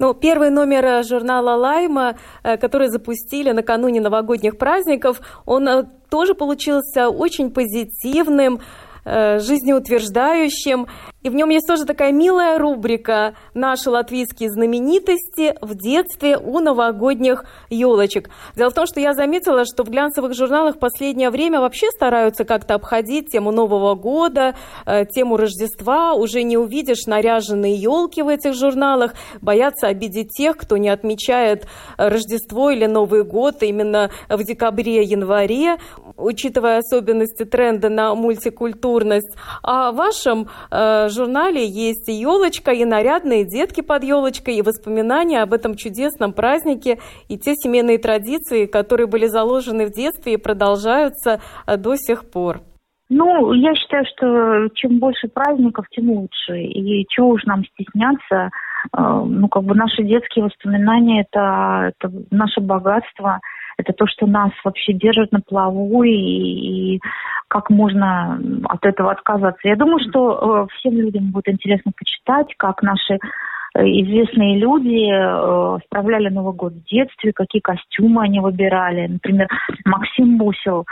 Ну, 0.00 0.14
первый 0.14 0.48
номер 0.48 0.84
э, 0.86 1.02
журнала 1.02 1.56
«Лайма», 1.56 2.16
э, 2.42 2.56
который 2.56 2.88
запустили 2.88 3.52
накануне 3.52 4.00
новогодних 4.00 4.56
праздников, 4.56 5.20
он 5.44 5.68
э, 5.68 5.84
тоже 6.08 6.34
получился 6.34 7.10
очень 7.10 7.50
позитивным, 7.50 8.60
жизнеутверждающим. 9.04 10.86
И 11.22 11.28
в 11.28 11.34
нем 11.34 11.50
есть 11.50 11.66
тоже 11.66 11.84
такая 11.84 12.12
милая 12.12 12.58
рубрика 12.58 13.34
«Наши 13.52 13.90
латвийские 13.90 14.50
знаменитости 14.50 15.54
в 15.60 15.74
детстве 15.74 16.38
у 16.38 16.60
новогодних 16.60 17.44
елочек». 17.68 18.30
Дело 18.56 18.70
в 18.70 18.74
том, 18.74 18.86
что 18.86 19.00
я 19.00 19.12
заметила, 19.12 19.66
что 19.66 19.84
в 19.84 19.90
глянцевых 19.90 20.34
журналах 20.34 20.76
в 20.76 20.78
последнее 20.78 21.28
время 21.28 21.60
вообще 21.60 21.90
стараются 21.90 22.44
как-то 22.44 22.74
обходить 22.74 23.30
тему 23.30 23.50
Нового 23.50 23.94
года, 23.96 24.54
э, 24.86 25.04
тему 25.04 25.36
Рождества. 25.36 26.14
Уже 26.14 26.42
не 26.42 26.56
увидишь 26.56 27.06
наряженные 27.06 27.74
елки 27.74 28.22
в 28.22 28.28
этих 28.28 28.54
журналах. 28.54 29.12
Боятся 29.42 29.88
обидеть 29.88 30.30
тех, 30.30 30.56
кто 30.56 30.78
не 30.78 30.88
отмечает 30.88 31.66
Рождество 31.98 32.70
или 32.70 32.86
Новый 32.86 33.24
год 33.24 33.62
именно 33.62 34.10
в 34.30 34.42
декабре-январе, 34.42 35.76
учитывая 36.16 36.78
особенности 36.78 37.44
тренда 37.44 37.90
на 37.90 38.14
мультикультурность. 38.14 39.36
А 39.62 39.92
в 39.92 39.96
вашем 39.96 40.48
э, 40.70 41.09
журнале 41.10 41.66
есть 41.66 42.08
и 42.08 42.12
елочка, 42.12 42.72
и 42.72 42.84
нарядные 42.84 43.44
детки 43.44 43.80
под 43.80 44.04
елочкой, 44.04 44.56
и 44.56 44.62
воспоминания 44.62 45.42
об 45.42 45.52
этом 45.52 45.74
чудесном 45.74 46.32
празднике, 46.32 46.98
и 47.28 47.38
те 47.38 47.54
семейные 47.54 47.98
традиции, 47.98 48.66
которые 48.66 49.06
были 49.06 49.26
заложены 49.26 49.86
в 49.86 49.92
детстве 49.92 50.34
и 50.34 50.36
продолжаются 50.36 51.40
э, 51.66 51.76
до 51.76 51.96
сих 51.96 52.30
пор. 52.30 52.60
Ну, 53.08 53.52
я 53.52 53.74
считаю, 53.74 54.04
что 54.06 54.68
чем 54.74 54.98
больше 54.98 55.28
праздников, 55.28 55.86
тем 55.90 56.10
лучше. 56.10 56.60
И 56.62 57.04
чего 57.08 57.30
уж 57.30 57.44
нам 57.44 57.64
стесняться. 57.64 58.50
Э, 58.96 59.22
ну, 59.26 59.48
как 59.48 59.64
бы 59.64 59.74
наши 59.74 60.02
детские 60.02 60.44
воспоминания 60.44 61.22
это, 61.22 61.92
это 61.98 62.12
наше 62.30 62.60
богатство– 62.60 63.40
это 63.80 63.92
то, 63.92 64.06
что 64.06 64.26
нас 64.26 64.50
вообще 64.64 64.92
держит 64.92 65.32
на 65.32 65.40
плаву 65.40 66.02
и, 66.02 66.10
и 66.10 67.00
как 67.48 67.70
можно 67.70 68.40
от 68.68 68.84
этого 68.84 69.10
отказаться. 69.12 69.68
Я 69.68 69.76
думаю, 69.76 69.98
что 70.08 70.66
э, 70.70 70.76
всем 70.78 70.94
людям 70.94 71.30
будет 71.30 71.48
интересно 71.48 71.92
почитать, 71.96 72.54
как 72.56 72.82
наши 72.82 73.14
э, 73.14 73.80
известные 73.82 74.58
люди 74.58 75.10
э, 75.10 75.78
справляли 75.86 76.28
Новый 76.28 76.54
год 76.54 76.74
в 76.74 76.84
детстве, 76.84 77.32
какие 77.32 77.60
костюмы 77.60 78.22
они 78.22 78.40
выбирали. 78.40 79.06
Например, 79.08 79.48
Максим 79.84 80.38
Бусел 80.38 80.86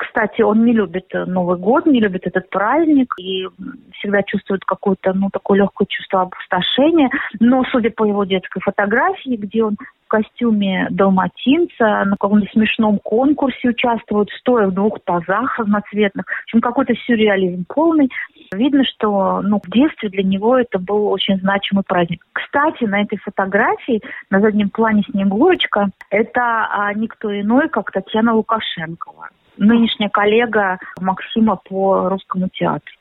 кстати, 0.00 0.40
он 0.40 0.64
не 0.64 0.72
любит 0.72 1.12
Новый 1.12 1.58
год, 1.58 1.84
не 1.84 2.00
любит 2.00 2.26
этот 2.26 2.48
праздник 2.48 3.12
и 3.18 3.46
всегда 3.92 4.22
чувствует 4.22 4.64
какое-то, 4.64 5.12
ну, 5.12 5.28
такое 5.30 5.58
легкое 5.58 5.86
чувство 5.90 6.22
опустошения. 6.22 7.10
Но, 7.38 7.62
судя 7.70 7.90
по 7.90 8.04
его 8.06 8.24
детской 8.24 8.60
фотографии, 8.60 9.36
где 9.36 9.62
он 9.62 9.76
костюме 10.10 10.88
далматинца, 10.90 12.04
на 12.04 12.16
каком-то 12.18 12.46
смешном 12.52 12.98
конкурсе 12.98 13.68
участвуют, 13.68 14.28
стоя 14.40 14.66
в 14.66 14.74
двух 14.74 14.98
тазах 15.04 15.58
разноцветных. 15.58 16.26
В 16.26 16.42
общем, 16.44 16.60
какой-то 16.60 16.94
сюрреализм 17.06 17.64
полный. 17.68 18.10
Видно, 18.52 18.84
что 18.84 19.40
ну, 19.42 19.60
в 19.64 19.70
детстве 19.70 20.08
для 20.08 20.24
него 20.24 20.58
это 20.58 20.78
был 20.80 21.06
очень 21.06 21.38
значимый 21.38 21.84
праздник. 21.86 22.26
Кстати, 22.32 22.84
на 22.84 23.02
этой 23.02 23.18
фотографии 23.18 24.02
на 24.28 24.40
заднем 24.40 24.70
плане 24.70 25.04
Снегурочка 25.08 25.90
это 26.10 26.40
а, 26.42 26.92
никто 26.94 27.32
иной, 27.32 27.68
как 27.68 27.92
Татьяна 27.92 28.34
Лукашенкова, 28.34 29.28
нынешняя 29.56 30.10
коллега 30.10 30.78
Максима 31.00 31.56
по 31.56 32.08
русскому 32.08 32.48
театру. 32.48 32.92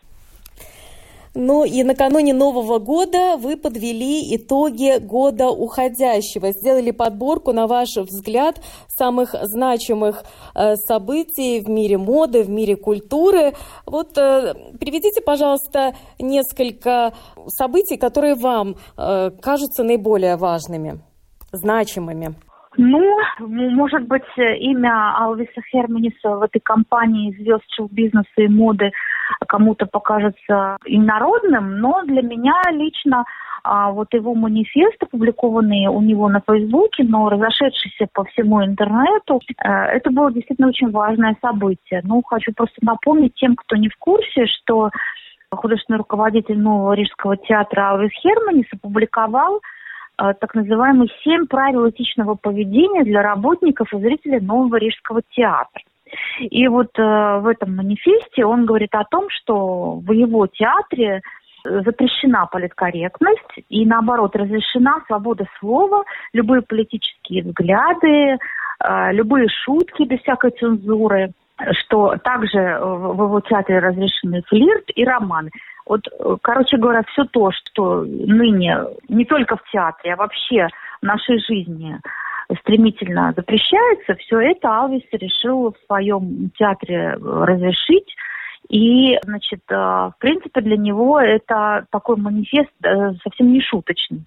Ну 1.36 1.64
и 1.64 1.84
накануне 1.84 2.34
Нового 2.34 2.80
года 2.80 3.38
вы 3.38 3.56
подвели 3.56 4.36
итоги 4.36 4.98
года 5.00 5.50
уходящего, 5.50 6.52
сделали 6.52 6.92
подборку, 6.92 7.54
на 7.54 7.68
ваш 7.68 7.96
взгляд, 7.98 8.62
самых 8.88 9.36
значимых 9.44 10.24
э, 10.56 10.76
событий 10.76 11.62
в 11.62 11.70
мире 11.70 11.98
моды, 11.98 12.44
в 12.44 12.50
мире 12.50 12.76
культуры. 12.76 13.54
Вот 13.86 14.18
э, 14.18 14.56
приведите, 14.80 15.22
пожалуйста, 15.22 15.96
несколько 16.20 17.14
событий, 17.48 17.98
которые 17.98 18.34
вам 18.34 18.76
э, 18.98 19.30
кажутся 19.42 19.84
наиболее 19.84 20.36
важными, 20.36 21.00
значимыми. 21.52 22.36
Ну, 22.82 23.04
может 23.40 24.08
быть, 24.08 24.24
имя 24.38 25.14
Алвиса 25.18 25.62
Херманиса 25.70 26.30
в 26.30 26.44
этой 26.44 26.62
компании 26.62 27.36
звезд 27.38 27.66
шоу-бизнеса 27.76 28.30
и 28.38 28.48
моды 28.48 28.94
кому-то 29.50 29.86
покажется 29.86 30.78
инородным, 30.86 31.82
но 31.82 32.02
для 32.04 32.22
меня 32.22 32.54
лично 32.72 33.26
а, 33.66 33.92
вот 33.92 34.14
его 34.14 34.34
манифест, 34.34 34.96
опубликованный 35.04 35.88
у 35.88 36.00
него 36.00 36.30
на 36.30 36.40
Фейсбуке, 36.48 37.04
но 37.04 37.28
разошедшийся 37.28 38.08
по 38.14 38.24
всему 38.24 38.64
интернету, 38.64 39.42
э, 39.58 39.70
это 39.70 40.10
было 40.10 40.32
действительно 40.32 40.70
очень 40.70 40.90
важное 40.90 41.36
событие. 41.42 42.00
Ну, 42.06 42.22
хочу 42.24 42.54
просто 42.56 42.78
напомнить 42.82 43.36
тем, 43.36 43.58
кто 43.58 43.76
не 43.76 43.90
в 43.90 43.98
курсе, 43.98 44.46
что 44.46 44.90
художественный 45.52 45.98
руководитель 45.98 46.58
нового 46.58 46.94
рижского 46.94 47.36
театра 47.36 47.90
Алвис 47.90 48.12
Херманис 48.22 48.68
опубликовал 48.72 49.60
Э, 49.60 49.64
так 50.40 50.54
называемые 50.54 51.10
семь 51.24 51.46
правил 51.48 51.90
этичного 51.90 52.36
поведения 52.36 53.04
для 53.04 53.22
работников 53.22 53.94
и 53.94 54.00
зрителей 54.00 54.40
Нового 54.40 54.76
Рижского 54.76 55.22
театра. 55.32 55.82
И 56.40 56.68
вот 56.68 56.90
э, 56.98 57.02
в 57.02 57.48
этом 57.48 57.76
манифесте 57.76 58.46
он 58.46 58.66
говорит 58.66 58.94
о 58.94 59.06
том, 59.06 59.28
что 59.30 59.96
в 60.00 60.12
его 60.12 60.48
театре 60.48 61.22
запрещена 61.64 62.48
политкорректность 62.48 63.60
и, 63.70 63.86
наоборот, 63.86 64.36
разрешена 64.36 65.02
свобода 65.08 65.46
слова, 65.60 66.04
любые 66.34 66.62
политические 66.62 67.44
взгляды, 67.44 68.38
э, 68.38 69.12
любые 69.12 69.48
шутки 69.50 70.04
без 70.04 70.20
всякой 70.22 70.52
цензуры, 70.52 71.32
что 71.80 72.16
также 72.24 72.80
в 72.80 73.24
его 73.24 73.42
театре 73.42 73.80
разрешены 73.80 74.42
флирт 74.48 74.86
и 74.96 75.04
роман. 75.04 75.50
Вот, 75.86 76.08
э, 76.08 76.38
короче 76.42 76.78
говоря, 76.78 77.04
все 77.12 77.26
то, 77.26 77.52
что 77.52 78.04
ныне 78.04 78.78
не 79.08 79.26
только 79.26 79.58
в 79.58 79.64
театре, 79.72 80.14
а 80.14 80.18
вообще 80.18 80.68
в 81.02 81.06
нашей 81.06 81.40
жизни 81.40 82.00
стремительно 82.62 83.34
запрещается, 83.36 84.16
все 84.16 84.40
это 84.40 84.70
Алвис 84.70 85.04
решил 85.12 85.74
в 85.74 85.86
своем 85.86 86.52
театре 86.58 87.14
разрешить. 87.14 88.16
И, 88.70 89.18
значит, 89.24 89.62
э, 89.70 89.76
в 89.76 90.14
принципе, 90.20 90.62
для 90.62 90.78
него 90.78 91.20
это 91.20 91.86
такой 91.92 92.18
манифест 92.18 92.70
э, 92.84 93.14
совсем 93.24 93.52
не 93.52 93.62
шуточный. 93.62 94.26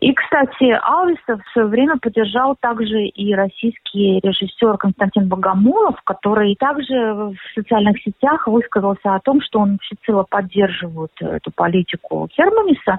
И, 0.00 0.12
кстати, 0.12 0.78
Алиса 0.82 1.42
в 1.42 1.52
свое 1.52 1.68
время 1.68 1.96
поддержал 2.00 2.56
также 2.60 3.04
и 3.04 3.34
российский 3.34 4.20
режиссер 4.22 4.76
Константин 4.78 5.28
Богомолов, 5.28 6.00
который 6.04 6.56
также 6.56 6.94
в 6.94 7.36
социальных 7.54 8.00
сетях 8.02 8.46
высказался 8.46 9.14
о 9.14 9.20
том, 9.20 9.40
что 9.40 9.60
он 9.60 9.78
всецело 9.82 10.24
поддерживает 10.28 11.12
эту 11.20 11.50
политику 11.52 12.28
Херманиса 12.32 12.98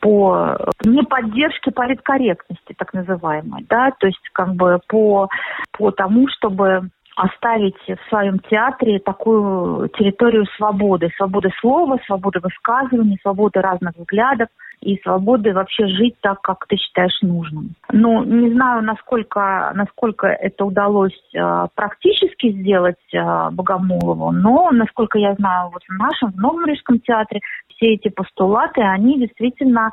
по 0.00 0.56
неподдержке 0.84 1.70
политкорректности, 1.70 2.74
так 2.76 2.94
называемой, 2.94 3.66
да, 3.68 3.90
то 3.98 4.06
есть 4.06 4.28
как 4.32 4.54
бы 4.54 4.80
по, 4.88 5.28
по 5.72 5.90
тому, 5.90 6.26
чтобы 6.28 6.88
оставить 7.16 7.76
в 7.86 8.08
своем 8.08 8.38
театре 8.38 8.98
такую 8.98 9.88
территорию 9.90 10.46
свободы, 10.56 11.10
свободы 11.16 11.50
слова, 11.60 11.98
свободы 12.06 12.40
высказывания, 12.40 13.18
свободы 13.20 13.60
разных 13.60 13.94
взглядов 13.96 14.48
и 14.80 14.98
свободы 15.02 15.52
вообще 15.52 15.86
жить 15.86 16.14
так, 16.20 16.40
как 16.40 16.66
ты 16.66 16.76
считаешь 16.76 17.20
нужным. 17.22 17.74
Ну, 17.92 18.24
не 18.24 18.50
знаю, 18.50 18.82
насколько, 18.82 19.72
насколько 19.74 20.26
это 20.26 20.64
удалось 20.64 21.18
э, 21.34 21.66
практически 21.74 22.50
сделать 22.52 22.96
э, 23.12 23.50
Богомолову, 23.50 24.32
но, 24.32 24.70
насколько 24.70 25.18
я 25.18 25.34
знаю, 25.34 25.70
вот 25.72 25.82
в 25.86 25.92
нашем, 25.98 26.32
в 26.32 26.36
Новом 26.36 26.64
Рижском 26.66 26.98
театре 27.00 27.40
все 27.68 27.94
эти 27.94 28.08
постулаты, 28.08 28.80
они 28.80 29.18
действительно 29.18 29.90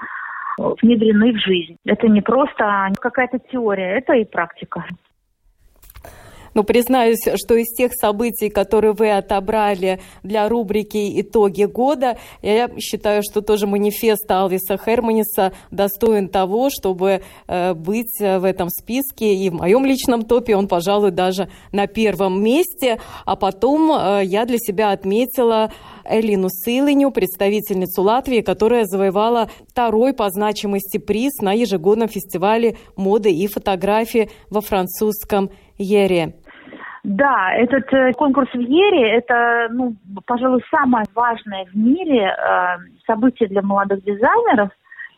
внедрены 0.58 1.34
в 1.34 1.38
жизнь. 1.38 1.78
Это 1.86 2.08
не 2.08 2.21
просто 2.21 2.89
какая-то 3.00 3.39
теория, 3.52 3.97
это 3.97 4.13
и 4.13 4.26
практика. 4.26 4.86
Но 6.58 6.63
признаюсь, 6.63 7.20
что 7.36 7.54
из 7.54 7.67
тех 7.67 7.91
событий, 7.93 8.50
которые 8.50 8.93
вы 8.93 9.12
отобрали 9.12 10.00
для 10.24 10.50
рубрики 10.50 11.22
«Итоги 11.22 11.65
года», 11.65 12.17
я 12.41 12.67
считаю, 12.80 13.22
что 13.22 13.41
тоже 13.41 13.67
манифест 13.67 14.30
Алвиса 14.32 14.76
Херманиса 14.76 15.54
достоин 15.70 16.30
того, 16.30 16.72
чтобы 16.72 17.22
э, 17.48 17.76
быть 17.76 18.20
в 18.20 18.43
этом 18.43 18.70
списке. 18.70 19.36
И 19.36 19.52
в 19.52 19.54
моем 19.54 19.86
личном 19.86 20.24
топе 20.24 20.56
он, 20.56 20.67
пожалуй, 20.67 21.12
даже 21.12 21.48
на 21.72 21.86
первом 21.86 22.41
месте. 22.41 23.00
А 23.26 23.36
потом 23.36 23.91
э, 23.91 24.22
я 24.26 24.46
для 24.46 24.58
себя 24.58 24.93
отметила 24.93 25.72
Элину 26.10 26.50
Сылыню, 26.50 27.12
представительницу 27.12 28.02
Латвии, 28.02 28.41
которая 28.41 28.86
завоевала 28.86 29.52
второй 29.70 30.13
по 30.13 30.28
значимости 30.32 30.98
приз 30.98 31.38
на 31.39 31.54
ежегодном 31.54 32.08
фестивале 32.08 32.78
моды 32.96 33.32
и 33.32 33.46
фотографии 33.46 34.32
во 34.50 34.62
французском 34.62 35.52
Ере. 35.78 36.34
Да, 37.08 37.54
этот 37.54 37.86
э, 37.93 38.12
конкурс 38.17 38.50
в 38.54 38.60
Ере– 38.60 39.12
это, 39.17 39.70
ну, 39.72 39.96
пожалуй, 40.26 40.62
самое 40.70 41.06
важное 41.15 41.63
в 41.63 41.74
мире 41.74 42.26
э, 42.26 42.78
событие 43.06 43.48
для 43.48 43.62
молодых 43.62 44.04
дизайнеров 44.04 44.72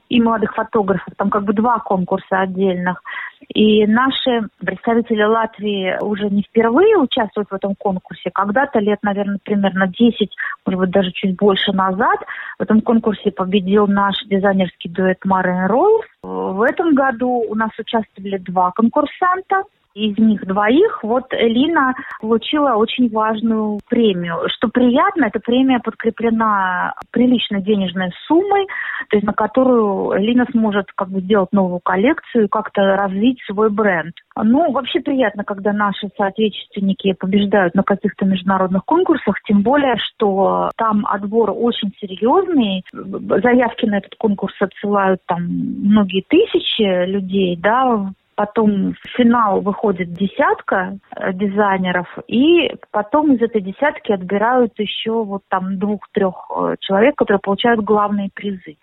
и 0.07 0.21
молодых 0.21 0.53
фотографов. 0.53 1.11
Там 1.17 1.31
как 1.31 1.45
бы 1.45 1.53
два 1.53 1.79
конкурса 1.79 2.41
отдельных. 2.41 3.01
И 3.55 3.87
наши 3.87 4.49
представители 4.59 5.23
Латвии 5.23 5.97
уже 6.03 6.29
не 6.29 6.43
впервые 6.43 6.95
участвуют 6.95 7.49
в 7.49 7.55
этом 7.55 7.73
конкурсе. 7.73 8.29
Когда-то 8.31 8.77
лет, 8.77 8.99
наверное, 9.01 9.39
примерно 9.43 9.87
10, 9.87 10.29
может 10.67 10.79
быть, 10.79 10.91
даже 10.91 11.09
чуть 11.11 11.37
больше 11.37 11.71
назад 11.71 12.19
в 12.59 12.61
этом 12.61 12.81
конкурсе 12.81 13.31
победил 13.31 13.87
наш 13.87 14.13
дизайнерский 14.25 14.91
дуэт 14.91 15.25
Марин 15.25 15.65
Роуз. 15.65 16.05
В 16.21 16.61
этом 16.61 16.93
году 16.93 17.43
у 17.49 17.55
нас 17.55 17.71
участвовали 17.79 18.37
два 18.37 18.69
конкурсанта– 18.73 19.63
из 19.93 20.17
них 20.17 20.45
двоих 20.45 21.03
вот 21.03 21.25
Лина 21.31 21.93
получила 22.21 22.75
очень 22.75 23.09
важную 23.09 23.79
премию. 23.89 24.47
Что 24.47 24.67
приятно, 24.67 25.25
эта 25.25 25.39
премия 25.39 25.79
подкреплена 25.79 26.93
приличной 27.11 27.61
денежной 27.61 28.11
суммой, 28.27 28.67
то 29.09 29.17
есть 29.17 29.25
на 29.25 29.33
которую 29.33 30.19
Лина 30.19 30.45
сможет 30.51 30.91
как 30.95 31.09
бы 31.09 31.21
сделать 31.21 31.51
новую 31.51 31.79
коллекцию 31.79 32.45
и 32.45 32.49
как-то 32.49 32.81
развить 32.81 33.39
свой 33.45 33.69
бренд. 33.69 34.13
Ну, 34.41 34.71
вообще 34.71 34.99
приятно, 35.01 35.43
когда 35.43 35.73
наши 35.73 36.09
соотечественники 36.15 37.13
побеждают 37.13 37.75
на 37.75 37.83
каких-то 37.83 38.25
международных 38.25 38.85
конкурсах, 38.85 39.35
тем 39.45 39.61
более, 39.61 39.97
что 39.97 40.69
там 40.77 41.05
отбор 41.05 41.51
очень 41.55 41.91
серьезный. 41.99 42.83
Заявки 42.93 43.85
на 43.85 43.97
этот 43.97 44.15
конкурс 44.15 44.53
отсылают 44.61 45.21
там 45.25 45.43
многие 45.43 46.23
тысячи 46.27 47.05
людей, 47.05 47.57
да, 47.57 48.11
потом 48.39 48.93
в 48.93 49.17
финал 49.17 49.59
выходит 49.59 50.13
десятка 50.13 50.97
э, 51.13 51.33
дизайнеров, 51.33 52.07
и 52.29 52.71
потом 52.89 53.33
из 53.33 53.41
этой 53.41 53.61
десятки 53.61 54.13
отбирают 54.13 54.71
еще 54.77 55.25
вот 55.25 55.41
там 55.49 55.77
двух-трех 55.77 56.35
э, 56.49 56.75
человек, 56.79 57.17
которые 57.17 57.41
получают 57.41 57.83
главные 57.83 58.29
призы. 58.33 58.77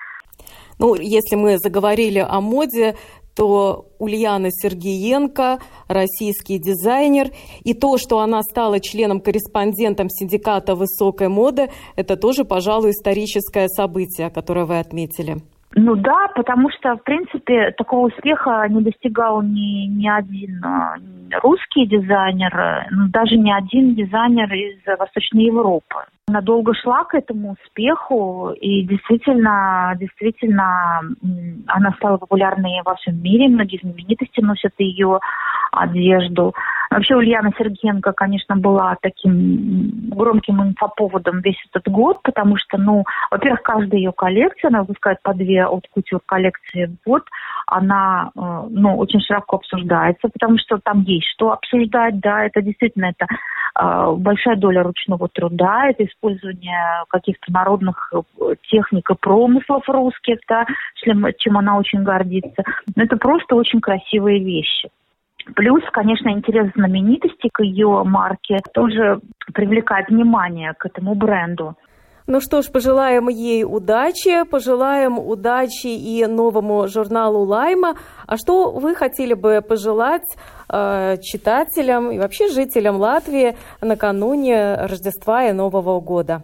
Ну, 0.79 0.95
если 0.95 1.37
мы 1.37 1.57
заговорили 1.57 2.19
о 2.19 2.43
моде, 2.43 2.97
то 3.35 3.87
Ульяна 3.99 4.51
Сергеенко, 4.51 5.59
российский 5.89 6.59
дизайнер, 6.59 7.29
и 7.65 7.73
то, 7.73 7.97
что 7.97 8.19
она 8.19 8.43
стала 8.43 8.79
членом-корреспондентом 8.79 10.11
синдиката 10.11 10.75
высокой 10.75 11.29
моды, 11.29 11.71
это 11.97 12.19
тоже, 12.19 12.45
пожалуй, 12.45 12.91
историческое 12.91 13.69
событие, 13.69 14.29
которое 14.29 14.67
вы 14.67 14.79
отметили. 14.79 15.39
Ну 15.75 15.97
да, 15.97 16.29
потому 16.35 16.71
что, 16.71 16.97
в 16.97 17.03
принципе, 17.03 17.73
такого 17.73 18.07
успеха 18.07 18.67
не 18.69 18.83
достигал 18.83 19.43
ни, 19.43 19.87
ни 19.87 20.09
один 20.09 20.65
а, 20.65 20.97
русский 21.43 21.87
дизайнер, 21.87 22.87
ну, 22.91 23.09
даже 23.09 23.37
ни 23.37 23.51
один 23.51 23.95
дизайнер 23.95 24.53
из 24.55 24.79
Восточной 24.99 25.45
Европы. 25.45 25.97
Она 26.29 26.41
долго 26.41 26.75
шла 26.75 27.05
к 27.05 27.15
этому 27.15 27.57
успеху, 27.63 28.53
и 28.61 28.83
действительно, 28.83 29.95
действительно, 29.97 31.01
она 31.67 31.93
стала 31.99 32.17
популярной 32.17 32.81
во 32.85 32.97
всем 32.97 33.23
мире, 33.23 33.49
многие 33.49 33.79
знаменитости 33.81 34.41
носят 34.41 34.73
ее 34.79 35.21
одежду. 35.73 36.55
Вообще 36.91 37.17
Ульяна 37.17 37.51
Сергеенко, 37.59 38.13
конечно, 38.13 38.57
была 38.57 38.97
таким 39.01 40.11
громким 40.11 40.63
инфоповодом 40.63 41.41
весь 41.41 41.61
этот 41.71 41.93
год, 41.93 42.23
потому 42.23 42.57
что, 42.57 42.79
ну, 42.79 43.05
во-первых, 43.31 43.63
каждая 43.63 43.99
ее 43.99 44.13
коллекция, 44.13 44.69
она 44.69 44.81
выпускает 44.81 45.21
по 45.23 45.35
две 45.35 45.67
от 45.67 45.87
кутюр 45.89 46.21
коллекции 46.25 46.87
в 46.87 47.09
год, 47.09 47.25
она, 47.67 48.31
э, 48.35 48.67
ну, 48.71 48.97
очень 48.97 49.21
широко 49.21 49.57
обсуждается, 49.57 50.29
потому 50.29 50.59
что 50.59 50.79
там 50.79 51.03
есть 51.03 51.27
что 51.35 51.53
обсуждать, 51.53 52.21
да, 52.21 52.45
это 52.45 52.63
действительно 52.63 53.07
это 53.07 53.27
э, 53.27 54.15
большая 54.17 54.57
доля 54.57 54.83
ручного 54.83 55.29
труда, 55.29 55.89
это 55.89 56.05
использование 56.05 57.05
каких-то 57.09 57.53
народных 57.53 58.13
э, 58.15 58.55
техник 58.63 59.11
и 59.11 59.15
промыслов 59.15 59.89
русских, 59.89 60.39
да, 60.49 60.67
чем, 60.95 61.27
чем 61.39 61.59
она 61.59 61.77
очень 61.77 62.03
гордится. 62.03 62.63
Но 62.95 63.03
это 63.03 63.17
просто 63.17 63.57
очень 63.57 63.81
красивые 63.81 64.43
вещи. 64.43 64.89
Плюс, 65.55 65.83
конечно, 65.93 66.31
интерес 66.31 66.73
знаменитости 66.75 67.49
к 67.53 67.63
ее 67.63 68.03
марке 68.05 68.59
тоже 68.75 69.21
привлекает 69.55 70.09
внимание 70.09 70.75
к 70.75 70.87
этому 70.87 71.15
бренду. 71.15 71.77
Ну 72.29 72.41
что 72.41 72.61
ж, 72.61 72.73
пожелаем 72.73 73.29
ей 73.29 73.63
удачи, 73.65 74.43
пожелаем 74.51 75.17
удачи 75.17 75.87
и 75.87 76.27
новому 76.27 76.89
журналу 76.89 77.45
Лайма. 77.45 77.95
А 78.27 78.37
что 78.37 78.73
вы 78.73 78.97
хотели 78.97 79.35
бы 79.35 79.63
пожелать 79.63 80.27
э, 80.69 81.19
читателям 81.23 82.11
и 82.11 82.19
вообще 82.19 82.49
жителям 82.49 82.97
Латвии 82.97 83.57
накануне 83.81 84.75
Рождества 84.75 85.45
и 85.45 85.53
Нового 85.53 86.01
года? 86.01 86.43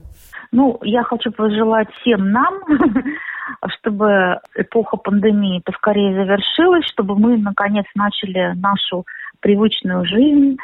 Ну, 0.52 0.78
я 0.82 1.02
хочу 1.02 1.32
пожелать 1.32 1.88
всем 2.00 2.30
нам 2.30 2.62
чтобы 3.68 4.40
эпоха 4.54 4.96
пандемии 4.96 5.62
поскорее 5.64 6.14
завершилась, 6.14 6.86
чтобы 6.86 7.18
мы 7.18 7.38
наконец 7.38 7.86
начали 7.94 8.52
нашу 8.56 9.04
привычную 9.40 10.04
жизнь, 10.04 10.56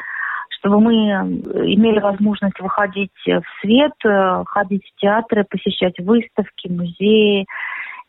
чтобы 0.49 0.81
мы 0.81 0.93
имели 0.93 1.99
возможность 1.99 2.59
выходить 2.59 3.11
в 3.25 3.43
свет, 3.61 3.93
ходить 4.45 4.83
в 4.85 4.99
театры, 4.99 5.45
посещать 5.49 5.99
выставки, 5.99 6.67
музеи 6.67 7.45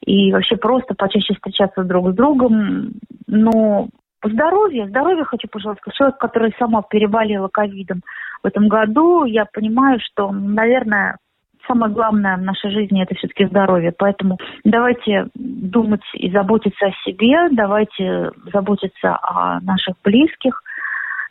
и 0.05 0.33
вообще 0.33 0.57
просто 0.57 0.95
почаще 0.95 1.35
встречаться 1.35 1.85
друг 1.85 2.11
с 2.11 2.15
другом. 2.15 2.93
Но 3.27 3.89
здоровье, 4.25 4.89
здоровье 4.89 5.25
хочу 5.25 5.49
пожелать. 5.49 5.81
Как 5.81 5.95
человек, 5.95 6.19
который 6.19 6.55
сама 6.59 6.83
переболела 6.83 7.49
ковидом 7.49 8.03
в 8.43 8.47
этом 8.47 8.69
году, 8.69 9.25
я 9.25 9.45
понимаю, 9.45 9.99
что, 10.01 10.31
наверное, 10.33 11.19
самое 11.67 11.93
главное 11.93 12.37
в 12.37 12.43
нашей 12.43 12.71
жизни 12.71 13.03
это 13.03 13.15
все-таки 13.15 13.47
здоровье. 13.47 13.93
Поэтому 13.97 14.39
давайте 14.65 15.29
думать 15.35 16.03
и 16.15 16.31
заботиться 16.31 16.87
о 16.87 16.93
себе, 17.05 17.49
давайте 17.51 18.31
заботиться 18.53 19.17
о 19.23 19.61
наших 19.61 19.97
близких, 20.05 20.63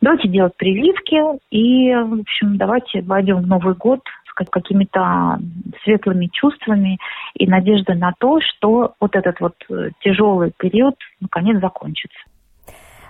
давайте 0.02 0.28
делать 0.28 0.56
прививки 0.58 1.20
и, 1.52 1.94
в 1.94 2.22
общем, 2.22 2.58
давайте 2.58 3.02
войдем 3.02 3.38
в 3.38 3.48
Новый 3.48 3.76
год 3.76 4.02
с 4.26 4.50
какими-то 4.50 5.40
светлыми 5.84 6.28
чувствами 6.32 6.98
и 7.34 7.48
надеждой 7.48 7.98
на 7.98 8.14
то, 8.18 8.40
что 8.42 8.94
вот 9.00 9.16
этот 9.16 9.40
вот 9.40 9.56
э, 9.70 9.90
тяжелый 10.00 10.52
период 10.58 10.96
наконец 11.20 11.60
закончится. 11.60 12.20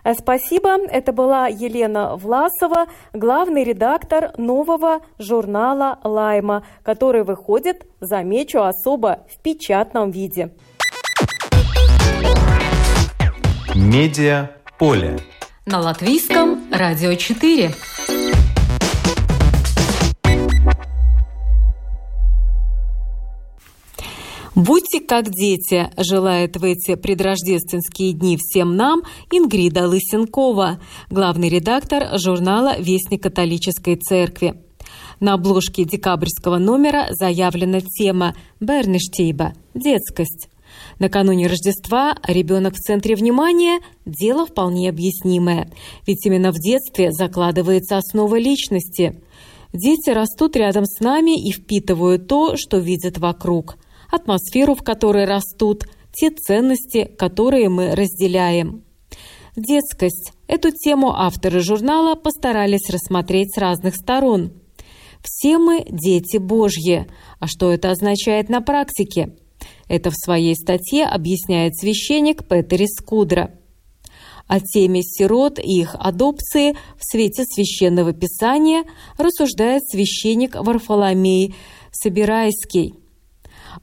Э, 0.03 0.13
спасибо. 0.13 0.77
Это 0.89 1.11
была 1.11 1.47
Елена 1.47 2.15
Власова, 2.15 2.87
главный 3.13 3.63
редактор 3.63 4.31
нового 4.37 4.99
журнала 5.17 5.99
«Лайма», 6.03 6.63
который 6.83 7.23
выходит, 7.23 7.85
замечу, 7.99 8.61
особо 8.61 9.25
в 9.29 9.41
печатном 9.41 10.11
виде. 10.11 10.51
Медиа 13.75 14.49
поле. 14.77 15.17
На 15.65 15.79
латвийском 15.79 16.59
радио 16.71 17.13
4. 17.13 17.71
Будьте 24.55 24.99
как 24.99 25.29
дети, 25.29 25.91
желает 25.97 26.57
в 26.57 26.63
эти 26.63 26.95
предрождественские 26.95 28.13
дни 28.13 28.37
всем 28.37 28.75
нам 28.75 29.03
Ингрида 29.31 29.87
Лысенкова, 29.87 30.79
главный 31.09 31.49
редактор 31.49 32.17
журнала 32.17 32.79
«Вестник 32.79 33.23
католической 33.23 33.95
церкви». 33.95 34.55
На 35.19 35.33
обложке 35.33 35.83
декабрьского 35.83 36.57
номера 36.57 37.07
заявлена 37.11 37.81
тема 37.81 38.35
«Берништейба»– 38.59 39.53
детскость. 39.75 40.49
Накануне 40.97 41.47
Рождества 41.47 42.15
ребенок 42.25 42.73
в 42.73 42.79
центре 42.79 43.15
внимания– 43.15 43.79
дело 44.05 44.47
вполне 44.47 44.89
объяснимое, 44.89 45.69
ведь 46.07 46.25
именно 46.25 46.51
в 46.51 46.55
детстве 46.55 47.11
закладывается 47.11 47.97
основа 47.97 48.39
личности. 48.39 49.21
Дети 49.73 50.09
растут 50.09 50.55
рядом 50.55 50.85
с 50.85 50.99
нами 51.01 51.39
и 51.39 51.51
впитывают 51.51 52.27
то, 52.27 52.55
что 52.57 52.77
видят 52.77 53.19
вокруг– 53.19 53.77
атмосферу, 54.11 54.75
в 54.75 54.83
которой 54.83 55.25
растут, 55.25 55.85
те 56.11 56.31
ценности, 56.31 57.05
которые 57.17 57.69
мы 57.69 57.95
разделяем. 57.95 58.83
Детскость. 59.55 60.31
Эту 60.47 60.71
тему 60.71 61.11
авторы 61.11 61.59
журнала 61.59 62.15
постарались 62.15 62.89
рассмотреть 62.89 63.53
с 63.53 63.57
разных 63.57 63.95
сторон. 63.95 64.51
Все 65.23 65.57
мы– 65.57 65.85
дети 65.89 66.37
Божьи. 66.37 67.07
А 67.39 67.47
что 67.47 67.71
это 67.71 67.91
означает 67.91 68.49
на 68.49 68.61
практике? 68.61 69.35
Это 69.87 70.11
в 70.11 70.15
своей 70.15 70.55
статье 70.55 71.05
объясняет 71.05 71.77
священник 71.77 72.47
Петер 72.47 72.85
Скудра. 72.87 73.53
О 74.47 74.59
теме 74.59 75.03
сирот 75.03 75.59
и 75.59 75.81
их 75.81 75.95
адопции 75.99 76.75
в 76.97 77.03
свете 77.03 77.43
священного 77.43 78.13
писания 78.13 78.83
рассуждает 79.17 79.83
священник 79.87 80.55
Варфоломей 80.55 81.53
Собирайский 81.91 82.95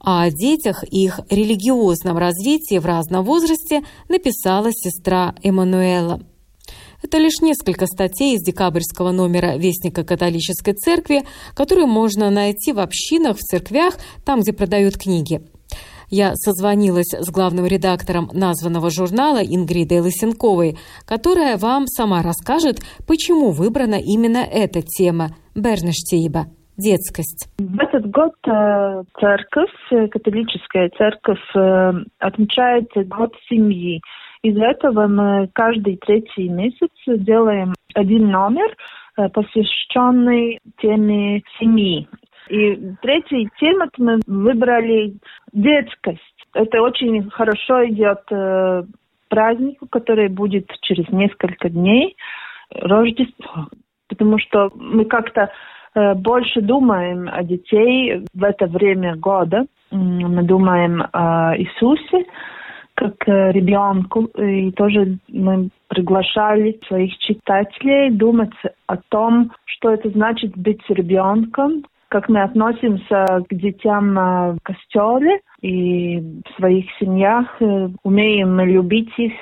о 0.01 0.29
детях 0.31 0.85
и 0.91 1.05
их 1.05 1.21
религиозном 1.31 2.19
развитии 2.19 2.79
в 2.79 2.87
разном 2.87 3.25
возрасте 3.25 3.83
написала 4.09 4.71
сестра 4.73 5.35
Эммануэла. 5.43 6.21
Это 7.03 7.19
лишь 7.19 7.41
несколько 7.41 7.87
статей 7.87 8.37
из 8.37 8.43
декабрьского 8.43 9.13
номера 9.13 9.57
Вестника 9.57 10.03
католической 10.03 10.73
церкви, 10.73 11.25
которые 11.55 11.87
можно 11.87 12.31
найти 12.31 12.73
в 12.73 12.81
общинах, 12.81 13.37
в 13.37 13.41
церквях, 13.41 13.99
там, 14.25 14.41
где 14.41 14.53
продают 14.53 14.97
книги. 14.97 15.43
Я 16.09 16.35
созвонилась 16.37 17.13
с 17.13 17.29
главным 17.31 17.67
редактором 17.67 18.31
названного 18.33 18.91
журнала 18.91 19.39
Ингридой 19.39 20.01
Лысенковой, 20.01 20.79
которая 21.05 21.57
вам 21.57 21.87
сама 21.89 22.23
расскажет, 22.23 22.81
почему 23.07 23.51
выбрана 23.51 23.97
именно 23.97 24.39
эта 24.39 24.83
тема– 24.83 25.37
Бернештейба 25.55 26.49
детскость? 26.77 27.49
В 27.59 27.81
этот 27.81 28.11
год 28.11 28.35
э, 28.47 29.03
церковь, 29.19 29.71
э, 29.91 30.09
католическая 30.09 30.91
церковь, 30.91 31.43
э, 31.55 31.93
отмечает 32.19 32.89
год 33.09 33.35
семьи. 33.49 34.01
Из-за 34.43 34.65
этого 34.65 35.07
мы 35.07 35.49
каждый 35.53 35.97
третий 35.97 36.49
месяц 36.49 36.91
делаем 37.07 37.75
один 37.95 38.31
номер, 38.31 38.77
посвященный 39.33 40.61
теме 40.79 41.43
семьи. 41.59 42.07
И 42.49 42.77
третий 43.03 43.49
тему 43.59 43.87
мы 43.99 44.21
выбрали 44.27 45.17
детскость. 45.53 46.21
Это 46.53 46.81
очень 46.83 47.29
хорошо 47.31 47.87
идет 47.89 48.21
празднику, 49.29 49.89
который 49.89 50.29
будет 50.29 50.71
через 50.83 51.09
несколько 51.09 51.71
дней, 51.71 52.17
Рождество. 52.71 53.69
Потому 54.09 54.39
что 54.39 54.71
мы 54.75 55.07
как-то 55.07 55.51
больше 56.17 56.61
думаем 56.61 57.29
о 57.33 57.43
детей 57.43 58.25
в 58.35 58.45
это 58.45 58.67
время 58.67 59.17
года. 59.17 59.67
Мы 59.91 60.43
думаем 60.43 61.05
о 61.13 61.57
Иисусе 61.57 62.27
как 62.95 63.15
ребенку. 63.27 64.25
И 64.39 64.73
тоже 64.73 65.19
мы 65.29 65.69
приглашали 65.89 66.81
своих 66.89 67.17
читателей 67.19 68.11
думать 68.11 68.55
о 68.87 68.97
том, 68.97 69.53
что 69.65 69.91
это 69.91 70.09
значит 70.11 70.57
быть 70.57 70.83
ребенком, 70.89 71.85
как 72.09 72.29
мы 72.29 72.43
относимся 72.43 73.45
к 73.49 73.55
детям 73.55 74.19
э, 74.19 74.53
в 74.53 74.59
костеле 74.63 75.41
и 75.61 76.19
в 76.19 76.57
своих 76.57 76.87
семьях, 76.99 77.47
э, 77.61 77.89
умеем 78.05 78.57
мы 78.57 78.65
любить 78.67 79.13
их. 79.19 79.33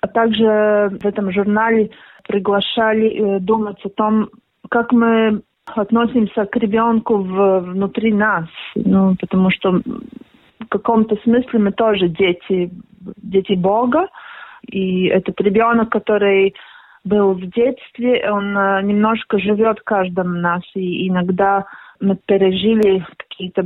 А 0.00 0.08
также 0.08 0.98
в 1.00 1.04
этом 1.04 1.30
журнале 1.30 1.90
приглашали 2.26 3.38
думать 3.40 3.78
о 3.84 3.90
том, 3.90 4.30
как 4.70 4.92
мы 4.92 5.42
относимся 5.76 6.46
к 6.46 6.56
ребенку 6.56 7.18
в, 7.18 7.60
внутри 7.60 8.12
нас, 8.12 8.46
ну, 8.74 9.16
потому 9.20 9.50
что 9.50 9.80
в 10.60 10.68
каком-то 10.68 11.16
смысле 11.22 11.58
мы 11.58 11.72
тоже 11.72 12.08
дети, 12.08 12.70
дети 13.16 13.54
Бога, 13.54 14.08
и 14.66 15.06
этот 15.06 15.40
ребенок, 15.40 15.90
который 15.90 16.54
был 17.04 17.32
в 17.32 17.40
детстве, 17.40 18.30
он 18.30 18.56
э, 18.56 18.82
немножко 18.82 19.38
живет 19.38 19.78
в 19.78 19.84
каждом 19.84 20.40
нас, 20.40 20.62
и 20.74 21.08
иногда 21.08 21.64
мы 22.00 22.16
пережили 22.26 23.04
какие-то 23.16 23.62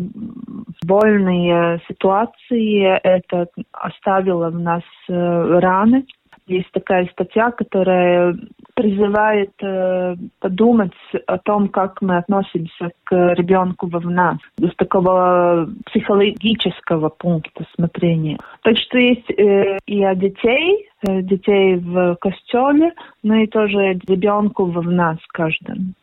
больные 0.85 1.81
ситуации, 1.89 2.83
это 3.03 3.49
оставило 3.73 4.51
в 4.51 4.59
нас 4.59 4.83
э, 5.09 5.59
раны. 5.59 6.05
Есть 6.47 6.71
такая 6.73 7.07
статья, 7.07 7.51
которая 7.51 8.37
призывает 8.75 9.53
э, 9.63 10.15
подумать 10.41 10.93
о 11.27 11.39
том, 11.39 11.69
как 11.69 12.03
мы 12.03 12.19
относимся 12.19 12.91
к 13.05 13.35
ребенку 13.35 13.87
в 13.87 14.11
нас, 14.11 14.37
с 14.59 14.75
такого 14.77 15.69
психологического 15.87 17.09
пункта 17.09 17.65
смотрения. 17.75 18.39
Так 18.63 18.77
что 18.77 18.99
есть 18.99 19.31
э, 19.31 19.79
и 19.87 20.05
о 20.05 20.15
детей, 20.15 20.89
детей 21.05 21.77
в 21.77 22.17
костеле, 22.21 22.93
но 23.23 23.37
и 23.37 23.47
тоже 23.47 24.01
ребенку 24.07 24.65
в 24.67 24.83
нас 24.91 25.19
каждом. 25.33 25.95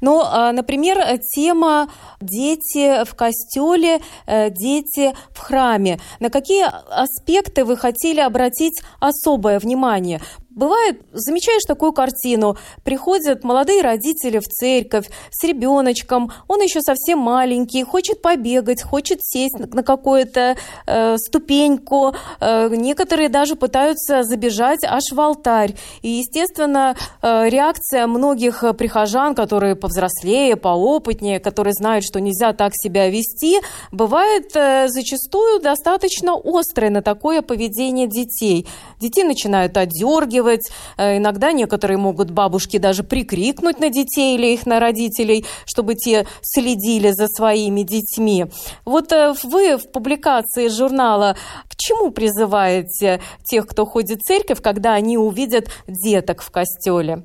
Ну, 0.00 0.22
а, 0.24 0.52
например, 0.52 0.98
тема 1.34 1.88
«Дети 2.20 3.04
в 3.04 3.14
костеле», 3.14 3.98
э, 4.26 4.50
«Дети 4.50 5.14
в 5.30 5.38
храме». 5.38 5.98
На 6.20 6.30
какие 6.30 6.66
аспекты 6.90 7.64
вы 7.64 7.76
хотели 7.76 8.20
обратить 8.20 8.82
особое 9.00 9.58
внимание? 9.58 10.20
Бывает, 10.50 11.02
замечаешь 11.12 11.64
такую 11.64 11.92
картину, 11.92 12.56
приходят 12.82 13.44
молодые 13.44 13.82
родители 13.82 14.38
в 14.38 14.44
церковь 14.44 15.06
с 15.30 15.44
ребеночком, 15.44 16.32
он 16.48 16.62
еще 16.62 16.80
совсем 16.80 17.18
маленький, 17.18 17.84
хочет 17.84 18.22
побегать, 18.22 18.82
хочет 18.82 19.18
сесть 19.22 19.58
на 19.58 19.82
какую-то 19.82 20.56
э, 20.86 21.16
ступеньку, 21.18 22.14
э, 22.40 22.70
некоторые 22.70 23.28
даже 23.28 23.56
пытаются 23.56 24.22
забежать 24.22 24.84
аж 24.84 25.12
в 25.12 25.20
алтарь. 25.20 25.74
И, 26.00 26.08
естественно, 26.08 26.96
э, 27.20 27.48
реакция 27.50 28.06
многих 28.06 28.64
прихожан, 28.78 29.34
которые 29.34 29.76
повзрослее, 29.76 30.56
поопытнее, 30.56 31.40
которые 31.40 31.74
знают, 31.74 32.04
что 32.04 32.20
нельзя 32.20 32.54
так 32.54 32.72
себя 32.74 33.10
вести, 33.10 33.60
бывает 33.92 34.50
э, 34.56 34.88
зачастую 34.88 35.60
достаточно 35.60 36.34
острая 36.42 36.90
на 36.90 37.02
такое 37.02 37.42
поведение 37.42 38.08
детей. 38.08 38.66
Детей 38.98 39.24
начинают 39.24 39.76
отдергивать, 39.76 40.47
отчитывать. 40.48 40.70
Э, 40.96 41.18
иногда 41.18 41.52
некоторые 41.52 41.98
могут 41.98 42.30
бабушки 42.30 42.78
даже 42.78 43.02
прикрикнуть 43.02 43.80
на 43.80 43.90
детей 43.90 44.36
или 44.36 44.54
их 44.54 44.66
на 44.66 44.80
родителей, 44.80 45.44
чтобы 45.66 45.94
те 45.94 46.24
следили 46.42 47.10
за 47.10 47.26
своими 47.26 47.82
детьми. 47.82 48.46
Вот 48.84 49.12
э, 49.12 49.32
вы 49.44 49.76
в 49.76 49.92
публикации 49.92 50.68
журнала 50.68 51.34
к 51.68 51.76
чему 51.76 52.10
призываете 52.10 53.20
тех, 53.44 53.66
кто 53.66 53.84
ходит 53.84 54.18
в 54.20 54.22
церковь, 54.22 54.62
когда 54.62 54.94
они 54.94 55.18
увидят 55.18 55.66
деток 55.86 56.42
в 56.42 56.50
костеле? 56.50 57.22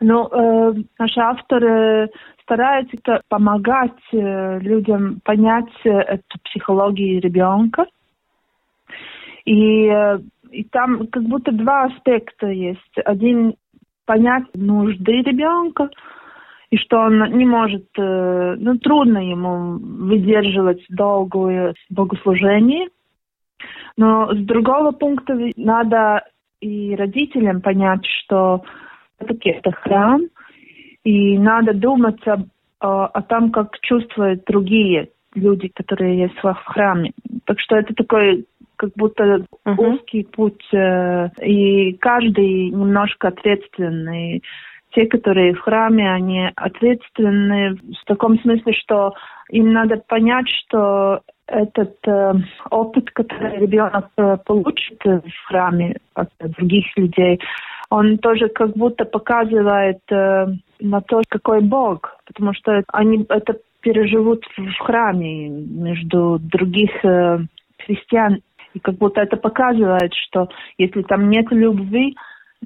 Ну, 0.00 0.28
э, 0.28 0.74
наши 0.98 1.20
авторы 1.20 2.10
стараются 2.42 3.20
помогать 3.28 4.00
э, 4.12 4.58
людям 4.60 5.20
понять 5.24 5.70
эту 5.84 6.38
психологию 6.44 7.20
ребенка. 7.20 7.86
И 9.44 9.88
и 10.50 10.64
там 10.64 11.06
как 11.08 11.22
будто 11.24 11.52
два 11.52 11.84
аспекта 11.84 12.48
есть. 12.48 12.98
Один 13.04 13.54
понять 14.04 14.44
нужды 14.54 15.22
ребенка, 15.22 15.88
и 16.70 16.76
что 16.76 16.98
он 16.98 17.22
не 17.36 17.44
может, 17.44 17.86
э, 17.96 18.56
ну, 18.58 18.78
трудно 18.78 19.18
ему 19.18 19.78
выдерживать 19.78 20.84
долгое 20.88 21.74
богослужение. 21.90 22.88
Но 23.96 24.32
с 24.32 24.38
другого 24.38 24.92
пункта 24.92 25.36
надо 25.56 26.24
и 26.60 26.94
родителям 26.94 27.60
понять, 27.60 28.06
что 28.06 28.62
все-таки 29.16 29.50
это 29.50 29.72
храм, 29.72 30.22
и 31.04 31.38
надо 31.38 31.74
думать 31.74 32.26
о, 32.26 32.44
о, 32.80 33.06
о 33.06 33.22
том, 33.22 33.50
как 33.50 33.78
чувствуют 33.80 34.44
другие 34.46 35.10
люди, 35.34 35.68
которые 35.68 36.18
есть 36.18 36.36
в 36.42 36.54
храме. 36.66 37.12
Так 37.44 37.60
что 37.60 37.76
это 37.76 37.94
такой 37.94 38.46
как 38.80 38.92
будто 38.96 39.44
uh-huh. 39.66 39.76
узкий 39.76 40.24
путь, 40.24 40.64
э, 40.72 41.28
и 41.42 41.92
каждый 42.00 42.70
немножко 42.70 43.28
ответственный. 43.28 44.42
Те, 44.92 45.06
которые 45.06 45.54
в 45.54 45.60
храме, 45.60 46.10
они 46.10 46.50
ответственны 46.56 47.74
в 47.74 48.04
таком 48.06 48.40
смысле, 48.40 48.72
что 48.72 49.12
им 49.50 49.72
надо 49.72 49.98
понять, 49.98 50.48
что 50.48 51.20
этот 51.46 51.96
э, 52.06 52.32
опыт, 52.70 53.10
который 53.10 53.58
ребенок 53.58 54.08
э, 54.16 54.38
получит 54.46 55.04
в 55.04 55.46
храме 55.46 55.96
от 56.14 56.30
других 56.40 56.86
людей, 56.96 57.38
он 57.90 58.16
тоже 58.18 58.48
как 58.48 58.72
будто 58.76 59.04
показывает 59.04 60.00
э, 60.10 60.46
на 60.80 61.00
то, 61.02 61.20
какой 61.28 61.60
Бог, 61.60 62.16
потому 62.24 62.54
что 62.54 62.82
они 62.88 63.26
это 63.28 63.58
переживут 63.82 64.44
в 64.56 64.78
храме 64.78 65.48
между 65.48 66.38
других 66.40 66.90
э, 67.04 67.40
христиан. 67.84 68.42
И 68.74 68.78
как 68.78 68.96
будто 68.96 69.20
это 69.20 69.36
показывает, 69.36 70.12
что 70.14 70.48
если 70.78 71.02
там 71.02 71.28
нет 71.28 71.46
любви, 71.50 72.16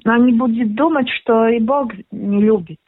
они 0.03 0.33
будут 0.33 0.75
думать, 0.75 1.09
что 1.09 1.47
и 1.47 1.59
Бог 1.59 1.91
не 2.11 2.41
любит. 2.41 2.79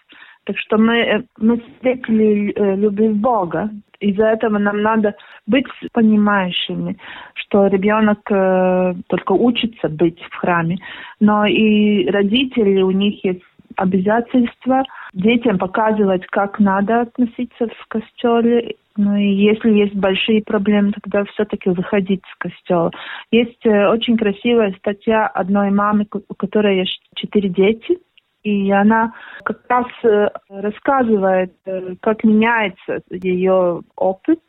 Так 0.46 0.58
что 0.58 0.78
мы, 0.78 0.96
э, 0.96 1.24
мы 1.38 1.62
свидетели 1.82 2.54
э, 2.56 2.76
любви 2.76 3.10
Бога. 3.10 3.70
Из-за 4.00 4.28
этого 4.28 4.58
нам 4.58 4.82
надо 4.82 5.16
быть 5.48 5.66
понимающими, 5.92 6.98
что 7.34 7.68
ребенок 7.68 8.20
э, 8.32 8.94
только 9.08 9.32
учится 9.32 9.90
быть 9.90 10.20
в 10.22 10.36
храме, 10.36 10.78
но 11.20 11.46
и 11.46 12.08
родители, 12.10 12.82
у 12.82 12.92
них 12.92 13.24
есть 13.26 13.42
обязательства 13.78 14.84
детям 15.14 15.58
показывать, 15.58 16.26
как 16.28 16.60
надо 16.60 17.02
относиться 17.02 17.68
в 17.68 17.88
костеле. 17.88 18.76
Ну 18.98 19.16
и 19.16 19.28
если 19.28 19.70
есть 19.70 19.96
большие 19.96 20.42
проблемы, 20.42 20.92
тогда 20.92 21.24
все-таки 21.26 21.70
выходить 21.70 22.24
с 22.34 22.38
костела. 22.38 22.92
Есть 23.32 23.64
э, 23.66 23.88
очень 23.90 24.18
красивая 24.18 24.74
статья 24.80 25.28
одной 25.28 25.70
мамы, 25.70 26.08
у 26.12 26.34
которой 26.34 26.80
есть 26.80 27.00
четыре 27.16 27.50
дети, 27.50 28.00
и 28.48 28.72
она 28.72 29.12
как 29.44 29.60
раз 29.68 29.86
э, 30.04 30.30
рассказывает, 30.50 31.54
э, 31.66 31.96
как 32.02 32.24
меняется 32.24 33.02
ее 33.10 33.82
опыт. 33.98 34.40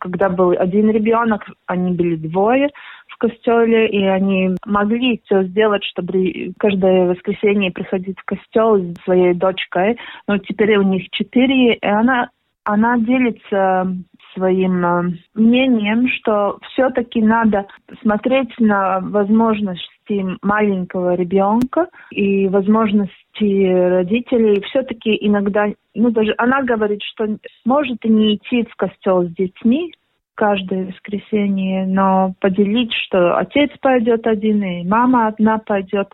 Когда 0.00 0.28
был 0.28 0.50
один 0.58 0.90
ребенок, 0.90 1.44
они 1.66 1.92
были 1.92 2.16
двое, 2.16 2.70
в 3.08 3.18
костеле, 3.18 3.88
и 3.88 4.04
они 4.04 4.56
могли 4.66 5.22
все 5.24 5.44
сделать, 5.44 5.84
чтобы 5.84 6.52
каждое 6.58 7.06
воскресенье 7.06 7.70
приходить 7.70 8.18
в 8.18 8.24
костел 8.24 8.76
с 8.78 9.04
своей 9.04 9.32
дочкой. 9.32 9.96
Но 10.26 10.38
теперь 10.38 10.76
у 10.76 10.82
них 10.82 11.08
четыре, 11.10 11.74
и 11.74 11.86
она, 11.86 12.30
она 12.64 12.98
делится 12.98 13.86
своим 14.34 14.84
э, 14.84 15.02
мнением, 15.34 16.08
что 16.08 16.58
все-таки 16.72 17.22
надо 17.22 17.66
смотреть 18.02 18.58
на 18.58 19.00
возможности 19.00 20.36
маленького 20.42 21.14
ребенка 21.14 21.88
и 22.10 22.48
возможности 22.48 23.25
родителей. 23.44 24.62
Все-таки 24.62 25.16
иногда, 25.20 25.66
ну 25.94 26.10
даже 26.10 26.34
она 26.38 26.62
говорит, 26.62 27.02
что 27.02 27.26
может 27.64 28.04
и 28.04 28.08
не 28.08 28.36
идти 28.36 28.64
в 28.64 28.76
костел 28.76 29.24
с 29.24 29.32
детьми, 29.34 29.92
каждое 30.34 30.86
воскресенье, 30.86 31.86
но 31.86 32.34
поделить, 32.40 32.92
что 32.92 33.36
отец 33.36 33.70
пойдет 33.80 34.26
один 34.26 34.62
и 34.62 34.84
мама 34.86 35.28
одна 35.28 35.58
пойдет, 35.58 36.08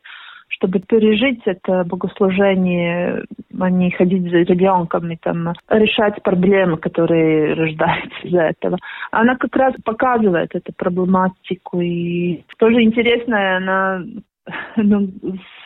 чтобы 0.49 0.81
пережить 0.81 1.41
это 1.45 1.85
богослужение, 1.85 3.25
а 3.59 3.71
не 3.71 3.91
ходить 3.91 4.31
за 4.31 4.39
ребенком 4.39 5.11
и 5.11 5.17
там 5.17 5.53
решать 5.69 6.23
проблемы, 6.23 6.77
которые 6.77 7.55
рождаются 7.55 8.19
из-за 8.23 8.43
этого. 8.43 8.79
Она 9.11 9.37
как 9.37 9.55
раз 9.57 9.75
показывает 9.85 10.55
эту 10.55 10.73
проблематику. 10.73 11.81
И 11.81 12.45
тоже 12.59 12.83
интересно, 12.83 13.57
она 13.57 14.05
ну, 14.77 15.09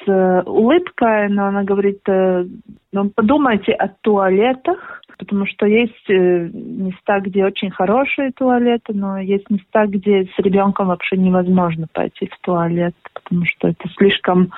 с 0.04 0.42
улыбкой, 0.46 1.28
но 1.28 1.46
она 1.46 1.64
говорит, 1.64 2.00
э, 2.08 2.44
ну, 2.92 3.10
подумайте 3.10 3.72
о 3.72 3.88
туалетах, 3.88 5.02
потому 5.18 5.46
что 5.46 5.66
есть 5.66 6.10
э, 6.10 6.50
места, 6.52 7.20
где 7.20 7.44
очень 7.44 7.70
хорошие 7.70 8.32
туалеты, 8.32 8.92
но 8.92 9.18
есть 9.18 9.48
места, 9.50 9.86
где 9.86 10.24
с 10.24 10.38
ребенком 10.38 10.88
вообще 10.88 11.16
невозможно 11.16 11.86
пойти 11.92 12.26
в 12.26 12.38
туалет, 12.42 12.94
потому 13.14 13.44
что 13.46 13.68
это 13.68 13.88
слишком 13.96 14.52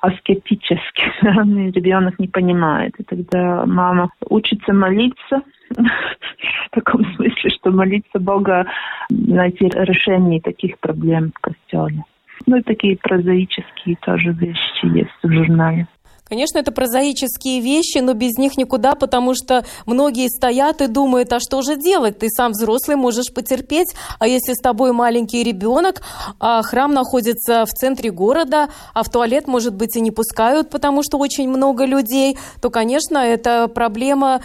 аскетически, 0.00 1.02
ребенок 1.22 2.18
не 2.18 2.28
понимает. 2.28 2.94
И 2.98 3.04
тогда 3.04 3.66
мама 3.66 4.10
учится 4.28 4.72
молиться, 4.72 5.42
в 5.76 6.70
таком 6.70 7.04
смысле, 7.14 7.50
что 7.50 7.70
молиться 7.70 8.18
Бога, 8.18 8.66
найти 9.10 9.66
решение 9.66 10.40
таких 10.40 10.78
проблем 10.78 11.32
в 11.34 11.40
костеле. 11.40 12.02
Ну 12.46 12.56
и 12.56 12.62
такие 12.62 12.96
прозаические 12.96 13.96
тоже 13.96 14.32
вещи 14.32 14.86
есть 14.86 15.10
в 15.22 15.30
журнале. 15.30 15.86
Конечно, 16.32 16.56
это 16.56 16.72
прозаические 16.72 17.60
вещи, 17.60 17.98
но 17.98 18.14
без 18.14 18.38
них 18.38 18.56
никуда, 18.56 18.94
потому 18.94 19.34
что 19.34 19.66
многие 19.84 20.28
стоят 20.28 20.80
и 20.80 20.86
думают, 20.86 21.30
а 21.30 21.40
что 21.40 21.60
же 21.60 21.76
делать? 21.76 22.20
Ты 22.20 22.28
сам 22.30 22.52
взрослый 22.52 22.96
можешь 22.96 23.34
потерпеть, 23.34 23.94
а 24.18 24.26
если 24.26 24.54
с 24.54 24.62
тобой 24.62 24.92
маленький 24.92 25.42
ребенок, 25.42 26.00
а 26.40 26.62
храм 26.62 26.94
находится 26.94 27.66
в 27.66 27.70
центре 27.74 28.10
города, 28.10 28.70
а 28.94 29.02
в 29.02 29.10
туалет, 29.10 29.46
может 29.46 29.74
быть, 29.74 29.94
и 29.94 30.00
не 30.00 30.10
пускают, 30.10 30.70
потому 30.70 31.02
что 31.02 31.18
очень 31.18 31.50
много 31.50 31.84
людей, 31.84 32.38
то, 32.62 32.70
конечно, 32.70 33.18
это 33.18 33.68
проблема 33.68 34.40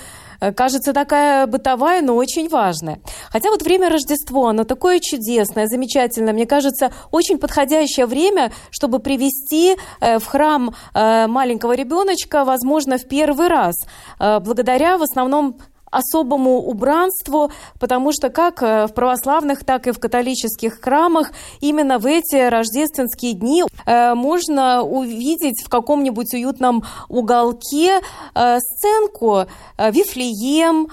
кажется 0.55 0.93
такая 0.93 1.47
бытовая, 1.47 2.01
но 2.01 2.15
очень 2.15 2.49
важная. 2.49 2.99
Хотя 3.29 3.49
вот 3.49 3.61
время 3.61 3.89
Рождества, 3.89 4.49
оно 4.49 4.63
такое 4.63 4.99
чудесное, 4.99 5.67
замечательное. 5.67 6.33
Мне 6.33 6.45
кажется, 6.45 6.91
очень 7.11 7.37
подходящее 7.37 8.05
время, 8.05 8.51
чтобы 8.71 8.99
привести 8.99 9.75
э, 9.99 10.19
в 10.19 10.25
храм 10.25 10.73
э, 10.93 11.27
маленького 11.27 11.73
ребеночка, 11.73 12.43
возможно, 12.43 12.97
в 12.97 13.07
первый 13.07 13.47
раз, 13.47 13.75
благодаря 14.19 14.97
в 14.97 15.03
основном 15.03 15.57
особому 15.91 16.57
убранству, 16.59 17.51
потому 17.79 18.11
что 18.11 18.29
как 18.29 18.61
э, 18.61 18.87
в 18.87 18.93
православных, 18.93 19.63
так 19.63 19.87
и 19.87 19.91
в 19.91 19.99
католических 19.99 20.81
храмах 20.81 21.31
именно 21.61 21.99
в 21.99 22.05
эти 22.05 22.49
рождественские 22.49 23.33
дни 23.33 23.63
э, 23.85 24.13
можно 24.13 24.83
увидеть 24.83 25.63
в 25.63 25.69
каком-нибудь 25.69 26.33
уютном 26.33 26.83
уголке 27.09 28.01
э, 28.35 28.59
сценку 28.59 29.45
Вифлеем, 29.77 30.87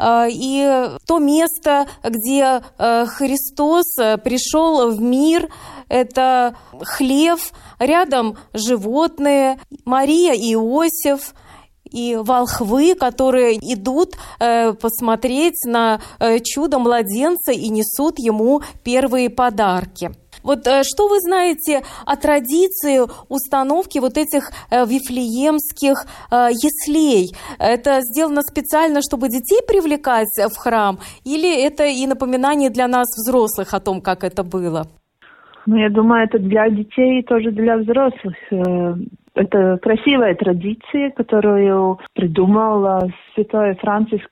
и 0.00 0.90
то 1.06 1.18
место, 1.18 1.88
где 2.04 2.62
Христос 2.78 3.96
пришел 4.22 4.92
в 4.92 5.00
мир, 5.00 5.50
это 5.88 6.54
хлев, 6.82 7.52
рядом 7.80 8.36
животные, 8.52 9.58
Мария 9.84 10.34
и 10.34 10.54
Иосиф– 10.54 11.34
и 11.90 12.16
волхвы, 12.16 12.94
которые 12.94 13.56
идут 13.56 14.14
э, 14.40 14.72
посмотреть 14.74 15.64
на 15.66 16.00
э, 16.20 16.38
чудо 16.40 16.78
младенца 16.78 17.52
и 17.52 17.68
несут 17.68 18.18
ему 18.18 18.62
первые 18.84 19.30
подарки. 19.30 20.10
Вот 20.42 20.66
э, 20.66 20.82
что 20.84 21.08
вы 21.08 21.20
знаете 21.20 21.82
о 22.06 22.16
традиции 22.16 23.00
установки 23.28 23.98
вот 23.98 24.16
этих 24.16 24.50
э, 24.70 24.84
вифлеемских 24.86 26.06
э, 26.30 26.34
яслей? 26.52 27.34
Это 27.58 28.00
сделано 28.02 28.42
специально, 28.42 29.00
чтобы 29.02 29.28
детей 29.28 29.60
привлекать 29.66 30.28
в 30.38 30.56
храм, 30.56 30.98
или 31.24 31.50
это 31.66 31.84
и 31.86 32.06
напоминание 32.06 32.70
для 32.70 32.88
нас, 32.88 33.08
взрослых, 33.16 33.74
о 33.74 33.80
том, 33.80 34.00
как 34.00 34.24
это 34.24 34.42
было? 34.42 34.86
Ну, 35.66 35.76
я 35.76 35.90
думаю, 35.90 36.24
это 36.24 36.38
для 36.38 36.70
детей 36.70 37.20
и 37.20 37.22
тоже 37.22 37.50
для 37.50 37.76
взрослых. 37.76 38.36
Это 39.38 39.78
красивая 39.78 40.34
традиция, 40.34 41.10
которую 41.10 42.00
придумала 42.12 43.08
Святой 43.34 43.76
Франциск 43.76 44.28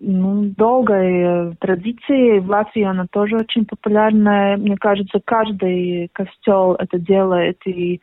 ну, 0.00 0.44
долгой 0.56 1.54
традиции. 1.56 2.38
В 2.38 2.48
Латвии 2.48 2.84
она 2.84 3.06
тоже 3.10 3.36
очень 3.36 3.66
популярная. 3.66 4.56
Мне 4.56 4.76
кажется, 4.78 5.20
каждый 5.22 6.08
костел 6.14 6.72
это 6.72 6.98
делает. 6.98 7.58
И 7.66 8.00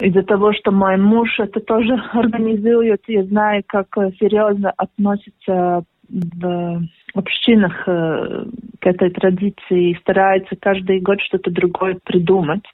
из-за 0.00 0.22
того, 0.22 0.52
что 0.52 0.70
мой 0.70 0.96
муж 0.98 1.40
это 1.40 1.58
тоже 1.58 1.94
организует, 2.12 3.02
я 3.08 3.24
знаю, 3.24 3.64
как 3.66 3.88
серьезно 4.20 4.72
относится 4.76 5.82
в 6.08 6.80
общинах 7.14 7.84
э, 7.86 8.44
к 8.80 8.86
этой 8.86 9.10
традиции 9.10 9.90
и 9.90 9.98
старается 9.98 10.56
каждый 10.60 11.00
год 11.00 11.20
что-то 11.20 11.50
другое 11.50 11.98
придумать. 12.04 12.64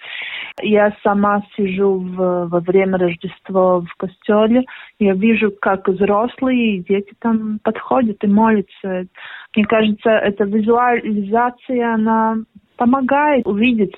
Я 0.60 0.94
сама 1.02 1.42
сижу 1.56 1.98
в, 1.98 2.48
во 2.48 2.60
время 2.60 2.98
Рождества 2.98 3.80
в 3.80 3.94
костеле, 3.96 4.64
я 4.98 5.14
вижу, 5.14 5.52
как 5.60 5.88
взрослые 5.88 6.76
и 6.76 6.84
дети 6.84 7.12
там 7.20 7.58
подходят 7.62 8.22
и 8.22 8.26
молятся. 8.26 9.06
Мне 9.54 9.64
кажется, 9.66 10.10
эта 10.10 10.44
визуализация, 10.44 11.94
она 11.94 12.36
помогает 12.76 13.46
увидеть 13.46 13.94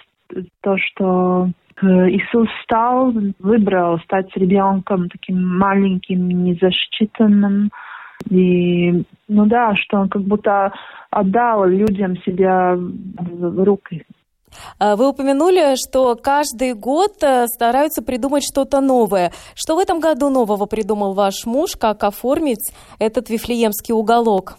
то, 0.62 0.76
что 0.78 1.48
э, 1.82 1.86
Иисус 1.86 2.48
стал, 2.64 3.12
выбрал 3.38 3.98
стать 4.00 4.34
ребенком 4.36 5.08
таким 5.08 5.42
маленьким, 5.58 6.28
незащищенным, 6.28 7.70
и, 8.30 9.04
ну 9.28 9.46
да, 9.46 9.74
что 9.76 9.98
он 9.98 10.08
как 10.08 10.22
будто 10.22 10.72
отдал 11.10 11.66
людям 11.66 12.16
себя 12.18 12.74
в 12.76 13.64
руки. 13.64 14.04
А, 14.78 14.96
вы 14.96 15.10
упомянули, 15.10 15.74
что 15.76 16.14
каждый 16.16 16.74
год 16.74 17.22
э, 17.22 17.46
стараются 17.46 18.02
придумать 18.02 18.44
что-то 18.44 18.80
новое. 18.80 19.32
Что 19.54 19.76
в 19.76 19.78
этом 19.78 20.00
году 20.00 20.30
нового 20.30 20.66
придумал 20.66 21.14
ваш 21.14 21.46
муж, 21.46 21.76
как 21.78 22.04
оформить 22.04 22.72
этот 22.98 23.28
вифлеемский 23.28 23.92
уголок? 23.92 24.56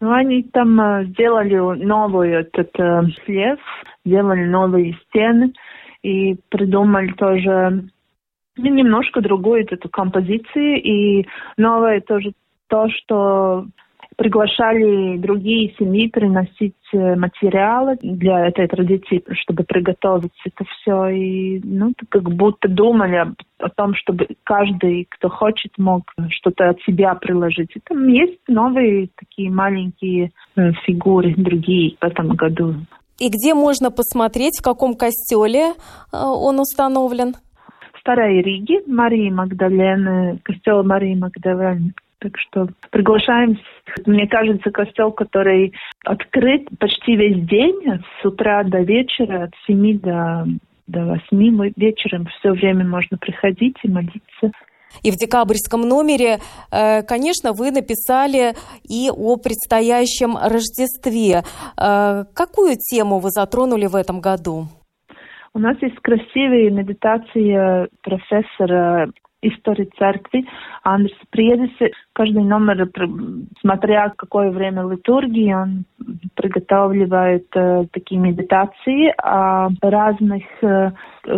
Ну, 0.00 0.12
они 0.12 0.42
там 0.44 0.80
э, 0.80 1.04
сделали 1.06 1.56
новый 1.84 2.30
этот 2.30 2.70
э, 2.78 3.02
слез, 3.24 3.58
сделали 4.04 4.44
новые 4.44 4.98
стены 5.08 5.52
и 6.02 6.36
придумали 6.50 7.12
тоже 7.12 7.88
ну, 8.56 8.70
немножко 8.70 9.20
другую 9.20 9.64
эту 9.64 9.88
композицию 9.88 10.80
и 10.82 11.26
новое 11.56 12.00
тоже 12.00 12.32
то, 12.74 12.88
что 12.88 13.66
приглашали 14.16 15.16
другие 15.18 15.72
семьи 15.78 16.08
приносить 16.08 16.74
э, 16.92 17.14
материалы 17.14 17.96
для 18.02 18.48
этой 18.48 18.66
традиции, 18.66 19.22
чтобы 19.42 19.62
приготовить 19.62 20.32
это 20.44 20.64
все. 20.64 21.08
И 21.08 21.60
ну, 21.62 21.92
как 22.08 22.24
будто 22.24 22.68
думали 22.68 23.14
о, 23.14 23.34
о 23.58 23.68
том, 23.70 23.94
чтобы 23.94 24.26
каждый, 24.42 25.06
кто 25.08 25.28
хочет, 25.28 25.70
мог 25.78 26.02
что-то 26.30 26.70
от 26.70 26.80
себя 26.82 27.14
приложить. 27.14 27.70
И 27.76 27.80
там 27.80 28.08
есть 28.08 28.40
новые 28.48 29.08
такие 29.16 29.50
маленькие 29.52 30.32
э, 30.56 30.72
фигуры, 30.84 31.34
другие 31.36 31.96
в 32.00 32.04
этом 32.04 32.30
году. 32.30 32.74
И 33.20 33.28
где 33.28 33.54
можно 33.54 33.92
посмотреть, 33.92 34.58
в 34.58 34.64
каком 34.64 34.94
костеле 34.94 35.70
э, 35.70 35.72
он 36.12 36.58
установлен? 36.58 37.34
Старой 38.00 38.42
Риге 38.42 38.82
Марии 38.88 39.30
Магдалены, 39.30 40.40
костел 40.44 40.82
Марии 40.82 41.14
Магдалены 41.14 41.94
так 42.24 42.38
что 42.38 42.68
приглашаем. 42.90 43.58
Мне 44.06 44.26
кажется, 44.26 44.70
костел, 44.70 45.12
который 45.12 45.74
открыт 46.04 46.66
почти 46.78 47.16
весь 47.16 47.46
день, 47.46 48.00
с 48.20 48.24
утра 48.24 48.64
до 48.64 48.78
вечера, 48.80 49.44
от 49.44 49.50
7 49.66 49.98
до, 50.00 50.46
до 50.86 51.18
8 51.30 51.72
вечером 51.76 52.26
все 52.38 52.52
время 52.52 52.86
можно 52.86 53.18
приходить 53.18 53.76
и 53.82 53.88
молиться. 53.88 54.52
И 55.02 55.10
в 55.10 55.16
декабрьском 55.16 55.82
номере, 55.82 56.38
э, 56.70 57.02
конечно, 57.02 57.52
вы 57.52 57.70
написали 57.72 58.54
и 58.84 59.10
о 59.10 59.36
предстоящем 59.36 60.36
Рождестве. 60.36 61.42
Э, 61.76 62.24
какую 62.34 62.76
тему 62.76 63.18
вы 63.18 63.28
затронули 63.30 63.86
в 63.86 63.96
этом 63.96 64.20
году? 64.20 64.68
У 65.52 65.58
нас 65.58 65.76
есть 65.82 65.96
красивые 65.96 66.70
медитации 66.70 67.88
профессора 68.02 69.10
истории 69.48 69.90
церкви 69.98 70.44
Андрес 70.82 71.16
Приедис. 71.30 71.70
Каждый 72.12 72.44
номер, 72.44 72.88
смотря 73.60 74.12
какое 74.16 74.50
время 74.50 74.88
литургии, 74.88 75.52
он 75.52 75.84
приготавливает 76.34 77.46
э, 77.54 77.86
такие 77.92 78.20
медитации 78.20 79.12
о 79.18 79.68
разных 79.82 80.44
э, 80.62 80.90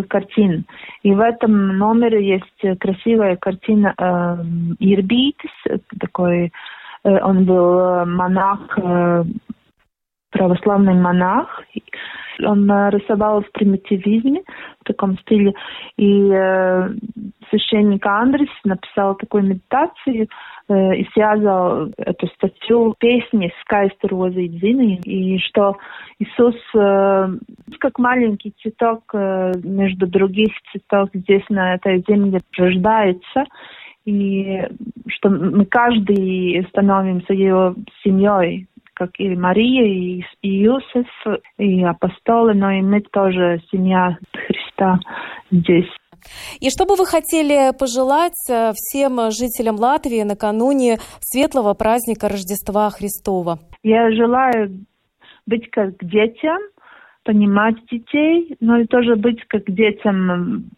картин. 0.08 0.64
И 1.02 1.12
в 1.12 1.20
этом 1.20 1.78
номере 1.78 2.26
есть 2.26 2.78
красивая 2.78 3.36
картина 3.36 3.94
э, 3.96 4.36
Ирбитис, 4.78 5.80
такой 6.00 6.52
э, 7.04 7.18
он 7.22 7.44
был 7.44 8.04
монах, 8.06 8.78
э, 8.78 9.24
православный 10.30 10.94
монах, 10.94 11.62
он 12.44 12.70
э, 12.70 12.90
рисовал 12.90 13.42
в 13.42 13.50
примитивизме, 13.52 14.42
в 14.80 14.84
таком 14.84 15.18
стиле. 15.18 15.54
И 15.96 16.30
э, 16.30 16.90
священник 17.50 18.04
Андрес 18.06 18.48
написал 18.64 19.14
такую 19.16 19.44
медитацию 19.44 20.28
э, 20.68 20.96
и 20.96 21.08
связал 21.12 21.88
эту 21.96 22.26
статью 22.28 22.94
песни 22.98 23.52
«Скайста 23.62 24.08
роза 24.08 24.40
и 24.40 24.48
дзины», 24.48 25.00
и 25.04 25.38
что 25.38 25.76
Иисус 26.18 26.56
э, 26.74 27.28
как 27.78 27.98
маленький 27.98 28.54
цветок 28.62 29.02
э, 29.12 29.52
между 29.62 30.06
других 30.06 30.52
цветов 30.72 31.10
здесь 31.12 31.44
на 31.48 31.74
этой 31.74 32.04
земле 32.08 32.40
рождается, 32.56 33.44
и 34.04 34.62
что 35.08 35.28
мы 35.30 35.66
каждый 35.66 36.64
становимся 36.68 37.32
его 37.32 37.74
семьей, 38.04 38.66
как 38.96 39.10
и 39.18 39.36
Мария, 39.36 39.84
и, 39.84 40.24
и 40.40 40.64
Иосиф, 40.64 41.08
и 41.58 41.84
апостолы, 41.84 42.54
но 42.54 42.70
и 42.70 42.80
мы 42.80 43.02
тоже 43.02 43.60
семья 43.70 44.16
Христа 44.32 44.98
здесь. 45.50 45.90
И 46.60 46.70
что 46.70 46.86
бы 46.86 46.96
вы 46.96 47.04
хотели 47.06 47.76
пожелать 47.78 48.40
э, 48.50 48.72
всем 48.74 49.30
жителям 49.30 49.76
Латвии 49.76 50.22
накануне 50.22 50.96
светлого 51.20 51.74
праздника 51.74 52.28
Рождества 52.28 52.90
Христова? 52.90 53.58
Я 53.82 54.10
желаю 54.10 54.86
быть 55.46 55.70
как 55.70 55.92
детям, 56.00 56.58
понимать 57.22 57.76
детей, 57.90 58.56
но 58.60 58.78
и 58.78 58.86
тоже 58.86 59.16
быть 59.16 59.44
как 59.48 59.64
детям. 59.66 60.70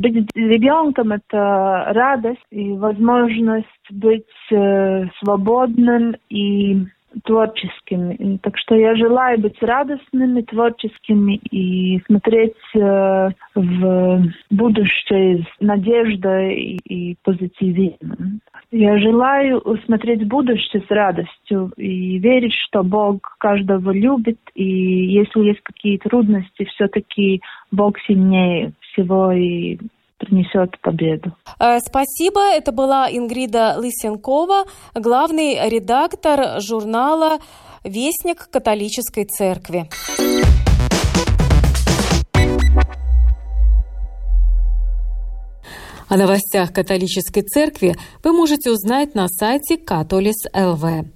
Быть 0.00 0.14
ребенком– 0.34 1.12
это 1.12 1.92
радость 1.92 2.46
и 2.50 2.72
возможность 2.72 3.68
быть 3.90 4.26
э, 4.50 5.04
свободным 5.20 6.16
и 6.28 6.86
творческими. 7.24 8.38
Так 8.42 8.58
что 8.58 8.74
я 8.74 8.94
желаю 8.96 9.38
быть 9.40 9.60
радостными, 9.62 10.42
творческими 10.42 11.36
и 11.50 12.00
смотреть 12.06 12.56
э, 12.74 13.30
в 13.54 14.22
будущее 14.50 15.42
с 15.42 15.60
надеждой 15.60 16.54
и, 16.54 16.76
и 17.12 17.16
позитивизмом. 17.22 18.40
Я 18.70 18.98
желаю 18.98 19.62
смотреть 19.84 20.26
будущее 20.26 20.82
с 20.88 20.90
радостью 20.90 21.72
и 21.76 22.18
верить, 22.18 22.54
что 22.54 22.82
Бог 22.82 23.36
каждого 23.38 23.90
любит, 23.90 24.38
и 24.54 24.64
если 24.64 25.40
есть 25.40 25.60
какие-то 25.62 26.08
трудности, 26.08 26.64
все-таки 26.64 27.42
Бог 27.70 27.98
сильнее 28.06 28.72
всего 28.80 29.32
и 29.32 29.78
принесет 30.22 30.80
победу. 30.80 31.32
Э, 31.58 31.78
спасибо. 31.80 32.40
Это 32.40 32.72
была 32.72 33.10
Ингрида 33.10 33.74
Лысенкова, 33.78 34.64
главный 34.94 35.68
редактор 35.68 36.60
журнала 36.60 37.38
«Вестник 37.84 38.48
католической 38.50 39.24
церкви». 39.24 39.88
О 46.08 46.16
новостях 46.18 46.74
католической 46.74 47.40
церкви 47.40 47.96
вы 48.22 48.32
можете 48.32 48.70
узнать 48.70 49.14
на 49.14 49.28
сайте 49.28 49.78
Католис 49.78 50.44
ЛВ. 50.54 51.06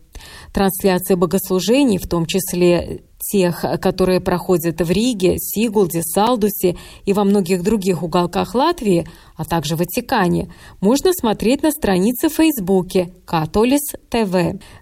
Трансляции 0.57 1.17
богослужений, 1.17 1.99
в 1.99 2.09
том 2.09 2.25
числе 2.25 3.03
тех, 3.19 3.63
которые 3.83 4.23
проходят 4.23 4.81
в 4.81 4.91
Риге, 4.91 5.37
Сигулде, 5.39 6.01
Салдусе 6.03 6.79
и 7.05 7.13
во 7.13 7.25
многих 7.25 7.63
других 7.63 8.03
уголках 8.03 8.55
Латвии, 8.55 9.07
а 9.37 9.45
также 9.45 9.77
в 9.77 9.81
Ватикане, 9.81 10.51
можно 10.81 11.13
смотреть 11.13 11.63
на 11.63 11.73
странице 11.73 12.31
в 12.31 12.33
Фейсбуке 12.33 13.13
«Католис 13.27 13.83
ТВ». 14.09 14.33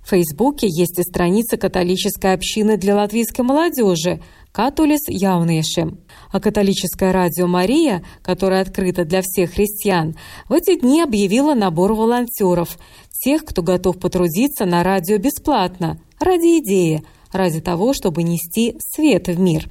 В 0.05 0.09
Фейсбуке 0.09 0.68
есть 0.68 0.97
и 1.01 1.03
страница 1.03 1.57
католической 1.57 2.35
общины 2.35 2.77
для 2.77 2.95
латвийской 2.95 3.43
молодежи 3.43 4.20
«Католис 4.55 5.09
Яунешем». 5.09 5.98
А 6.30 6.38
католическое 6.38 7.12
радио 7.12 7.48
«Мария», 7.48 8.05
которое 8.22 8.61
открыто 8.61 9.05
для 9.05 9.20
всех 9.20 9.55
христиан, 9.55 10.14
в 10.48 10.52
эти 10.52 10.78
дни 10.78 11.02
объявила 11.02 11.55
набор 11.55 11.92
волонтеров, 11.94 12.78
тех, 13.11 13.44
кто 13.44 13.62
готов 13.62 13.98
потрудиться 13.98 14.64
на 14.64 14.84
радио 14.84 15.18
бесплатно, 15.18 15.98
ради 16.20 16.61
идеи– 16.61 17.02
ради 17.34 17.61
того, 17.61 17.92
чтобы 17.92 18.22
нести 18.22 18.76
свет 18.78 19.26
в 19.26 19.38
мир. 19.38 19.68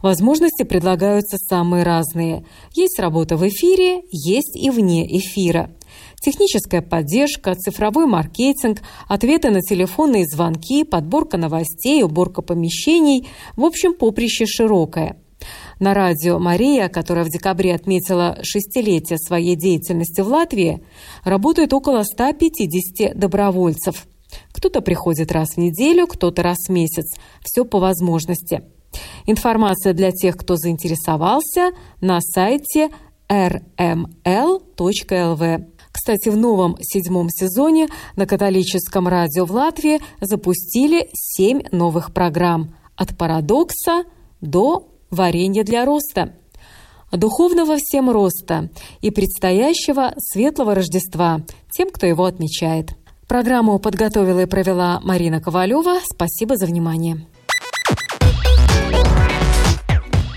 Возможности 0.00 0.64
предлагаются 0.64 1.36
самые 1.38 1.84
разные. 1.84 2.44
Есть 2.74 2.98
работа 2.98 3.36
в 3.36 3.46
эфире, 3.48 4.02
есть 4.10 4.56
и 4.56 4.70
вне 4.70 5.06
эфира. 5.18 5.70
Техническая 6.20 6.82
поддержка, 6.82 7.54
цифровой 7.54 8.06
маркетинг, 8.06 8.80
ответы 9.08 9.50
на 9.50 9.60
телефонные 9.60 10.26
звонки, 10.26 10.84
подборка 10.84 11.36
новостей, 11.36 12.02
уборка 12.02 12.42
помещений. 12.42 13.28
В 13.56 13.64
общем, 13.64 13.94
поприще 13.94 14.46
широкое. 14.46 15.16
На 15.80 15.94
радио 15.94 16.38
«Мария», 16.38 16.88
которая 16.88 17.24
в 17.24 17.28
декабре 17.28 17.74
отметила 17.74 18.38
шестилетие 18.42 19.18
своей 19.18 19.56
деятельности 19.56 20.20
в 20.20 20.28
Латвии, 20.28 20.84
работает 21.24 21.72
около 21.72 22.04
150 22.04 23.18
добровольцев– 23.18 24.06
кто-то 24.52 24.80
приходит 24.80 25.32
раз 25.32 25.54
в 25.54 25.56
неделю, 25.58 26.06
кто-то 26.06 26.42
раз 26.42 26.56
в 26.68 26.72
месяц. 26.72 27.16
Все 27.42 27.64
по 27.64 27.78
возможности. 27.78 28.62
Информация 29.26 29.92
для 29.92 30.10
тех, 30.10 30.36
кто 30.36 30.56
заинтересовался, 30.56 31.70
на 32.00 32.20
сайте 32.20 32.90
rml.lv. 33.28 34.52
Кстати, 35.92 36.28
в 36.28 36.36
новом 36.36 36.76
седьмом 36.80 37.28
сезоне 37.30 37.88
на 38.16 38.26
католическом 38.26 39.08
радио 39.08 39.44
в 39.44 39.52
Латвии 39.52 40.00
запустили 40.20 41.08
семь 41.12 41.62
новых 41.70 42.12
программ 42.12 42.74
«От 42.96 43.16
парадокса 43.16 44.04
до 44.40 44.88
варенья 45.10 45.64
для 45.64 45.84
роста» 45.84 46.34
духовного 47.12 47.76
всем 47.76 48.10
роста 48.10 48.70
и 49.00 49.10
предстоящего 49.10 50.14
светлого 50.18 50.74
Рождества 50.74 51.42
тем, 51.70 51.90
кто 51.90 52.06
его 52.06 52.24
отмечает. 52.24 52.94
Программу 53.28 53.78
подготовила 53.78 54.40
и 54.40 54.46
провела 54.46 55.00
Марина 55.02 55.40
Ковалева. 55.40 56.00
Спасибо 56.04 56.56
за 56.56 56.66
внимание. 56.66 57.26